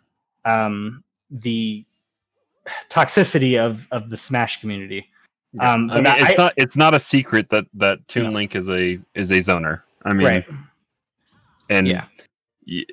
um, 0.46 1.04
the 1.32 1.84
toxicity 2.90 3.58
of 3.58 3.88
of 3.92 4.10
the 4.10 4.18
Smash 4.18 4.60
community. 4.60 5.08
Yeah. 5.54 5.74
Um, 5.74 5.90
I 5.90 5.96
mean, 5.96 6.06
it's 6.08 6.32
I, 6.32 6.36
not 6.38 6.54
it's 6.58 6.78
not 6.78 6.94
a 6.94 7.00
secret 7.00 7.50
that 7.50 7.66
that 7.76 8.06
Toon 8.08 8.34
Link 8.34 8.56
is 8.56 8.70
a 8.70 9.00
is 9.16 9.32
a 9.32 9.38
zoner. 9.38 9.82
I 10.06 10.14
mean, 10.14 10.28
right. 10.28 10.46
and 11.70 11.88
yeah, 11.88 12.06
y- 12.68 12.86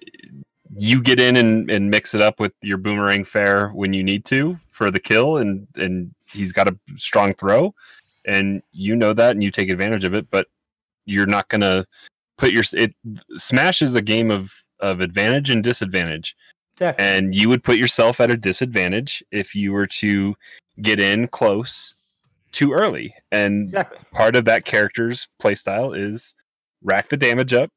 you 0.77 1.03
get 1.03 1.21
in 1.21 1.37
and, 1.37 1.71
and 1.71 1.91
mix 1.91 2.15
it 2.15 2.23
up 2.23 2.41
with 2.41 2.53
your 2.63 2.79
boomerang 2.79 3.25
fair 3.25 3.69
when 3.71 3.93
you 3.93 4.03
need 4.03 4.25
to 4.27 4.59
for 4.71 4.91
the 4.91 5.01
kill, 5.01 5.39
and 5.39 5.67
and 5.77 6.15
he's 6.27 6.53
got 6.53 6.69
a 6.69 6.77
strong 6.97 7.33
throw, 7.33 7.75
and 8.25 8.63
you 8.73 8.97
know 8.97 9.13
that, 9.13 9.33
and 9.33 9.43
you 9.43 9.51
take 9.51 9.69
advantage 9.69 10.05
of 10.05 10.15
it. 10.15 10.31
But 10.31 10.47
you're 11.07 11.27
not 11.27 11.49
gonna 11.49 11.87
put 12.39 12.53
your 12.53 12.65
it. 12.73 12.95
Smash 13.37 13.83
is 13.83 13.95
a 13.95 14.03
game 14.03 14.31
of 14.31 14.53
of 14.81 15.01
advantage 15.01 15.51
and 15.51 15.63
disadvantage. 15.63 16.37
And 16.99 17.35
you 17.35 17.49
would 17.49 17.65
put 17.65 17.79
yourself 17.79 18.21
at 18.21 18.31
a 18.31 18.37
disadvantage 18.37 19.23
if 19.31 19.55
you 19.55 19.73
were 19.73 19.87
to 19.87 20.35
get 20.83 21.01
in 21.01 21.29
close 21.29 21.95
too 22.53 22.73
early. 22.73 23.15
And 23.33 23.65
exactly. 23.65 23.99
part 24.13 24.37
of 24.37 24.45
that 24.47 24.65
character's 24.65 25.29
playstyle 25.43 25.97
is 25.97 26.35
rack 26.83 27.09
the 27.09 27.17
damage 27.17 27.53
up 27.53 27.71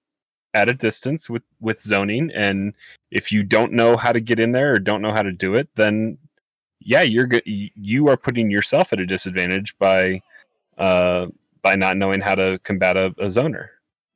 at 0.54 0.70
a 0.70 0.74
distance 0.74 1.30
with 1.30 1.44
with 1.60 1.82
zoning. 1.82 2.32
And 2.34 2.74
if 3.12 3.32
you 3.32 3.44
don't 3.44 3.74
know 3.74 3.98
how 3.98 4.12
to 4.12 4.20
get 4.20 4.40
in 4.40 4.52
there 4.52 4.74
or 4.74 4.80
don't 4.80 5.02
know 5.02 5.12
how 5.12 5.22
to 5.22 5.32
do 5.32 5.56
it 5.56 5.70
then 5.76 6.18
yeah 6.80 7.02
you're 7.02 7.26
good 7.26 7.44
you 7.46 8.08
are 8.08 8.18
putting 8.18 8.52
yourself 8.52 8.94
at 8.94 9.00
a 9.00 9.06
disadvantage 9.06 9.78
by 9.80 10.22
uh 10.78 11.26
by 11.62 11.76
not 11.76 11.98
knowing 11.98 12.22
how 12.22 12.36
to 12.36 12.60
combat 12.64 12.96
a, 12.98 13.08
a 13.18 13.28
zoner. 13.28 13.70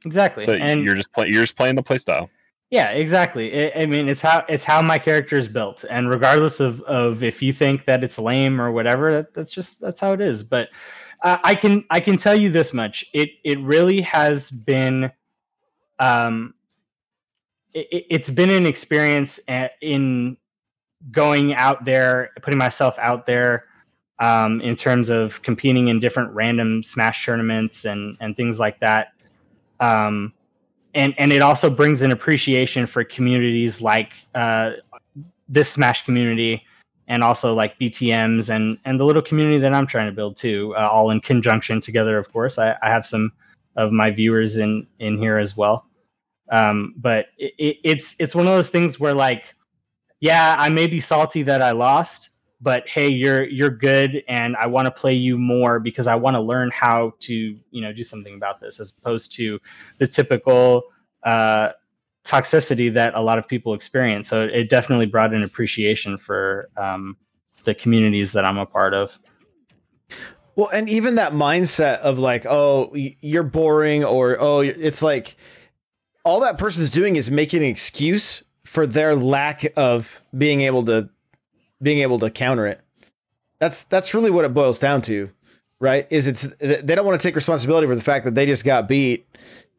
Exactly. 0.05 0.45
So 0.45 0.53
and 0.53 0.83
you're 0.83 0.95
just 0.95 1.11
playing 1.11 1.33
you're 1.33 1.43
just 1.43 1.57
playing 1.57 1.75
the 1.75 1.83
playstyle 1.83 2.29
yeah, 2.71 2.91
exactly. 2.91 3.75
I 3.75 3.85
mean, 3.85 4.07
it's 4.07 4.21
how 4.21 4.45
it's 4.47 4.63
how 4.63 4.81
my 4.81 4.97
character 4.97 5.37
is 5.37 5.49
built, 5.49 5.83
and 5.89 6.09
regardless 6.09 6.61
of 6.61 6.81
of 6.83 7.21
if 7.21 7.41
you 7.41 7.51
think 7.51 7.85
that 7.85 8.01
it's 8.01 8.17
lame 8.17 8.61
or 8.61 8.71
whatever, 8.71 9.13
that, 9.13 9.33
that's 9.33 9.51
just 9.51 9.81
that's 9.81 9.99
how 9.99 10.13
it 10.13 10.21
is. 10.21 10.41
But 10.41 10.69
uh, 11.21 11.37
I 11.43 11.53
can 11.53 11.83
I 11.89 11.99
can 11.99 12.15
tell 12.15 12.33
you 12.33 12.49
this 12.49 12.73
much: 12.73 13.05
it 13.13 13.31
it 13.43 13.59
really 13.59 13.99
has 14.01 14.49
been, 14.49 15.11
um, 15.99 16.53
it, 17.73 18.05
it's 18.09 18.29
been 18.29 18.49
an 18.49 18.65
experience 18.65 19.37
in 19.81 20.37
going 21.11 21.53
out 21.53 21.83
there, 21.83 22.29
putting 22.41 22.57
myself 22.57 22.97
out 22.99 23.25
there, 23.25 23.65
um, 24.19 24.61
in 24.61 24.77
terms 24.77 25.09
of 25.09 25.41
competing 25.41 25.89
in 25.89 25.99
different 25.99 26.33
random 26.33 26.83
Smash 26.83 27.25
tournaments 27.25 27.83
and 27.83 28.15
and 28.21 28.37
things 28.37 28.61
like 28.61 28.79
that. 28.79 29.09
Um, 29.81 30.31
and 30.93 31.13
and 31.17 31.31
it 31.31 31.41
also 31.41 31.69
brings 31.69 32.01
an 32.01 32.11
appreciation 32.11 32.85
for 32.85 33.03
communities 33.03 33.81
like 33.81 34.11
uh, 34.35 34.71
this 35.47 35.69
Smash 35.69 36.05
community, 36.05 36.63
and 37.07 37.23
also 37.23 37.53
like 37.53 37.77
BTMs 37.79 38.49
and 38.49 38.77
and 38.85 38.99
the 38.99 39.05
little 39.05 39.21
community 39.21 39.59
that 39.59 39.73
I'm 39.73 39.87
trying 39.87 40.07
to 40.07 40.11
build 40.11 40.37
too, 40.37 40.73
uh, 40.77 40.87
all 40.89 41.09
in 41.11 41.21
conjunction 41.21 41.81
together. 41.81 42.17
Of 42.17 42.31
course, 42.31 42.57
I, 42.57 42.75
I, 42.81 42.89
have 42.89 43.05
some 43.05 43.31
of 43.75 43.91
my 43.91 44.11
viewers 44.11 44.57
in 44.57 44.87
in 44.99 45.17
here 45.17 45.37
as 45.37 45.55
well. 45.55 45.85
Um, 46.49 46.93
but 46.97 47.27
it, 47.37 47.53
it, 47.57 47.77
it's 47.83 48.15
it's 48.19 48.35
one 48.35 48.47
of 48.47 48.53
those 48.53 48.69
things 48.69 48.99
where 48.99 49.13
like, 49.13 49.55
yeah, 50.19 50.55
I 50.59 50.69
may 50.69 50.87
be 50.87 50.99
salty 50.99 51.43
that 51.43 51.61
I 51.61 51.71
lost, 51.71 52.30
but 52.61 52.87
hey 52.87 53.09
you're 53.09 53.43
you're 53.43 53.69
good 53.69 54.23
and 54.27 54.55
i 54.57 54.67
want 54.67 54.85
to 54.85 54.91
play 54.91 55.13
you 55.13 55.37
more 55.37 55.79
because 55.79 56.07
i 56.07 56.15
want 56.15 56.35
to 56.35 56.41
learn 56.41 56.69
how 56.71 57.13
to 57.19 57.33
you 57.71 57.81
know 57.81 57.91
do 57.91 58.03
something 58.03 58.35
about 58.35 58.59
this 58.59 58.79
as 58.79 58.93
opposed 58.97 59.31
to 59.31 59.59
the 59.97 60.07
typical 60.07 60.83
uh, 61.23 61.71
toxicity 62.23 62.93
that 62.93 63.13
a 63.15 63.21
lot 63.21 63.37
of 63.37 63.47
people 63.47 63.73
experience. 63.73 64.29
So 64.29 64.43
it 64.43 64.69
definitely 64.69 65.05
brought 65.05 65.33
an 65.33 65.43
appreciation 65.43 66.17
for 66.17 66.69
um, 66.77 67.17
the 67.63 67.73
communities 67.73 68.33
that 68.33 68.45
i'm 68.45 68.57
a 68.57 68.65
part 68.65 68.93
of. 68.93 69.17
Well 70.55 70.69
and 70.73 70.89
even 70.89 71.15
that 71.15 71.31
mindset 71.31 71.99
of 71.99 72.19
like 72.19 72.45
oh 72.45 72.91
you're 72.95 73.43
boring 73.43 74.03
or 74.03 74.37
oh 74.39 74.59
it's 74.59 75.01
like 75.01 75.35
all 76.25 76.41
that 76.41 76.57
person's 76.57 76.89
doing 76.89 77.15
is 77.15 77.31
making 77.31 77.61
an 77.61 77.69
excuse 77.69 78.43
for 78.63 78.85
their 78.85 79.15
lack 79.15 79.65
of 79.77 80.21
being 80.37 80.61
able 80.61 80.83
to 80.83 81.09
being 81.81 81.99
able 81.99 82.19
to 82.19 82.29
counter 82.29 82.67
it. 82.67 82.81
That's 83.59 83.83
that's 83.83 84.13
really 84.13 84.31
what 84.31 84.45
it 84.45 84.53
boils 84.53 84.79
down 84.79 85.01
to, 85.03 85.31
right? 85.79 86.07
Is 86.09 86.27
it's 86.27 86.47
they 86.57 86.95
don't 86.95 87.05
want 87.05 87.19
to 87.19 87.27
take 87.27 87.35
responsibility 87.35 87.87
for 87.87 87.95
the 87.95 88.01
fact 88.01 88.25
that 88.25 88.35
they 88.35 88.45
just 88.45 88.65
got 88.65 88.87
beat, 88.87 89.27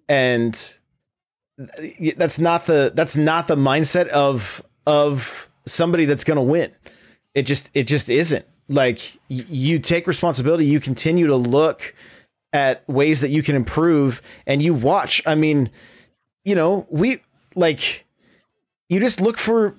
and 0.08 0.54
that's 2.16 2.38
not 2.38 2.66
the 2.66 2.92
that's 2.94 3.16
not 3.16 3.48
the 3.48 3.56
mindset 3.56 4.08
of 4.08 4.62
of 4.86 5.48
somebody 5.66 6.04
that's 6.04 6.24
going 6.24 6.36
to 6.36 6.42
win. 6.42 6.72
It 7.34 7.42
just 7.42 7.70
it 7.74 7.84
just 7.84 8.08
isn't. 8.08 8.44
Like 8.68 9.18
you 9.28 9.78
take 9.78 10.06
responsibility, 10.06 10.64
you 10.64 10.80
continue 10.80 11.26
to 11.26 11.36
look 11.36 11.94
at 12.52 12.88
ways 12.88 13.20
that 13.20 13.30
you 13.30 13.42
can 13.42 13.56
improve 13.56 14.22
and 14.46 14.62
you 14.62 14.74
watch. 14.74 15.22
I 15.26 15.34
mean, 15.34 15.70
you 16.44 16.54
know, 16.54 16.86
we 16.90 17.20
like 17.54 18.04
you 18.88 19.00
just 19.00 19.20
look 19.20 19.38
for 19.38 19.74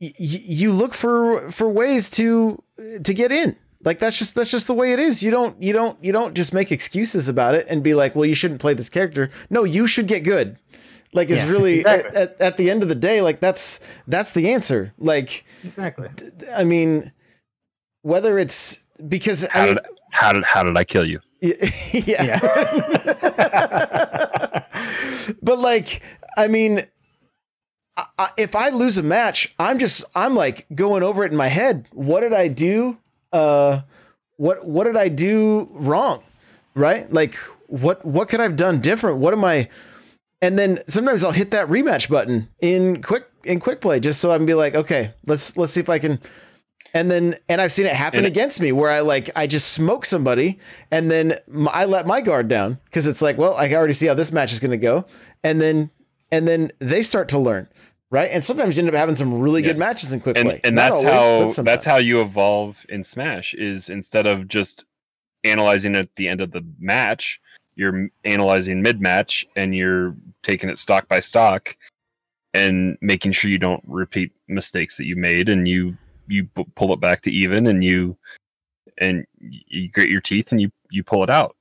you 0.00 0.72
look 0.72 0.94
for 0.94 1.50
for 1.50 1.68
ways 1.68 2.10
to 2.12 2.62
to 3.04 3.14
get 3.14 3.30
in. 3.30 3.56
Like 3.84 3.98
that's 3.98 4.18
just 4.18 4.34
that's 4.34 4.50
just 4.50 4.66
the 4.66 4.74
way 4.74 4.92
it 4.92 4.98
is. 4.98 5.22
You 5.22 5.30
don't 5.30 5.62
you 5.62 5.72
don't 5.72 6.02
you 6.02 6.12
don't 6.12 6.34
just 6.34 6.52
make 6.52 6.72
excuses 6.72 7.28
about 7.28 7.54
it 7.54 7.66
and 7.68 7.82
be 7.82 7.94
like 7.94 8.14
well 8.14 8.24
you 8.26 8.34
shouldn't 8.34 8.60
play 8.60 8.74
this 8.74 8.88
character. 8.88 9.30
No 9.50 9.64
you 9.64 9.86
should 9.86 10.06
get 10.06 10.20
good. 10.20 10.58
Like 11.12 11.28
it's 11.28 11.42
yeah, 11.42 11.50
really 11.50 11.78
exactly. 11.80 12.16
at, 12.16 12.30
at, 12.32 12.40
at, 12.40 12.56
the 12.56 12.70
end 12.70 12.82
of 12.82 12.88
the 12.88 12.94
day 12.94 13.20
like 13.20 13.40
that's 13.40 13.80
that's 14.06 14.32
the 14.32 14.50
answer. 14.52 14.94
Like 14.98 15.44
exactly. 15.64 16.08
i 16.54 16.64
mean 16.64 17.12
whether 18.02 18.38
it's 18.38 18.86
because 19.08 19.46
how 19.48 19.62
I 19.62 19.66
mean, 19.66 19.74
did 19.76 19.84
how 20.10 20.32
did 20.32 20.44
how 20.44 20.62
did 20.62 20.76
i 20.76 20.84
kill 20.84 21.04
you? 21.06 21.20
Yeah, 21.42 22.22
yeah. 22.22 22.38
but 25.42 25.58
like 25.58 26.02
i 26.36 26.46
mean 26.48 26.86
I, 28.18 28.28
if 28.36 28.54
I 28.54 28.68
lose 28.68 28.98
a 28.98 29.02
match, 29.02 29.54
I'm 29.58 29.78
just 29.78 30.04
I'm 30.14 30.34
like 30.34 30.66
going 30.74 31.02
over 31.02 31.24
it 31.24 31.32
in 31.32 31.36
my 31.36 31.48
head. 31.48 31.86
What 31.92 32.20
did 32.20 32.32
I 32.32 32.48
do? 32.48 32.98
Uh, 33.32 33.80
what 34.36 34.66
what 34.66 34.84
did 34.84 34.96
I 34.96 35.08
do 35.08 35.68
wrong? 35.72 36.22
Right? 36.74 37.12
Like 37.12 37.34
what 37.66 38.04
what 38.04 38.28
could 38.28 38.40
I've 38.40 38.56
done 38.56 38.80
different? 38.80 39.18
What 39.18 39.32
am 39.32 39.44
I? 39.44 39.68
And 40.42 40.58
then 40.58 40.82
sometimes 40.86 41.22
I'll 41.22 41.32
hit 41.32 41.50
that 41.50 41.68
rematch 41.68 42.08
button 42.08 42.48
in 42.60 43.02
quick 43.02 43.26
in 43.44 43.60
quick 43.60 43.80
play 43.80 44.00
just 44.00 44.20
so 44.20 44.30
I 44.30 44.36
can 44.36 44.46
be 44.46 44.54
like, 44.54 44.74
okay, 44.74 45.12
let's 45.26 45.56
let's 45.56 45.72
see 45.72 45.80
if 45.80 45.88
I 45.88 45.98
can. 45.98 46.18
And 46.92 47.10
then 47.10 47.36
and 47.48 47.60
I've 47.60 47.72
seen 47.72 47.86
it 47.86 47.94
happen 47.94 48.18
and 48.18 48.26
against 48.26 48.60
me 48.60 48.72
where 48.72 48.90
I 48.90 49.00
like 49.00 49.30
I 49.36 49.46
just 49.46 49.72
smoke 49.72 50.04
somebody 50.04 50.58
and 50.90 51.10
then 51.10 51.38
I 51.68 51.84
let 51.84 52.06
my 52.06 52.20
guard 52.20 52.48
down 52.48 52.78
because 52.84 53.06
it's 53.06 53.22
like, 53.22 53.38
well, 53.38 53.54
I 53.54 53.72
already 53.72 53.92
see 53.92 54.06
how 54.06 54.14
this 54.14 54.32
match 54.32 54.52
is 54.52 54.58
going 54.58 54.72
to 54.72 54.76
go, 54.76 55.06
and 55.44 55.60
then 55.60 55.90
and 56.32 56.48
then 56.48 56.72
they 56.78 57.02
start 57.02 57.28
to 57.28 57.38
learn 57.38 57.68
right? 58.10 58.30
And 58.30 58.44
sometimes 58.44 58.76
you 58.76 58.82
end 58.82 58.88
up 58.88 58.98
having 58.98 59.14
some 59.14 59.40
really 59.40 59.62
yeah. 59.62 59.68
good 59.68 59.78
matches 59.78 60.12
in 60.12 60.20
quick 60.20 60.36
and, 60.36 60.48
play. 60.48 60.60
And 60.64 60.76
Not 60.76 60.94
that's 60.94 61.04
always, 61.04 61.56
how 61.56 61.62
that's 61.62 61.84
how 61.84 61.96
you 61.96 62.20
evolve 62.20 62.84
in 62.88 63.04
Smash. 63.04 63.54
Is 63.54 63.88
instead 63.88 64.26
of 64.26 64.48
just 64.48 64.84
analyzing 65.44 65.96
at 65.96 66.08
the 66.16 66.28
end 66.28 66.40
of 66.40 66.52
the 66.52 66.64
match, 66.78 67.40
you're 67.76 68.08
analyzing 68.24 68.82
mid 68.82 69.00
match 69.00 69.46
and 69.56 69.74
you're 69.74 70.14
taking 70.42 70.68
it 70.68 70.78
stock 70.78 71.08
by 71.08 71.20
stock 71.20 71.76
and 72.52 72.98
making 73.00 73.32
sure 73.32 73.50
you 73.50 73.58
don't 73.58 73.82
repeat 73.86 74.32
mistakes 74.48 74.96
that 74.96 75.06
you 75.06 75.16
made 75.16 75.48
and 75.48 75.68
you 75.68 75.96
you 76.26 76.48
pull 76.74 76.92
it 76.92 77.00
back 77.00 77.22
to 77.22 77.30
even 77.30 77.66
and 77.66 77.82
you 77.84 78.16
and 78.98 79.24
you 79.38 79.88
grit 79.90 80.08
your 80.08 80.20
teeth 80.20 80.52
and 80.52 80.60
you 80.60 80.70
you 80.90 81.02
pull 81.02 81.22
it 81.22 81.30
out 81.30 81.56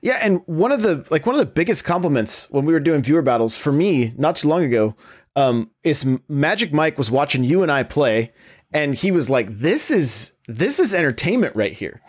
Yeah, 0.00 0.18
and 0.20 0.42
one 0.46 0.72
of 0.72 0.82
the 0.82 1.04
like 1.10 1.26
one 1.26 1.34
of 1.34 1.38
the 1.38 1.46
biggest 1.46 1.84
compliments 1.84 2.50
when 2.50 2.64
we 2.64 2.72
were 2.72 2.80
doing 2.80 3.02
viewer 3.02 3.22
battles 3.22 3.56
for 3.56 3.72
me 3.72 4.12
not 4.16 4.36
too 4.36 4.48
long 4.48 4.62
ago 4.62 4.94
um, 5.36 5.70
is 5.82 6.06
Magic 6.28 6.72
Mike 6.72 6.98
was 6.98 7.10
watching 7.10 7.44
you 7.44 7.62
and 7.62 7.72
I 7.72 7.82
play, 7.82 8.32
and 8.72 8.94
he 8.94 9.10
was 9.10 9.30
like, 9.30 9.48
"This 9.48 9.90
is 9.90 10.34
this 10.46 10.78
is 10.78 10.92
entertainment 10.92 11.56
right 11.56 11.72
here, 11.72 12.00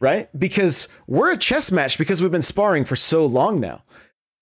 right? 0.00 0.28
Because 0.38 0.88
we're 1.06 1.32
a 1.32 1.38
chess 1.38 1.70
match 1.70 1.98
because 1.98 2.20
we've 2.20 2.32
been 2.32 2.42
sparring 2.42 2.84
for 2.84 2.96
so 2.96 3.24
long 3.24 3.60
now." 3.60 3.84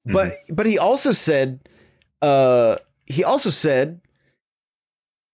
Mm-hmm. 0.07 0.13
But 0.13 0.37
but 0.51 0.67
he 0.67 0.79
also 0.79 1.13
said, 1.13 1.61
uh, 2.23 2.77
he 3.07 3.23
also 3.23 3.51
said, 3.51 4.01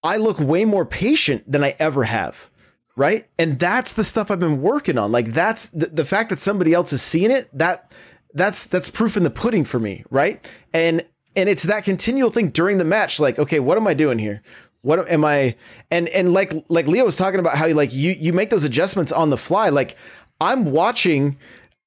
"I 0.03 0.17
look 0.17 0.41
way 0.41 0.65
more 0.65 0.85
patient 0.85 1.51
than 1.51 1.63
I 1.63 1.77
ever 1.79 2.05
have." 2.05 2.51
Right? 2.99 3.29
And 3.39 3.61
that's 3.61 3.93
the 3.93 4.03
stuff 4.03 4.29
I've 4.29 4.41
been 4.41 4.61
working 4.61 4.99
on. 4.99 5.13
Like 5.13 5.27
that's 5.27 5.67
the, 5.67 5.87
the 5.87 6.05
fact 6.05 6.31
that 6.31 6.41
somebody 6.41 6.75
else 6.75 6.93
is 6.93 7.01
seeing 7.01 7.31
it. 7.31 7.49
That 7.57 7.91
that's 8.35 8.65
that's 8.67 8.91
proof 8.91 9.17
in 9.17 9.23
the 9.23 9.31
pudding 9.31 9.65
for 9.65 9.79
me, 9.79 10.05
right? 10.11 10.45
And 10.75 11.05
and 11.37 11.49
it's 11.49 11.63
that 11.63 11.85
continual 11.85 12.31
thing 12.31 12.49
during 12.49 12.79
the 12.79 12.85
match. 12.85 13.21
Like, 13.21 13.39
okay, 13.39 13.61
what 13.61 13.79
am 13.79 13.87
I 13.87 13.95
doing 13.95 14.19
here? 14.19 14.43
What 14.83 15.09
am 15.09 15.25
I? 15.25 15.55
And 15.93 16.09
and 16.09 16.33
like 16.33 16.53
like 16.69 16.89
Leo 16.89 17.05
was 17.05 17.17
talking 17.17 17.39
about 17.39 17.57
how 17.57 17.67
you 17.67 17.75
like 17.75 17.95
you 17.95 18.13
you 18.13 18.33
make 18.33 18.51
those 18.51 18.65
adjustments 18.65 19.13
on 19.13 19.31
the 19.31 19.39
fly. 19.39 19.69
Like 19.69 19.97
I'm 20.41 20.65
watching, 20.67 21.39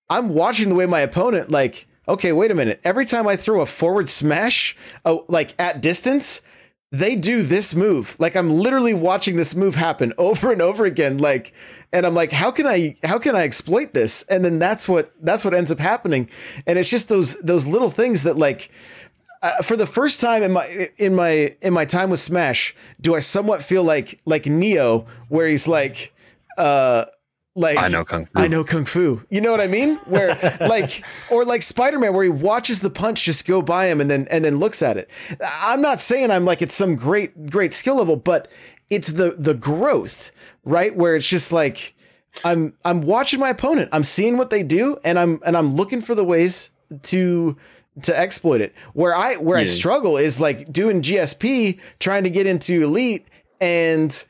I'm 0.09 0.29
watching 0.29 0.69
the 0.69 0.75
way 0.75 0.85
my 0.85 1.01
opponent 1.01 1.51
like. 1.51 1.87
Okay, 2.07 2.33
wait 2.33 2.49
a 2.49 2.55
minute. 2.55 2.81
Every 2.83 3.05
time 3.05 3.27
I 3.27 3.35
throw 3.35 3.61
a 3.61 3.65
forward 3.65 4.09
smash, 4.09 4.75
oh, 5.05 5.23
like 5.29 5.53
at 5.59 5.81
distance, 5.81 6.41
they 6.91 7.15
do 7.15 7.41
this 7.41 7.73
move. 7.73 8.15
Like 8.19 8.35
I'm 8.35 8.49
literally 8.49 8.93
watching 8.93 9.37
this 9.37 9.55
move 9.55 9.75
happen 9.75 10.13
over 10.17 10.51
and 10.51 10.61
over 10.61 10.85
again. 10.85 11.17
Like, 11.17 11.53
and 11.93 12.05
I'm 12.05 12.13
like, 12.13 12.31
how 12.31 12.51
can 12.51 12.67
I, 12.67 12.95
how 13.03 13.19
can 13.19 13.35
I 13.35 13.43
exploit 13.43 13.93
this? 13.93 14.23
And 14.23 14.45
then 14.45 14.59
that's 14.59 14.87
what, 14.87 15.13
that's 15.21 15.43
what 15.43 15.53
ends 15.53 15.71
up 15.71 15.79
happening. 15.79 16.29
And 16.65 16.77
it's 16.77 16.89
just 16.89 17.09
those, 17.09 17.35
those 17.41 17.67
little 17.67 17.89
things 17.89 18.23
that 18.23 18.37
like, 18.37 18.71
uh, 19.41 19.61
for 19.63 19.75
the 19.75 19.87
first 19.87 20.21
time 20.21 20.43
in 20.43 20.51
my 20.51 20.91
in 20.97 21.15
my 21.15 21.55
in 21.61 21.73
my 21.73 21.83
time 21.83 22.11
with 22.11 22.19
Smash, 22.19 22.75
do 22.99 23.15
I 23.15 23.21
somewhat 23.21 23.63
feel 23.63 23.83
like 23.83 24.19
like 24.23 24.45
Neo, 24.45 25.07
where 25.29 25.47
he's 25.47 25.67
like, 25.67 26.13
uh, 26.59 27.05
like 27.55 27.77
I 27.77 27.87
know 27.87 28.05
kung 28.05 28.25
fu. 28.25 28.31
I 28.35 28.47
know 28.47 28.63
kung 28.63 28.85
fu. 28.85 29.23
You 29.29 29.41
know 29.41 29.51
what 29.51 29.61
I 29.61 29.67
mean? 29.67 29.95
Where 30.05 30.57
like 30.61 31.03
or 31.29 31.43
like 31.43 31.61
Spider-Man 31.61 32.13
where 32.13 32.23
he 32.23 32.29
watches 32.29 32.79
the 32.79 32.89
punch 32.89 33.23
just 33.23 33.45
go 33.45 33.61
by 33.61 33.87
him 33.87 33.99
and 33.99 34.09
then 34.09 34.27
and 34.29 34.45
then 34.45 34.57
looks 34.57 34.81
at 34.81 34.97
it. 34.97 35.09
I'm 35.61 35.81
not 35.81 35.99
saying 35.99 36.31
I'm 36.31 36.45
like 36.45 36.61
it's 36.61 36.75
some 36.75 36.95
great 36.95 37.49
great 37.49 37.73
skill 37.73 37.95
level, 37.95 38.15
but 38.15 38.49
it's 38.89 39.11
the 39.13 39.31
the 39.37 39.53
growth, 39.53 40.31
right? 40.63 40.95
Where 40.95 41.15
it's 41.15 41.27
just 41.27 41.51
like 41.51 41.93
I'm 42.45 42.73
I'm 42.85 43.01
watching 43.01 43.39
my 43.39 43.49
opponent. 43.49 43.89
I'm 43.91 44.03
seeing 44.03 44.37
what 44.37 44.49
they 44.49 44.63
do 44.63 44.97
and 45.03 45.19
I'm 45.19 45.39
and 45.45 45.57
I'm 45.57 45.71
looking 45.71 46.01
for 46.01 46.15
the 46.15 46.23
ways 46.23 46.71
to 47.03 47.57
to 48.03 48.17
exploit 48.17 48.61
it. 48.61 48.73
Where 48.93 49.13
I 49.13 49.35
where 49.35 49.57
yeah. 49.57 49.63
I 49.63 49.67
struggle 49.67 50.17
is 50.17 50.39
like 50.39 50.71
doing 50.71 51.01
GSP 51.01 51.79
trying 51.99 52.23
to 52.23 52.29
get 52.29 52.47
into 52.47 52.83
elite 52.83 53.27
and 53.59 54.25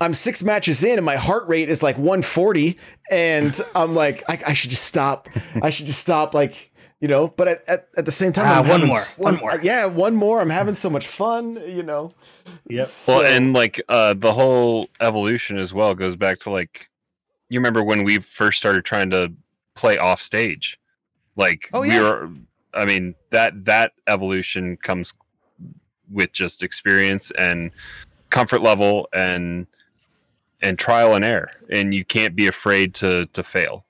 I'm 0.00 0.14
six 0.14 0.42
matches 0.42 0.82
in 0.82 0.98
and 0.98 1.04
my 1.04 1.16
heart 1.16 1.46
rate 1.46 1.68
is 1.68 1.82
like 1.82 1.96
140 1.96 2.78
and 3.10 3.58
I'm 3.74 3.94
like 3.94 4.22
I, 4.28 4.40
I 4.48 4.54
should 4.54 4.70
just 4.70 4.84
stop. 4.84 5.28
I 5.62 5.70
should 5.70 5.86
just 5.86 6.00
stop 6.00 6.34
like 6.34 6.72
you 7.00 7.08
know 7.08 7.28
but 7.28 7.48
at, 7.48 7.68
at, 7.68 7.88
at 7.96 8.06
the 8.06 8.12
same 8.12 8.32
time 8.32 8.46
uh, 8.46 8.68
one 8.68 8.86
more 8.86 9.00
one 9.18 9.36
more. 9.36 9.60
yeah 9.62 9.86
one 9.86 10.14
more. 10.16 10.40
I'm 10.40 10.50
having 10.50 10.74
so 10.74 10.90
much 10.90 11.06
fun 11.06 11.62
you 11.66 11.82
know? 11.82 12.12
Yep. 12.68 12.86
So, 12.86 13.18
well 13.18 13.26
and 13.26 13.52
like 13.52 13.80
uh 13.88 14.14
the 14.14 14.32
whole 14.32 14.88
evolution 15.00 15.58
as 15.58 15.74
well 15.74 15.94
goes 15.94 16.16
back 16.16 16.40
to 16.40 16.50
like 16.50 16.90
you 17.48 17.58
remember 17.58 17.82
when 17.82 18.04
we 18.04 18.18
first 18.18 18.58
started 18.58 18.84
trying 18.84 19.10
to 19.10 19.32
play 19.74 19.98
off 19.98 20.22
stage? 20.22 20.78
Like 21.36 21.68
oh, 21.72 21.82
yeah. 21.82 21.98
we 21.98 22.04
were 22.04 22.30
i 22.74 22.84
mean 22.84 23.14
that 23.30 23.64
that 23.64 23.92
evolution 24.06 24.76
comes 24.76 25.12
with 26.10 26.32
just 26.32 26.62
experience 26.62 27.30
and 27.38 27.70
comfort 28.30 28.62
level 28.62 29.08
and 29.12 29.66
and 30.62 30.78
trial 30.78 31.14
and 31.14 31.24
error, 31.24 31.50
and 31.70 31.94
you 31.94 32.04
can't 32.04 32.34
be 32.34 32.46
afraid 32.46 32.94
to 32.96 33.26
to 33.26 33.42
fail. 33.42 33.84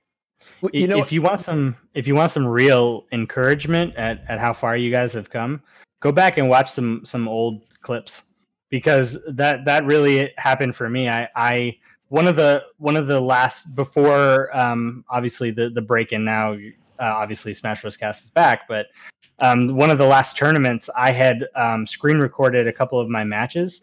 You 0.72 0.86
know, 0.88 0.98
if 0.98 1.10
you 1.10 1.22
want 1.22 1.40
some, 1.40 1.76
if 1.94 2.06
you 2.06 2.14
want 2.14 2.32
some 2.32 2.46
real 2.46 3.06
encouragement 3.12 3.96
at, 3.96 4.22
at 4.28 4.38
how 4.38 4.52
far 4.52 4.76
you 4.76 4.90
guys 4.90 5.14
have 5.14 5.30
come, 5.30 5.62
go 6.00 6.12
back 6.12 6.38
and 6.38 6.48
watch 6.48 6.70
some 6.70 7.02
some 7.04 7.28
old 7.28 7.62
clips 7.80 8.24
because 8.68 9.18
that 9.28 9.64
that 9.64 9.84
really 9.84 10.32
happened 10.36 10.76
for 10.76 10.88
me. 10.90 11.08
I 11.08 11.28
I 11.34 11.78
one 12.08 12.26
of 12.26 12.36
the 12.36 12.64
one 12.78 12.96
of 12.96 13.06
the 13.06 13.20
last 13.20 13.74
before 13.74 14.54
um 14.56 15.04
obviously 15.08 15.50
the 15.50 15.70
the 15.70 15.82
break 15.82 16.12
in 16.12 16.24
now 16.24 16.52
uh, 16.52 16.58
obviously 16.98 17.54
Smash 17.54 17.82
Bros 17.82 17.96
Cast 17.96 18.24
is 18.24 18.30
back, 18.30 18.68
but 18.68 18.86
um 19.38 19.74
one 19.76 19.90
of 19.90 19.98
the 19.98 20.06
last 20.06 20.36
tournaments 20.36 20.90
I 20.96 21.10
had 21.12 21.46
um 21.54 21.86
screen 21.86 22.18
recorded 22.18 22.66
a 22.66 22.72
couple 22.72 23.00
of 23.00 23.08
my 23.08 23.24
matches 23.24 23.82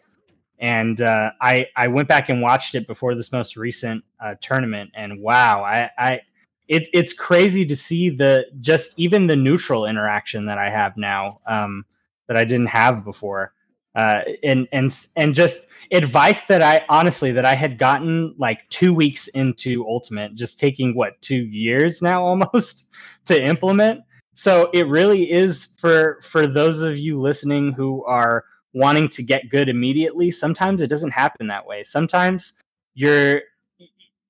and 0.58 1.00
uh, 1.00 1.32
I 1.40 1.66
I 1.76 1.86
went 1.88 2.08
back 2.08 2.28
and 2.28 2.42
watched 2.42 2.74
it 2.74 2.86
before 2.86 3.14
this 3.14 3.32
most 3.32 3.56
recent 3.56 4.04
uh, 4.20 4.34
tournament, 4.40 4.90
and 4.94 5.20
wow, 5.20 5.62
I 5.62 5.90
I 5.98 6.20
it, 6.68 6.88
it's 6.92 7.12
crazy 7.12 7.64
to 7.66 7.76
see 7.76 8.10
the 8.10 8.46
just 8.60 8.92
even 8.96 9.26
the 9.26 9.36
neutral 9.36 9.86
interaction 9.86 10.46
that 10.46 10.58
I 10.58 10.70
have 10.70 10.96
now 10.96 11.40
um, 11.46 11.84
that 12.26 12.36
I 12.36 12.44
didn't 12.44 12.66
have 12.66 13.04
before, 13.04 13.52
uh, 13.94 14.22
and 14.42 14.68
and 14.72 14.94
and 15.16 15.34
just 15.34 15.60
advice 15.92 16.44
that 16.44 16.60
I 16.60 16.84
honestly 16.88 17.32
that 17.32 17.44
I 17.44 17.54
had 17.54 17.78
gotten 17.78 18.34
like 18.36 18.68
two 18.68 18.92
weeks 18.92 19.28
into 19.28 19.86
Ultimate, 19.86 20.34
just 20.34 20.58
taking 20.58 20.94
what 20.94 21.20
two 21.22 21.46
years 21.46 22.02
now 22.02 22.22
almost 22.24 22.84
to 23.26 23.42
implement. 23.42 24.02
So 24.34 24.70
it 24.72 24.86
really 24.88 25.30
is 25.30 25.68
for 25.78 26.20
for 26.22 26.46
those 26.46 26.80
of 26.80 26.98
you 26.98 27.20
listening 27.20 27.72
who 27.72 28.04
are 28.04 28.44
wanting 28.74 29.08
to 29.08 29.22
get 29.22 29.50
good 29.50 29.68
immediately. 29.68 30.30
Sometimes 30.30 30.82
it 30.82 30.88
doesn't 30.88 31.12
happen 31.12 31.46
that 31.48 31.66
way. 31.66 31.84
Sometimes 31.84 32.52
you're 32.94 33.42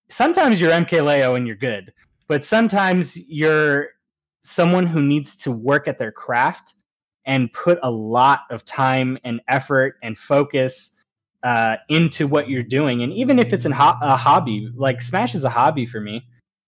sometimes 0.08 0.60
you're 0.60 0.72
MKLeo 0.72 1.36
and 1.36 1.46
you're 1.46 1.56
good, 1.56 1.92
but 2.28 2.44
sometimes 2.44 3.16
you're 3.16 3.88
someone 4.42 4.86
who 4.86 5.02
needs 5.02 5.36
to 5.36 5.52
work 5.52 5.88
at 5.88 5.98
their 5.98 6.12
craft 6.12 6.74
and 7.26 7.52
put 7.52 7.78
a 7.82 7.90
lot 7.90 8.40
of 8.50 8.64
time 8.64 9.18
and 9.24 9.40
effort 9.48 9.96
and 10.02 10.18
focus 10.18 10.90
uh, 11.42 11.76
into 11.88 12.26
what 12.26 12.48
you're 12.48 12.62
doing. 12.62 13.02
And 13.02 13.12
even 13.12 13.38
if 13.38 13.52
it's 13.52 13.66
ho- 13.66 13.98
a 14.00 14.16
hobby, 14.16 14.70
like 14.74 15.02
Smash 15.02 15.34
is 15.34 15.44
a 15.44 15.50
hobby 15.50 15.86
for 15.86 16.00
me. 16.00 16.26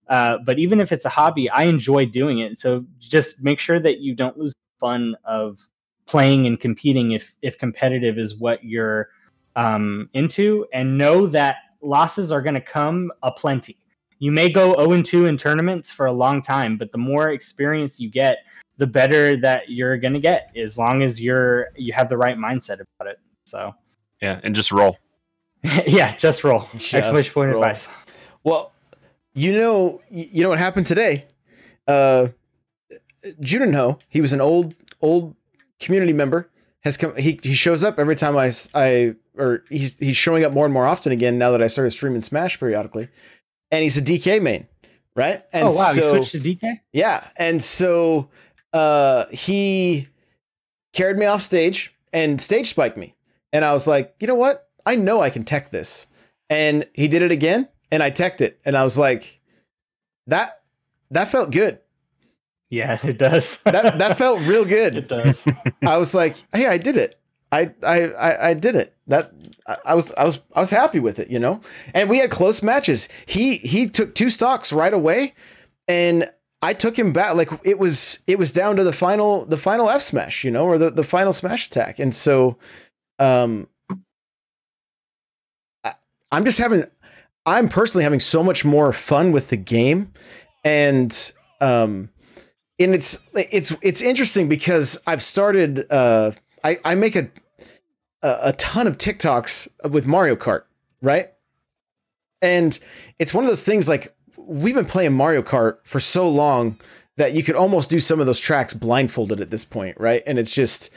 Uh, 0.08 0.38
but 0.44 0.58
even 0.58 0.80
if 0.80 0.92
it's 0.92 1.04
a 1.04 1.08
hobby, 1.08 1.48
I 1.48 1.64
enjoy 1.64 2.06
doing 2.06 2.40
it. 2.40 2.58
So 2.58 2.84
just 2.98 3.42
make 3.42 3.58
sure 3.58 3.80
that 3.80 4.00
you 4.00 4.14
don't 4.14 4.36
lose 4.36 4.52
fun 4.78 5.16
of 5.24 5.58
playing 6.10 6.48
and 6.48 6.58
competing 6.58 7.12
if 7.12 7.36
if 7.40 7.56
competitive 7.56 8.18
is 8.18 8.36
what 8.36 8.64
you're 8.64 9.10
um, 9.54 10.10
into, 10.12 10.66
and 10.72 10.98
know 10.98 11.26
that 11.28 11.56
losses 11.82 12.32
are 12.32 12.42
going 12.42 12.54
to 12.54 12.60
come 12.60 13.12
aplenty. 13.22 13.78
You 14.18 14.32
may 14.32 14.50
go 14.50 14.74
0 14.74 15.02
2 15.02 15.26
in 15.26 15.36
tournaments 15.36 15.90
for 15.90 16.06
a 16.06 16.12
long 16.12 16.42
time, 16.42 16.76
but 16.76 16.90
the 16.90 16.98
more 16.98 17.30
experience 17.30 18.00
you 18.00 18.10
get, 18.10 18.38
the 18.76 18.86
better 18.86 19.36
that 19.36 19.70
you're 19.70 19.96
going 19.98 20.12
to 20.12 20.20
get, 20.20 20.50
as 20.56 20.76
long 20.76 21.02
as 21.02 21.20
you're 21.20 21.68
you 21.76 21.92
have 21.92 22.08
the 22.08 22.16
right 22.16 22.36
mindset 22.36 22.80
about 22.80 23.06
it. 23.12 23.20
So, 23.44 23.72
yeah, 24.20 24.40
and 24.42 24.54
just 24.54 24.72
roll. 24.72 24.98
yeah, 25.86 26.16
just 26.16 26.42
roll. 26.42 26.68
Just 26.72 26.92
Exclamation 26.94 27.32
point 27.32 27.52
roll. 27.52 27.62
advice. 27.62 27.86
Well, 28.42 28.72
you 29.32 29.52
know, 29.52 30.00
you 30.10 30.42
know 30.42 30.48
what 30.48 30.58
happened 30.58 30.86
today. 30.86 31.26
Uh, 31.86 32.28
Juninho, 33.40 34.00
he 34.08 34.20
was 34.20 34.32
an 34.32 34.40
old 34.40 34.74
old 35.00 35.36
community 35.80 36.12
member 36.12 36.48
has 36.82 36.96
come 36.96 37.14
he, 37.16 37.38
he 37.42 37.54
shows 37.54 37.84
up 37.84 37.98
every 37.98 38.16
time 38.16 38.36
I 38.36 38.50
I 38.74 39.14
or 39.36 39.64
he's 39.68 39.98
he's 39.98 40.16
showing 40.16 40.44
up 40.44 40.52
more 40.52 40.64
and 40.64 40.74
more 40.74 40.86
often 40.86 41.12
again 41.12 41.38
now 41.38 41.50
that 41.50 41.62
I 41.62 41.66
started 41.66 41.90
streaming 41.90 42.20
Smash 42.20 42.58
periodically. 42.58 43.08
And 43.72 43.82
he's 43.82 43.96
a 43.96 44.02
DK 44.02 44.42
main, 44.42 44.66
right? 45.14 45.44
And 45.52 45.68
oh 45.68 45.74
wow, 45.76 45.92
so, 45.92 46.14
he 46.14 46.22
switched 46.22 46.32
to 46.32 46.40
DK? 46.40 46.80
Yeah. 46.92 47.26
And 47.36 47.62
so 47.62 48.28
uh 48.72 49.26
he 49.30 50.08
carried 50.92 51.18
me 51.18 51.26
off 51.26 51.42
stage 51.42 51.94
and 52.12 52.40
stage 52.40 52.68
spiked 52.68 52.96
me. 52.96 53.14
And 53.52 53.64
I 53.64 53.72
was 53.72 53.86
like, 53.86 54.14
you 54.20 54.26
know 54.26 54.34
what? 54.34 54.68
I 54.86 54.96
know 54.96 55.20
I 55.20 55.30
can 55.30 55.44
tech 55.44 55.70
this. 55.70 56.06
And 56.48 56.86
he 56.94 57.08
did 57.08 57.22
it 57.22 57.30
again 57.30 57.68
and 57.92 58.02
I 58.02 58.10
teched 58.10 58.40
it. 58.40 58.60
And 58.64 58.76
I 58.76 58.84
was 58.84 58.98
like, 58.98 59.40
that 60.26 60.60
that 61.10 61.28
felt 61.28 61.50
good. 61.50 61.78
Yeah, 62.70 62.98
it 63.04 63.18
does. 63.18 63.58
that 63.64 63.98
that 63.98 64.16
felt 64.16 64.40
real 64.40 64.64
good. 64.64 64.96
It 65.00 65.08
does. 65.08 65.46
I 65.82 65.96
was 65.98 66.14
like, 66.14 66.36
hey, 66.52 66.66
I 66.66 66.78
did 66.78 66.96
it. 66.96 67.18
I 67.52 67.72
I 67.82 68.02
I, 68.12 68.48
I 68.50 68.54
did 68.54 68.76
it. 68.76 68.96
That 69.08 69.32
I, 69.66 69.76
I 69.86 69.94
was 69.94 70.12
I 70.12 70.24
was 70.24 70.42
I 70.54 70.60
was 70.60 70.70
happy 70.70 71.00
with 71.00 71.18
it, 71.18 71.30
you 71.30 71.38
know. 71.38 71.60
And 71.92 72.08
we 72.08 72.18
had 72.18 72.30
close 72.30 72.62
matches. 72.62 73.08
He 73.26 73.56
he 73.56 73.88
took 73.88 74.14
two 74.14 74.30
stocks 74.30 74.72
right 74.72 74.94
away, 74.94 75.34
and 75.88 76.30
I 76.62 76.74
took 76.74 76.96
him 76.98 77.12
back. 77.12 77.34
Like 77.34 77.50
it 77.64 77.78
was 77.78 78.20
it 78.26 78.38
was 78.38 78.52
down 78.52 78.76
to 78.76 78.84
the 78.84 78.92
final 78.92 79.44
the 79.46 79.56
final 79.56 79.90
F 79.90 80.02
smash, 80.02 80.44
you 80.44 80.50
know, 80.50 80.64
or 80.64 80.78
the 80.78 80.90
the 80.90 81.04
final 81.04 81.32
smash 81.32 81.66
attack. 81.66 81.98
And 81.98 82.14
so, 82.14 82.56
um, 83.18 83.66
I, 85.82 85.94
I'm 86.30 86.44
just 86.44 86.58
having 86.58 86.84
I'm 87.46 87.68
personally 87.68 88.04
having 88.04 88.20
so 88.20 88.42
much 88.44 88.64
more 88.64 88.92
fun 88.92 89.32
with 89.32 89.48
the 89.48 89.56
game, 89.56 90.12
and 90.64 91.32
um, 91.60 92.10
and 92.80 92.94
it's 92.94 93.18
it's 93.34 93.72
it's 93.82 94.02
interesting 94.02 94.48
because 94.48 94.98
I've 95.06 95.22
started. 95.22 95.86
Uh, 95.90 96.32
I 96.64 96.78
I 96.84 96.94
make 96.94 97.14
a 97.14 97.30
a, 98.22 98.38
a 98.44 98.52
ton 98.54 98.86
of 98.86 98.98
TikToks 98.98 99.68
with 99.90 100.06
Mario 100.06 100.34
Kart, 100.36 100.62
right? 101.00 101.30
And 102.42 102.78
it's 103.18 103.34
one 103.34 103.44
of 103.44 103.48
those 103.48 103.64
things 103.64 103.88
like 103.88 104.14
we've 104.36 104.74
been 104.74 104.86
playing 104.86 105.12
Mario 105.12 105.42
Kart 105.42 105.78
for 105.84 106.00
so 106.00 106.28
long 106.28 106.78
that 107.16 107.34
you 107.34 107.42
could 107.42 107.54
almost 107.56 107.90
do 107.90 108.00
some 108.00 108.18
of 108.18 108.26
those 108.26 108.40
tracks 108.40 108.72
blindfolded 108.72 109.40
at 109.40 109.50
this 109.50 109.64
point, 109.64 110.00
right? 110.00 110.22
And 110.26 110.38
it's 110.38 110.54
just, 110.54 110.88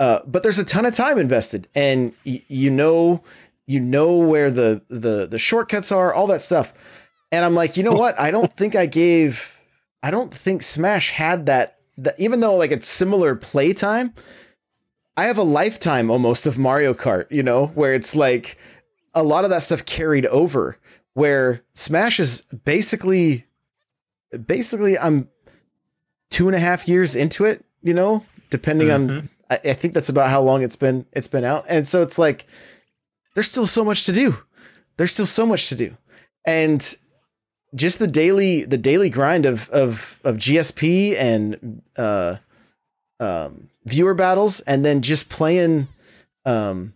uh, 0.00 0.20
but 0.26 0.42
there's 0.42 0.58
a 0.58 0.64
ton 0.64 0.84
of 0.84 0.94
time 0.94 1.18
invested, 1.18 1.68
and 1.74 2.12
y- 2.26 2.42
you 2.48 2.70
know, 2.70 3.22
you 3.66 3.78
know 3.78 4.16
where 4.16 4.50
the 4.50 4.82
the 4.88 5.26
the 5.26 5.38
shortcuts 5.38 5.92
are, 5.92 6.12
all 6.12 6.26
that 6.28 6.42
stuff. 6.42 6.72
And 7.30 7.44
I'm 7.44 7.54
like, 7.54 7.76
you 7.76 7.82
know 7.82 7.92
what? 8.04 8.18
I 8.18 8.30
don't 8.30 8.52
think 8.52 8.74
I 8.74 8.86
gave, 8.86 9.57
I 10.02 10.10
don't 10.10 10.32
think 10.32 10.62
Smash 10.62 11.10
had 11.10 11.46
that. 11.46 11.76
That 11.96 12.14
even 12.18 12.40
though 12.40 12.54
like 12.54 12.70
it's 12.70 12.86
similar 12.86 13.34
playtime, 13.34 14.14
I 15.16 15.24
have 15.24 15.38
a 15.38 15.42
lifetime 15.42 16.10
almost 16.10 16.46
of 16.46 16.56
Mario 16.58 16.94
Kart. 16.94 17.26
You 17.30 17.42
know, 17.42 17.66
where 17.68 17.94
it's 17.94 18.14
like 18.14 18.56
a 19.14 19.22
lot 19.22 19.44
of 19.44 19.50
that 19.50 19.62
stuff 19.62 19.84
carried 19.84 20.26
over. 20.26 20.76
Where 21.14 21.62
Smash 21.74 22.20
is 22.20 22.42
basically, 22.64 23.44
basically, 24.46 24.96
I'm 24.98 25.28
two 26.30 26.46
and 26.46 26.54
a 26.54 26.60
half 26.60 26.86
years 26.86 27.16
into 27.16 27.44
it. 27.44 27.64
You 27.82 27.94
know, 27.94 28.24
depending 28.50 28.90
on 28.90 29.08
Mhm. 29.08 29.28
I, 29.50 29.70
I 29.70 29.72
think 29.72 29.94
that's 29.94 30.08
about 30.08 30.30
how 30.30 30.42
long 30.42 30.62
it's 30.62 30.76
been 30.76 31.06
it's 31.12 31.28
been 31.28 31.44
out. 31.44 31.64
And 31.68 31.86
so 31.88 32.02
it's 32.02 32.18
like 32.18 32.46
there's 33.34 33.50
still 33.50 33.66
so 33.66 33.84
much 33.84 34.04
to 34.06 34.12
do. 34.12 34.36
There's 34.96 35.12
still 35.12 35.26
so 35.26 35.46
much 35.46 35.68
to 35.70 35.74
do. 35.74 35.96
And 36.44 36.96
just 37.74 37.98
the 37.98 38.06
daily 38.06 38.64
the 38.64 38.78
daily 38.78 39.10
grind 39.10 39.46
of 39.46 39.68
of 39.70 40.20
of 40.24 40.36
GSP 40.36 41.16
and 41.16 41.82
uh 41.96 42.36
um 43.20 43.68
viewer 43.84 44.14
battles 44.14 44.60
and 44.60 44.84
then 44.84 45.02
just 45.02 45.28
playing 45.28 45.88
um 46.44 46.94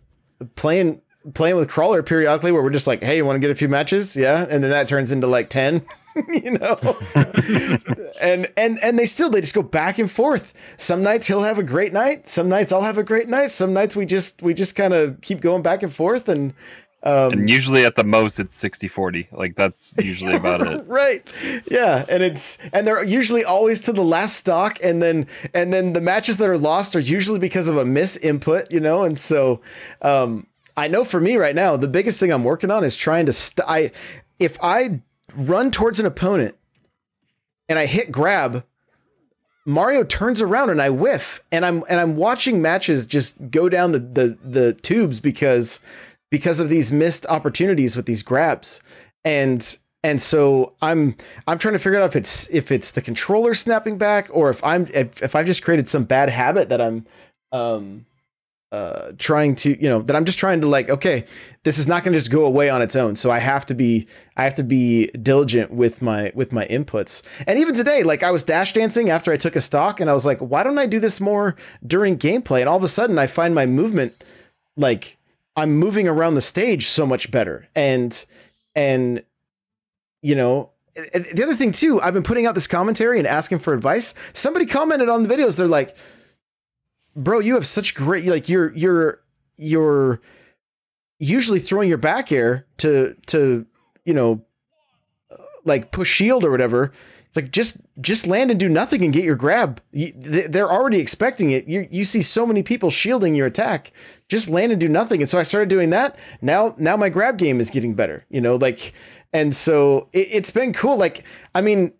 playing 0.55 1.01
playing 1.33 1.55
with 1.55 1.69
crawler 1.69 2.03
periodically 2.03 2.51
where 2.51 2.61
we're 2.61 2.69
just 2.69 2.87
like 2.87 3.03
hey 3.03 3.17
you 3.17 3.25
want 3.25 3.35
to 3.35 3.39
get 3.39 3.51
a 3.51 3.55
few 3.55 3.69
matches? 3.69 4.15
Yeah. 4.15 4.45
And 4.49 4.63
then 4.63 4.71
that 4.71 4.87
turns 4.87 5.11
into 5.11 5.27
like 5.27 5.49
10 5.49 5.85
you 6.27 6.57
know? 6.57 6.97
And 8.21 8.49
and 8.55 8.77
and 8.81 8.97
they 8.97 9.05
still 9.05 9.29
they 9.29 9.41
just 9.41 9.55
go 9.55 9.63
back 9.63 9.99
and 9.99 10.09
forth. 10.09 10.53
Some 10.77 11.01
nights 11.03 11.27
he'll 11.27 11.41
have 11.41 11.57
a 11.57 11.63
great 11.63 11.91
night 11.91 12.27
some 12.27 12.47
nights 12.47 12.71
i'll 12.71 12.83
have 12.83 12.97
a 12.97 13.03
great 13.03 13.27
night 13.27 13.51
some 13.51 13.73
nights 13.73 13.95
we 13.95 14.05
just 14.05 14.41
we 14.41 14.53
just 14.53 14.75
kind 14.75 14.93
of 14.93 15.19
keep 15.19 15.41
going 15.41 15.61
back 15.61 15.83
and 15.83 15.93
forth 15.93 16.29
and 16.29 16.53
um 17.03 17.33
and 17.33 17.49
usually 17.49 17.85
at 17.85 17.95
the 17.95 18.03
most 18.03 18.39
it's 18.39 18.55
60 18.55 18.87
40 18.87 19.27
like 19.31 19.55
that's 19.55 19.93
usually 19.99 20.33
about 20.43 20.65
it. 20.65 20.85
Right. 20.87 21.25
Yeah 21.69 22.05
and 22.09 22.23
it's 22.23 22.57
and 22.71 22.87
they're 22.87 23.03
usually 23.03 23.43
always 23.43 23.81
to 23.81 23.93
the 23.93 24.03
last 24.03 24.37
stock 24.37 24.79
and 24.83 25.01
then 25.01 25.27
and 25.53 25.73
then 25.73 25.93
the 25.93 26.01
matches 26.01 26.37
that 26.37 26.49
are 26.49 26.57
lost 26.57 26.95
are 26.95 26.99
usually 26.99 27.39
because 27.39 27.69
of 27.69 27.77
a 27.77 27.85
miss 27.85 28.17
input 28.17 28.71
you 28.71 28.79
know 28.79 29.03
and 29.03 29.19
so 29.19 29.61
um 30.01 30.47
i 30.77 30.87
know 30.87 31.03
for 31.03 31.19
me 31.19 31.35
right 31.35 31.55
now 31.55 31.75
the 31.77 31.87
biggest 31.87 32.19
thing 32.19 32.31
i'm 32.31 32.43
working 32.43 32.71
on 32.71 32.83
is 32.83 32.95
trying 32.95 33.25
to 33.25 33.33
st- 33.33 33.67
i 33.67 33.91
if 34.39 34.57
i 34.63 34.99
run 35.35 35.71
towards 35.71 35.99
an 35.99 36.05
opponent 36.05 36.55
and 37.67 37.77
i 37.77 37.85
hit 37.85 38.11
grab 38.11 38.63
Mario 39.65 40.03
turns 40.03 40.41
around 40.41 40.69
and 40.69 40.81
I 40.81 40.89
whiff 40.89 41.41
and 41.51 41.65
I'm 41.65 41.83
and 41.87 41.99
I'm 41.99 42.17
watching 42.17 42.61
matches 42.61 43.07
just 43.07 43.49
go 43.49 43.69
down 43.69 43.93
the 43.93 43.99
the 43.99 44.37
the 44.43 44.73
tubes 44.73 45.19
because 45.19 45.79
because 46.33 46.59
of 46.59 46.67
these 46.67 46.91
missed 46.91 47.27
opportunities 47.27 47.95
with 47.95 48.07
these 48.07 48.23
grabs. 48.23 48.81
And 49.23 49.77
and 50.03 50.19
so 50.19 50.73
I'm 50.81 51.15
I'm 51.45 51.59
trying 51.59 51.73
to 51.73 51.79
figure 51.79 52.01
out 52.01 52.09
if 52.09 52.15
it's 52.15 52.49
if 52.49 52.71
it's 52.71 52.89
the 52.89 53.03
controller 53.03 53.53
snapping 53.53 53.99
back 53.99 54.29
or 54.31 54.49
if 54.49 54.61
I'm 54.63 54.87
if, 54.95 55.21
if 55.21 55.35
I've 55.35 55.45
just 55.45 55.61
created 55.61 55.87
some 55.87 56.05
bad 56.05 56.29
habit 56.29 56.69
that 56.69 56.81
I'm 56.81 57.05
um 57.51 58.07
uh 58.71 59.11
trying 59.19 59.53
to 59.57 59.79
you 59.79 59.87
know 59.87 60.01
that 60.01 60.15
I'm 60.15 60.25
just 60.25 60.39
trying 60.39 60.59
to 60.61 60.67
like 60.67 60.89
okay 60.89 61.23
this 61.65 61.77
is 61.77 61.87
not 61.87 62.03
going 62.03 62.13
to 62.13 62.19
just 62.19 62.31
go 62.31 62.45
away 62.45 62.67
on 62.67 62.81
its 62.81 62.95
own. 62.95 63.15
So 63.15 63.29
I 63.29 63.37
have 63.37 63.67
to 63.67 63.75
be 63.75 64.07
I 64.35 64.43
have 64.43 64.55
to 64.55 64.63
be 64.63 65.11
diligent 65.11 65.69
with 65.69 66.01
my 66.01 66.31
with 66.33 66.51
my 66.51 66.65
inputs. 66.65 67.21
And 67.45 67.59
even 67.59 67.75
today 67.75 68.01
like 68.01 68.23
I 68.23 68.31
was 68.31 68.43
dash 68.43 68.73
dancing 68.73 69.11
after 69.11 69.31
I 69.31 69.37
took 69.37 69.55
a 69.55 69.61
stock 69.61 69.99
and 69.99 70.09
I 70.09 70.13
was 70.13 70.25
like 70.25 70.39
why 70.39 70.63
don't 70.63 70.79
I 70.79 70.87
do 70.87 70.99
this 70.99 71.21
more 71.21 71.55
during 71.85 72.17
gameplay? 72.17 72.61
And 72.61 72.69
all 72.69 72.77
of 72.77 72.83
a 72.83 72.87
sudden 72.87 73.19
I 73.19 73.27
find 73.27 73.53
my 73.53 73.67
movement 73.67 74.23
like 74.75 75.19
I'm 75.55 75.77
moving 75.77 76.07
around 76.07 76.33
the 76.33 76.41
stage 76.41 76.87
so 76.87 77.05
much 77.05 77.31
better. 77.31 77.67
And 77.75 78.25
and 78.75 79.23
you 80.21 80.35
know, 80.35 80.71
the 80.95 81.43
other 81.43 81.55
thing 81.55 81.71
too, 81.71 82.01
I've 82.01 82.13
been 82.13 82.23
putting 82.23 82.45
out 82.45 82.55
this 82.55 82.67
commentary 82.67 83.19
and 83.19 83.27
asking 83.27 83.59
for 83.59 83.73
advice. 83.73 84.13
Somebody 84.33 84.65
commented 84.65 85.09
on 85.09 85.23
the 85.23 85.29
videos. 85.29 85.57
They're 85.57 85.67
like, 85.67 85.95
"Bro, 87.15 87.39
you 87.39 87.55
have 87.55 87.67
such 87.67 87.93
great 87.95 88.25
like 88.25 88.49
you're 88.49 88.73
you're 88.73 89.21
you're 89.55 90.21
usually 91.19 91.59
throwing 91.59 91.89
your 91.89 91.97
back 91.97 92.31
air 92.31 92.65
to 92.77 93.15
to 93.27 93.65
you 94.05 94.13
know 94.13 94.45
like 95.65 95.91
push 95.91 96.11
shield 96.11 96.43
or 96.45 96.51
whatever." 96.51 96.91
It's 97.27 97.35
like 97.35 97.51
just 97.51 97.77
just 97.99 98.27
land 98.27 98.51
and 98.51 98.59
do 98.59 98.69
nothing 98.69 99.03
and 99.03 99.11
get 99.11 99.23
your 99.23 99.35
grab. 99.35 99.81
You, 99.91 100.13
they- 100.15 100.45
they're 100.47 100.71
already 100.71 100.99
expecting 100.99 101.49
it. 101.49 101.67
You 101.67 101.87
you 101.89 102.03
see 102.03 102.21
so 102.21 102.45
many 102.45 102.61
people 102.61 102.91
shielding 102.91 103.33
your 103.33 103.47
attack. 103.47 103.91
Just 104.29 104.49
land 104.49 104.71
and 104.71 104.79
do 104.79 104.87
nothing. 104.87 105.19
And 105.19 105.27
so 105.29 105.39
I 105.39 105.43
started 105.43 105.67
doing 105.69 105.89
that. 105.89 106.15
Now 106.43 106.75
now 106.77 106.95
my 106.95 107.09
grab 107.09 107.37
game 107.39 107.59
is 107.59 107.71
getting 107.71 107.95
better. 107.95 108.23
You 108.29 108.39
know, 108.39 108.55
like 108.55 108.93
and 109.33 109.55
so 109.55 110.09
it, 110.13 110.27
it's 110.31 110.51
been 110.51 110.73
cool. 110.73 110.95
Like 110.95 111.23
I 111.55 111.61
mean, 111.61 111.93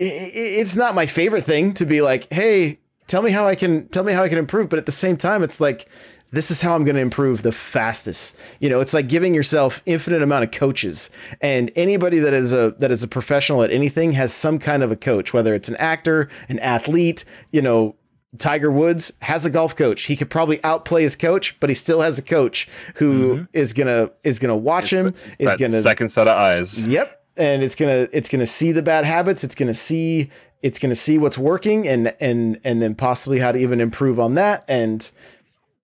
i 0.00 0.04
i 0.04 0.30
it's 0.34 0.76
not 0.76 0.94
my 0.94 1.06
favorite 1.06 1.44
thing 1.44 1.72
to 1.74 1.86
be 1.86 2.02
like, 2.02 2.30
hey, 2.30 2.78
tell 3.06 3.22
me 3.22 3.30
how 3.30 3.46
I 3.46 3.54
can 3.54 3.88
tell 3.88 4.04
me 4.04 4.12
how 4.12 4.22
I 4.22 4.28
can 4.28 4.36
improve. 4.38 4.68
But 4.68 4.78
at 4.78 4.84
the 4.86 4.92
same 4.92 5.16
time, 5.16 5.42
it's 5.42 5.60
like 5.60 5.88
this 6.32 6.50
is 6.50 6.62
how 6.62 6.74
I'm 6.74 6.84
going 6.84 6.96
to 6.96 7.02
improve 7.02 7.42
the 7.42 7.52
fastest. 7.52 8.36
You 8.60 8.68
know, 8.68 8.80
it's 8.80 8.92
like 8.92 9.08
giving 9.08 9.34
yourself 9.34 9.82
infinite 9.86 10.22
amount 10.22 10.44
of 10.44 10.50
coaches, 10.50 11.10
and 11.40 11.70
anybody 11.76 12.18
that 12.18 12.34
is 12.34 12.52
a 12.52 12.74
that 12.78 12.90
is 12.90 13.02
a 13.02 13.08
professional 13.08 13.62
at 13.62 13.70
anything 13.70 14.12
has 14.12 14.32
some 14.32 14.58
kind 14.58 14.82
of 14.82 14.90
a 14.90 14.96
coach, 14.96 15.32
whether 15.32 15.54
it's 15.54 15.68
an 15.68 15.76
actor, 15.76 16.28
an 16.48 16.58
athlete, 16.60 17.24
you 17.50 17.62
know. 17.62 17.96
Tiger 18.38 18.70
Woods 18.70 19.12
has 19.22 19.46
a 19.46 19.50
golf 19.50 19.74
coach. 19.74 20.02
He 20.02 20.16
could 20.16 20.28
probably 20.28 20.62
outplay 20.62 21.02
his 21.02 21.16
coach, 21.16 21.58
but 21.58 21.70
he 21.70 21.74
still 21.74 22.02
has 22.02 22.18
a 22.18 22.22
coach 22.22 22.68
who 22.96 23.34
mm-hmm. 23.34 23.44
is 23.54 23.72
gonna 23.72 24.10
is 24.24 24.38
gonna 24.38 24.56
watch 24.56 24.92
him. 24.92 25.14
Is 25.38 25.54
gonna 25.56 25.80
second 25.80 26.10
set 26.10 26.28
of 26.28 26.36
eyes 26.36 26.84
Yep. 26.84 27.22
And 27.38 27.62
it's 27.62 27.74
gonna 27.74 28.08
it's 28.12 28.28
gonna 28.28 28.44
see 28.46 28.72
the 28.72 28.82
bad 28.82 29.06
habits. 29.06 29.42
It's 29.42 29.54
gonna 29.54 29.72
see 29.72 30.30
it's 30.60 30.78
gonna 30.78 30.96
see 30.96 31.16
what's 31.16 31.38
working 31.38 31.88
and 31.88 32.14
and 32.20 32.60
and 32.62 32.82
then 32.82 32.94
possibly 32.94 33.38
how 33.38 33.52
to 33.52 33.58
even 33.58 33.80
improve 33.80 34.20
on 34.20 34.34
that. 34.34 34.66
And 34.68 35.10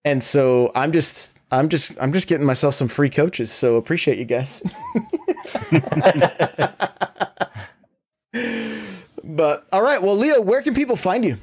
and 0.05 0.23
so 0.23 0.71
I'm 0.75 0.91
just 0.91 1.37
I'm 1.51 1.69
just 1.69 1.97
I'm 2.01 2.13
just 2.13 2.27
getting 2.27 2.45
myself 2.45 2.75
some 2.75 2.87
free 2.87 3.09
coaches. 3.09 3.51
So 3.51 3.75
appreciate 3.75 4.17
you 4.17 4.25
guys. 4.25 4.63
but 9.23 9.65
all 9.71 9.81
right, 9.81 10.01
well, 10.01 10.17
Leo, 10.17 10.41
where 10.41 10.61
can 10.61 10.73
people 10.73 10.95
find 10.95 11.23
you? 11.23 11.37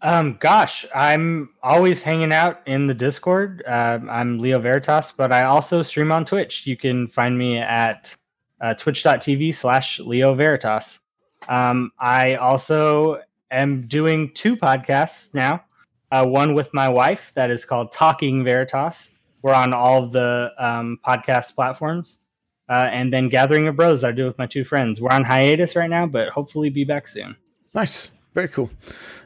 Um, 0.00 0.36
gosh, 0.40 0.86
I'm 0.94 1.50
always 1.62 2.02
hanging 2.02 2.32
out 2.32 2.60
in 2.66 2.86
the 2.86 2.94
Discord. 2.94 3.62
Um 3.66 4.08
I'm 4.08 4.38
Leo 4.38 4.58
Veritas, 4.58 5.12
but 5.16 5.32
I 5.32 5.44
also 5.44 5.82
stream 5.82 6.12
on 6.12 6.24
Twitch. 6.24 6.66
You 6.66 6.76
can 6.76 7.08
find 7.08 7.36
me 7.36 7.58
at 7.58 8.16
uh, 8.60 8.74
twitch.tv 8.74 9.54
slash 9.54 10.00
Leo 10.00 10.34
Veritas. 10.34 11.00
Um, 11.48 11.92
I 11.98 12.34
also 12.36 13.20
am 13.50 13.86
doing 13.86 14.32
two 14.34 14.56
podcasts 14.56 15.32
now. 15.34 15.64
Uh, 16.10 16.24
one 16.26 16.54
with 16.54 16.72
my 16.72 16.88
wife 16.88 17.32
that 17.34 17.50
is 17.50 17.64
called 17.64 17.92
Talking 17.92 18.44
Veritas. 18.44 19.10
We're 19.42 19.54
on 19.54 19.74
all 19.74 20.04
of 20.04 20.12
the 20.12 20.52
um, 20.58 20.98
podcast 21.06 21.54
platforms. 21.54 22.20
Uh, 22.68 22.88
and 22.92 23.12
then 23.12 23.28
Gathering 23.28 23.66
of 23.66 23.76
Bros 23.76 24.02
that 24.02 24.08
I 24.08 24.12
do 24.12 24.26
with 24.26 24.36
my 24.38 24.46
two 24.46 24.64
friends. 24.64 25.00
We're 25.00 25.10
on 25.10 25.24
hiatus 25.24 25.74
right 25.74 25.88
now, 25.88 26.06
but 26.06 26.28
hopefully 26.28 26.68
be 26.68 26.84
back 26.84 27.08
soon. 27.08 27.36
Nice. 27.74 28.10
Very 28.34 28.48
cool. 28.48 28.70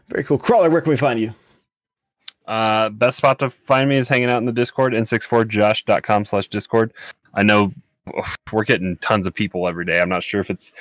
Very 0.09 0.25
cool. 0.25 0.39
Crawler, 0.39 0.71
where 0.71 0.81
can 0.81 0.91
we 0.91 0.97
find 0.97 1.19
you? 1.19 1.35
Uh, 2.47 2.89
best 2.89 3.17
spot 3.17 3.39
to 3.41 3.51
find 3.51 3.89
me 3.89 3.97
is 3.97 4.09
hanging 4.09 4.31
out 4.31 4.39
in 4.39 4.45
the 4.45 4.53
Discord, 4.53 4.93
n64josh.com 4.93 6.25
slash 6.25 6.49
Discord. 6.49 6.93
I 7.35 7.43
know 7.43 7.73
we're 8.53 8.65
getting 8.65 8.97
tons 8.99 9.27
of 9.27 9.35
people 9.35 9.69
every 9.69 9.85
day. 9.85 10.01
I'm 10.01 10.09
not 10.09 10.25
sure 10.25 10.41
if 10.41 10.51
it's 10.51 10.73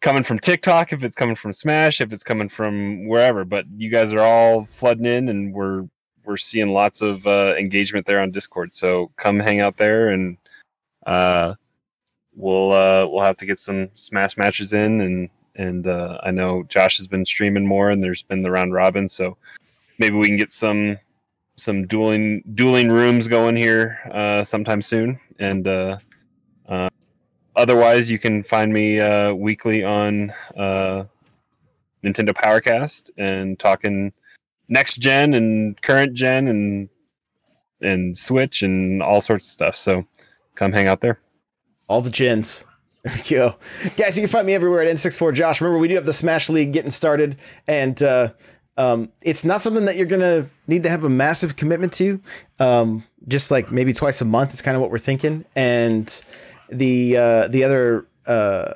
coming 0.00 0.22
from 0.22 0.38
TikTok, 0.38 0.92
if 0.92 1.02
it's 1.02 1.14
coming 1.14 1.36
from 1.36 1.52
Smash, 1.52 2.00
if 2.00 2.12
it's 2.12 2.24
coming 2.24 2.48
from 2.48 3.06
wherever, 3.06 3.44
but 3.44 3.66
you 3.76 3.90
guys 3.90 4.12
are 4.12 4.20
all 4.20 4.64
flooding 4.64 5.06
in 5.06 5.28
and 5.28 5.52
we're 5.52 5.86
we're 6.24 6.36
seeing 6.36 6.72
lots 6.72 7.00
of 7.00 7.26
uh, 7.26 7.54
engagement 7.58 8.06
there 8.06 8.20
on 8.20 8.30
Discord. 8.30 8.74
So 8.74 9.10
come 9.16 9.38
hang 9.38 9.60
out 9.60 9.76
there 9.76 10.10
and 10.10 10.36
uh, 11.06 11.54
we'll 12.34 12.72
uh, 12.72 13.06
we'll 13.06 13.24
have 13.24 13.36
to 13.38 13.46
get 13.46 13.58
some 13.58 13.90
Smash 13.94 14.36
matches 14.36 14.72
in 14.72 15.00
and 15.00 15.28
and 15.56 15.86
uh, 15.86 16.18
I 16.22 16.30
know 16.30 16.62
Josh 16.64 16.96
has 16.98 17.06
been 17.06 17.26
streaming 17.26 17.66
more 17.66 17.90
and 17.90 18.02
there's 18.02 18.22
been 18.22 18.42
the 18.42 18.50
round 18.50 18.72
robin, 18.72 19.08
so 19.08 19.36
maybe 19.98 20.16
we 20.16 20.26
can 20.26 20.36
get 20.36 20.52
some 20.52 20.98
some 21.56 21.86
dueling 21.86 22.42
dueling 22.54 22.90
rooms 22.90 23.28
going 23.28 23.56
here 23.56 23.98
uh, 24.12 24.44
sometime 24.44 24.82
soon. 24.82 25.18
And 25.38 25.66
uh, 25.68 25.98
otherwise, 27.60 28.10
you 28.10 28.18
can 28.18 28.42
find 28.42 28.72
me 28.72 29.00
uh, 29.00 29.34
weekly 29.34 29.84
on 29.84 30.32
uh, 30.56 31.04
Nintendo 32.02 32.30
Powercast 32.30 33.10
and 33.18 33.58
talking 33.58 34.12
next 34.68 34.96
gen 34.96 35.34
and 35.34 35.80
current 35.82 36.14
gen 36.14 36.48
and 36.48 36.88
and 37.82 38.16
Switch 38.16 38.62
and 38.62 39.02
all 39.02 39.20
sorts 39.20 39.46
of 39.46 39.52
stuff. 39.52 39.76
So 39.76 40.06
come 40.54 40.72
hang 40.72 40.88
out 40.88 41.00
there. 41.00 41.20
All 41.88 42.02
the 42.02 42.10
gens. 42.10 42.64
There 43.02 43.14
we 43.14 43.30
go. 43.30 43.56
Guys, 43.96 44.18
you 44.18 44.22
can 44.24 44.28
find 44.28 44.46
me 44.46 44.52
everywhere 44.52 44.82
at 44.82 44.94
N64 44.94 45.32
Josh. 45.32 45.62
Remember, 45.62 45.78
we 45.78 45.88
do 45.88 45.94
have 45.94 46.04
the 46.04 46.12
Smash 46.12 46.50
League 46.50 46.70
getting 46.74 46.90
started, 46.90 47.38
and 47.66 48.02
uh, 48.02 48.32
um, 48.76 49.10
it's 49.22 49.42
not 49.42 49.62
something 49.62 49.86
that 49.86 49.96
you're 49.96 50.04
going 50.04 50.20
to 50.20 50.50
need 50.66 50.82
to 50.82 50.90
have 50.90 51.02
a 51.02 51.08
massive 51.08 51.56
commitment 51.56 51.94
to. 51.94 52.20
Um, 52.58 53.04
just 53.26 53.50
like 53.50 53.72
maybe 53.72 53.94
twice 53.94 54.20
a 54.20 54.26
month 54.26 54.52
is 54.52 54.60
kind 54.60 54.74
of 54.74 54.82
what 54.82 54.90
we're 54.90 54.98
thinking. 54.98 55.46
And 55.56 56.22
the 56.70 57.16
uh, 57.16 57.48
the 57.48 57.64
other 57.64 58.06
uh, 58.26 58.74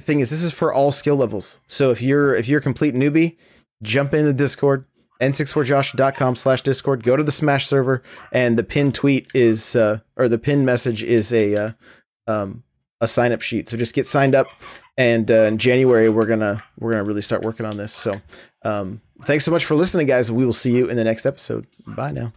thing 0.00 0.20
is, 0.20 0.30
this 0.30 0.42
is 0.42 0.52
for 0.52 0.72
all 0.72 0.92
skill 0.92 1.16
levels. 1.16 1.60
So 1.66 1.90
if 1.90 2.02
you're 2.02 2.34
if 2.34 2.48
you're 2.48 2.60
a 2.60 2.62
complete 2.62 2.94
newbie, 2.94 3.36
jump 3.82 4.14
in 4.14 4.24
the 4.24 4.32
Discord, 4.32 4.84
n64josh.com 5.20 6.36
slash 6.36 6.62
discord. 6.62 7.02
Go 7.02 7.16
to 7.16 7.22
the 7.22 7.32
smash 7.32 7.66
server 7.66 8.02
and 8.32 8.58
the 8.58 8.64
pin 8.64 8.92
tweet 8.92 9.28
is 9.34 9.76
uh, 9.76 10.00
or 10.16 10.28
the 10.28 10.38
pin 10.38 10.64
message 10.64 11.02
is 11.02 11.32
a 11.32 11.56
uh, 11.56 11.70
um, 12.26 12.64
a 13.00 13.08
sign 13.08 13.32
up 13.32 13.42
sheet. 13.42 13.68
So 13.68 13.76
just 13.76 13.94
get 13.94 14.06
signed 14.06 14.34
up 14.34 14.48
and 14.96 15.28
uh, 15.30 15.44
in 15.44 15.58
january 15.58 16.08
we're 16.08 16.26
gonna 16.26 16.62
we're 16.78 16.92
gonna 16.92 17.04
really 17.04 17.22
start 17.22 17.42
working 17.42 17.66
on 17.66 17.76
this. 17.76 17.92
So 17.92 18.20
um, 18.64 19.00
thanks 19.22 19.44
so 19.44 19.50
much 19.50 19.64
for 19.64 19.74
listening 19.74 20.06
guys. 20.06 20.30
We 20.30 20.44
will 20.44 20.52
see 20.52 20.74
you 20.74 20.88
in 20.88 20.96
the 20.96 21.04
next 21.04 21.26
episode. 21.26 21.66
Bye 21.86 22.12
now 22.12 22.32